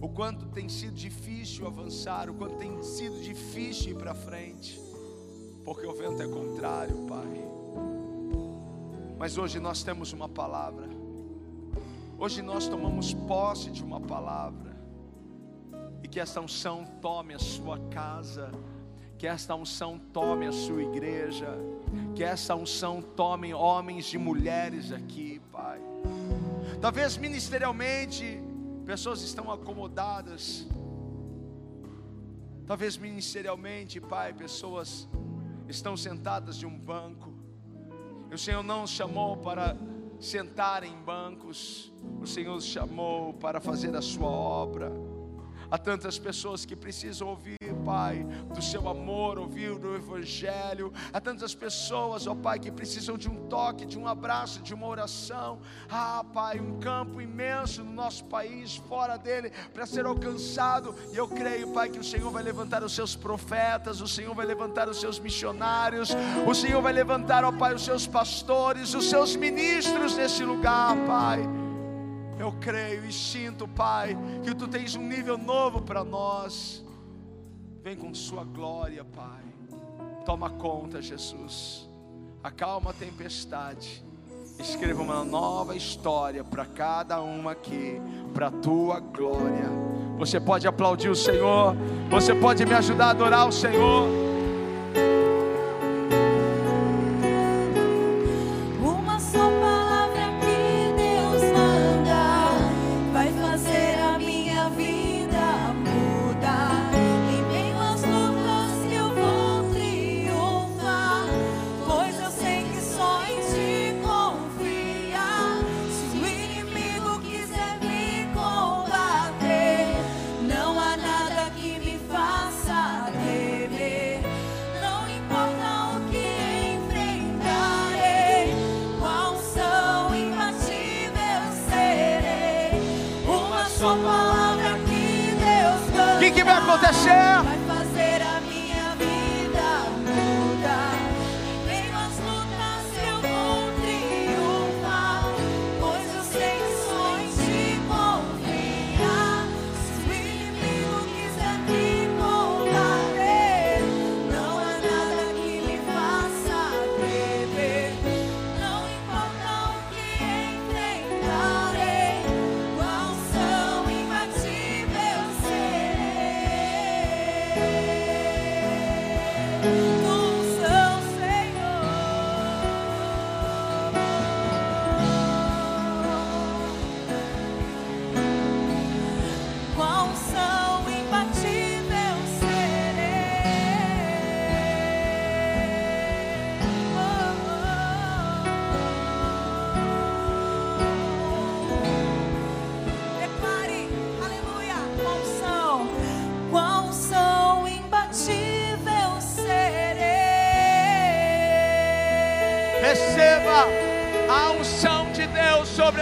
O 0.05 0.09
quanto 0.11 0.45
tem 0.49 0.69
sido 0.69 0.93
difícil 0.93 1.67
avançar, 1.67 2.29
o 2.29 2.35
quanto 2.35 2.57
tem 2.57 2.83
sido 2.83 3.23
difícil 3.23 3.93
ir 3.93 3.95
para 3.95 4.15
frente, 4.15 4.79
porque 5.65 5.87
o 5.87 5.95
vento 5.95 6.21
é 6.21 6.29
contrário, 6.29 6.95
Pai. 7.07 7.49
Mas 9.19 9.39
hoje 9.39 9.59
nós 9.59 9.83
temos 9.83 10.13
uma 10.13 10.29
palavra. 10.29 10.91
Hoje 12.19 12.43
nós 12.43 12.69
tomamos 12.69 13.15
posse 13.15 13.71
de 13.71 13.83
uma 13.83 13.99
palavra. 13.99 14.77
E 16.03 16.07
que 16.07 16.21
esta 16.21 16.39
unção 16.39 16.85
tome 17.01 17.33
a 17.33 17.39
sua 17.39 17.79
casa, 17.89 18.51
que 19.17 19.27
esta 19.27 19.55
unção 19.55 19.99
tome 19.99 20.47
a 20.47 20.53
sua 20.53 20.83
igreja, 20.83 21.49
que 22.15 22.23
esta 22.23 22.55
unção 22.55 23.01
tome 23.01 23.55
homens 23.55 24.13
e 24.13 24.19
mulheres 24.19 24.93
aqui, 24.93 25.41
Pai. 25.51 25.81
Talvez 26.79 27.17
ministerialmente 27.17 28.44
pessoas 28.85 29.23
estão 29.23 29.51
acomodadas. 29.51 30.67
Talvez 32.67 32.97
ministerialmente, 32.97 34.01
Pai, 34.01 34.33
pessoas 34.33 35.09
estão 35.69 35.97
sentadas 35.97 36.57
de 36.57 36.67
um 36.67 36.79
banco. 36.79 37.33
O 38.33 38.39
Senhor 38.39 38.63
não 38.63 38.87
chamou 38.87 39.37
para 39.37 39.77
sentar 40.19 40.83
em 40.85 40.97
bancos, 41.03 41.93
o 42.21 42.27
Senhor 42.27 42.61
chamou 42.61 43.35
para 43.35 43.61
fazer 43.61 43.95
a 43.95 44.03
sua 44.03 44.29
obra. 44.29 44.91
Há 45.75 45.79
tantas 45.79 46.21
pessoas 46.21 46.65
que 46.65 46.77
precisam 46.77 47.27
ouvir, 47.27 47.59
Pai, 47.85 48.25
do 48.55 48.63
seu 48.63 48.89
amor, 48.89 49.41
ouvir 49.41 49.77
do 49.77 49.97
Evangelho. 49.97 50.93
Há 51.13 51.21
tantas 51.21 51.53
pessoas, 51.53 52.29
ó 52.29 52.35
Pai, 52.37 52.61
que 52.61 52.71
precisam 52.71 53.19
de 53.19 53.29
um 53.29 53.49
toque, 53.49 53.85
de 53.85 53.99
um 53.99 54.07
abraço, 54.07 54.63
de 54.63 54.73
uma 54.73 54.87
oração. 54.87 55.59
Ah, 55.91 56.25
Pai, 56.33 56.61
um 56.61 56.79
campo 56.79 57.21
imenso 57.21 57.83
no 57.83 57.93
nosso 57.93 58.25
país, 58.27 58.77
fora 58.77 59.17
dele, 59.17 59.51
para 59.73 59.85
ser 59.85 60.07
alcançado. 60.07 60.95
E 61.13 61.17
eu 61.17 61.27
creio, 61.27 61.73
Pai, 61.73 61.89
que 61.89 61.99
o 61.99 62.05
Senhor 62.05 62.31
vai 62.31 62.45
levantar 62.45 62.85
os 62.85 62.95
seus 62.95 63.17
profetas, 63.17 64.01
o 64.01 64.07
Senhor 64.07 64.33
vai 64.33 64.47
levantar 64.47 64.89
os 64.89 65.01
seus 65.01 65.19
missionários, 65.19 66.11
o 66.47 66.55
Senhor 66.55 66.81
vai 66.81 66.93
levantar, 66.93 67.43
ó 67.43 67.51
Pai, 67.51 67.75
os 67.75 67.85
seus 67.85 68.07
pastores, 68.07 68.95
os 68.95 69.11
seus 69.11 69.35
ministros 69.35 70.17
nesse 70.17 70.45
lugar, 70.45 70.95
Pai. 71.05 71.64
Eu 72.39 72.53
creio 72.61 73.05
e 73.07 73.13
sinto, 73.13 73.67
Pai, 73.69 74.17
que 74.43 74.55
tu 74.55 74.67
tens 74.67 74.95
um 74.95 75.07
nível 75.07 75.39
novo 75.39 75.83
para 75.83 76.03
nós. 76.03 76.85
Vem 77.83 77.97
com 77.97 78.15
Sua 78.15 78.45
glória, 78.45 79.05
Pai. 79.05 79.43
Toma 80.25 80.51
conta, 80.51 81.03
Jesus. 81.03 81.89
Acalma 82.43 82.91
a 82.91 82.95
tempestade. 82.95 84.05
Escreva 84.59 85.03
uma 85.03 85.25
nova 85.25 85.75
história 85.75 86.45
para 86.45 86.65
cada 86.65 87.21
uma 87.21 87.53
aqui, 87.53 88.01
para 88.33 88.49
a 88.49 88.51
tua 88.51 89.01
glória. 89.01 89.69
Você 90.17 90.41
pode 90.41 90.67
aplaudir 90.67 91.09
o 91.09 91.15
Senhor. 91.15 91.75
Você 92.09 92.35
pode 92.35 92.65
me 92.65 92.75
ajudar 92.75 93.07
a 93.07 93.11
adorar 93.11 93.49
o 93.49 93.53
Senhor. 93.53 94.24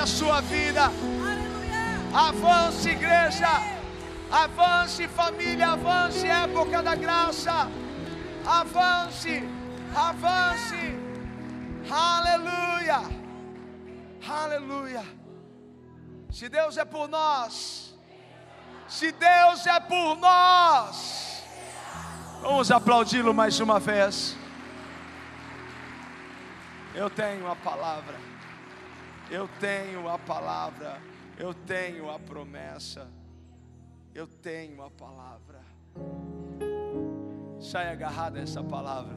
A 0.02 0.06
sua 0.06 0.40
vida. 0.40 0.90
Avance, 2.12 2.88
igreja. 2.88 3.48
Avance, 4.30 5.06
família. 5.06 5.68
Avance, 5.68 6.26
época 6.26 6.82
da 6.82 6.96
graça. 6.96 7.68
Avance, 8.44 9.48
avance. 9.94 10.98
Aleluia. 11.88 13.00
Aleluia. 14.28 15.04
Se 16.30 16.48
Deus 16.48 16.76
é 16.76 16.84
por 16.84 17.08
nós, 17.08 17.94
se 18.88 19.12
Deus 19.12 19.66
é 19.66 19.78
por 19.78 20.16
nós, 20.16 21.44
vamos 22.40 22.70
aplaudi-lo 22.72 23.32
mais 23.32 23.60
uma 23.60 23.78
vez. 23.78 24.36
Eu 26.94 27.08
tenho 27.08 27.48
a 27.50 27.54
palavra. 27.54 28.31
Eu 29.32 29.48
tenho 29.58 30.06
a 30.10 30.18
palavra, 30.18 31.00
eu 31.38 31.54
tenho 31.54 32.10
a 32.10 32.18
promessa, 32.18 33.08
eu 34.14 34.26
tenho 34.26 34.82
a 34.82 34.90
palavra. 34.90 35.62
Saia 37.58 37.92
agarrada 37.92 38.38
a 38.38 38.42
essa 38.42 38.62
palavra, 38.62 39.16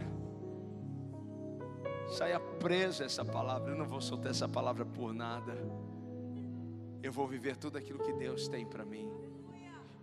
saia 2.07 2.39
presa 2.39 3.03
a 3.03 3.07
essa 3.07 3.25
palavra. 3.25 3.73
Eu 3.73 3.77
não 3.77 3.85
vou 3.85 3.99
soltar 3.99 4.31
essa 4.31 4.47
palavra 4.47 4.85
por 4.85 5.13
nada. 5.13 5.53
Eu 7.03 7.11
vou 7.11 7.27
viver 7.27 7.57
tudo 7.57 7.77
aquilo 7.77 7.99
que 7.99 8.13
Deus 8.13 8.47
tem 8.47 8.65
para 8.65 8.85
mim 8.85 9.24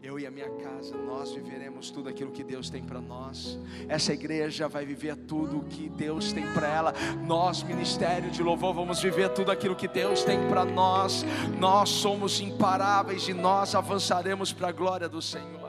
eu 0.02 0.18
e 0.18 0.26
a 0.26 0.30
minha 0.30 0.50
casa, 0.50 0.96
nós 0.96 1.32
viveremos 1.32 1.90
tudo 1.90 2.08
aquilo 2.08 2.32
que 2.32 2.42
Deus 2.42 2.68
tem 2.68 2.82
para 2.82 3.00
nós. 3.00 3.56
Essa 3.88 4.12
igreja 4.12 4.66
vai 4.66 4.84
viver 4.84 5.14
tudo 5.14 5.58
o 5.58 5.64
que 5.64 5.88
Deus 5.88 6.32
tem 6.32 6.44
para 6.52 6.66
ela. 6.66 6.94
Nós, 7.24 7.62
ministério 7.62 8.28
de 8.28 8.42
louvor, 8.42 8.74
vamos 8.74 9.00
viver 9.00 9.28
tudo 9.28 9.52
aquilo 9.52 9.76
que 9.76 9.86
Deus 9.86 10.24
tem 10.24 10.40
para 10.48 10.64
nós. 10.64 11.24
Nós 11.56 11.88
somos 11.88 12.40
imparáveis 12.40 13.28
e 13.28 13.32
nós 13.32 13.76
avançaremos 13.76 14.52
para 14.52 14.68
a 14.68 14.72
glória 14.72 15.08
do 15.08 15.22
Senhor. 15.22 15.61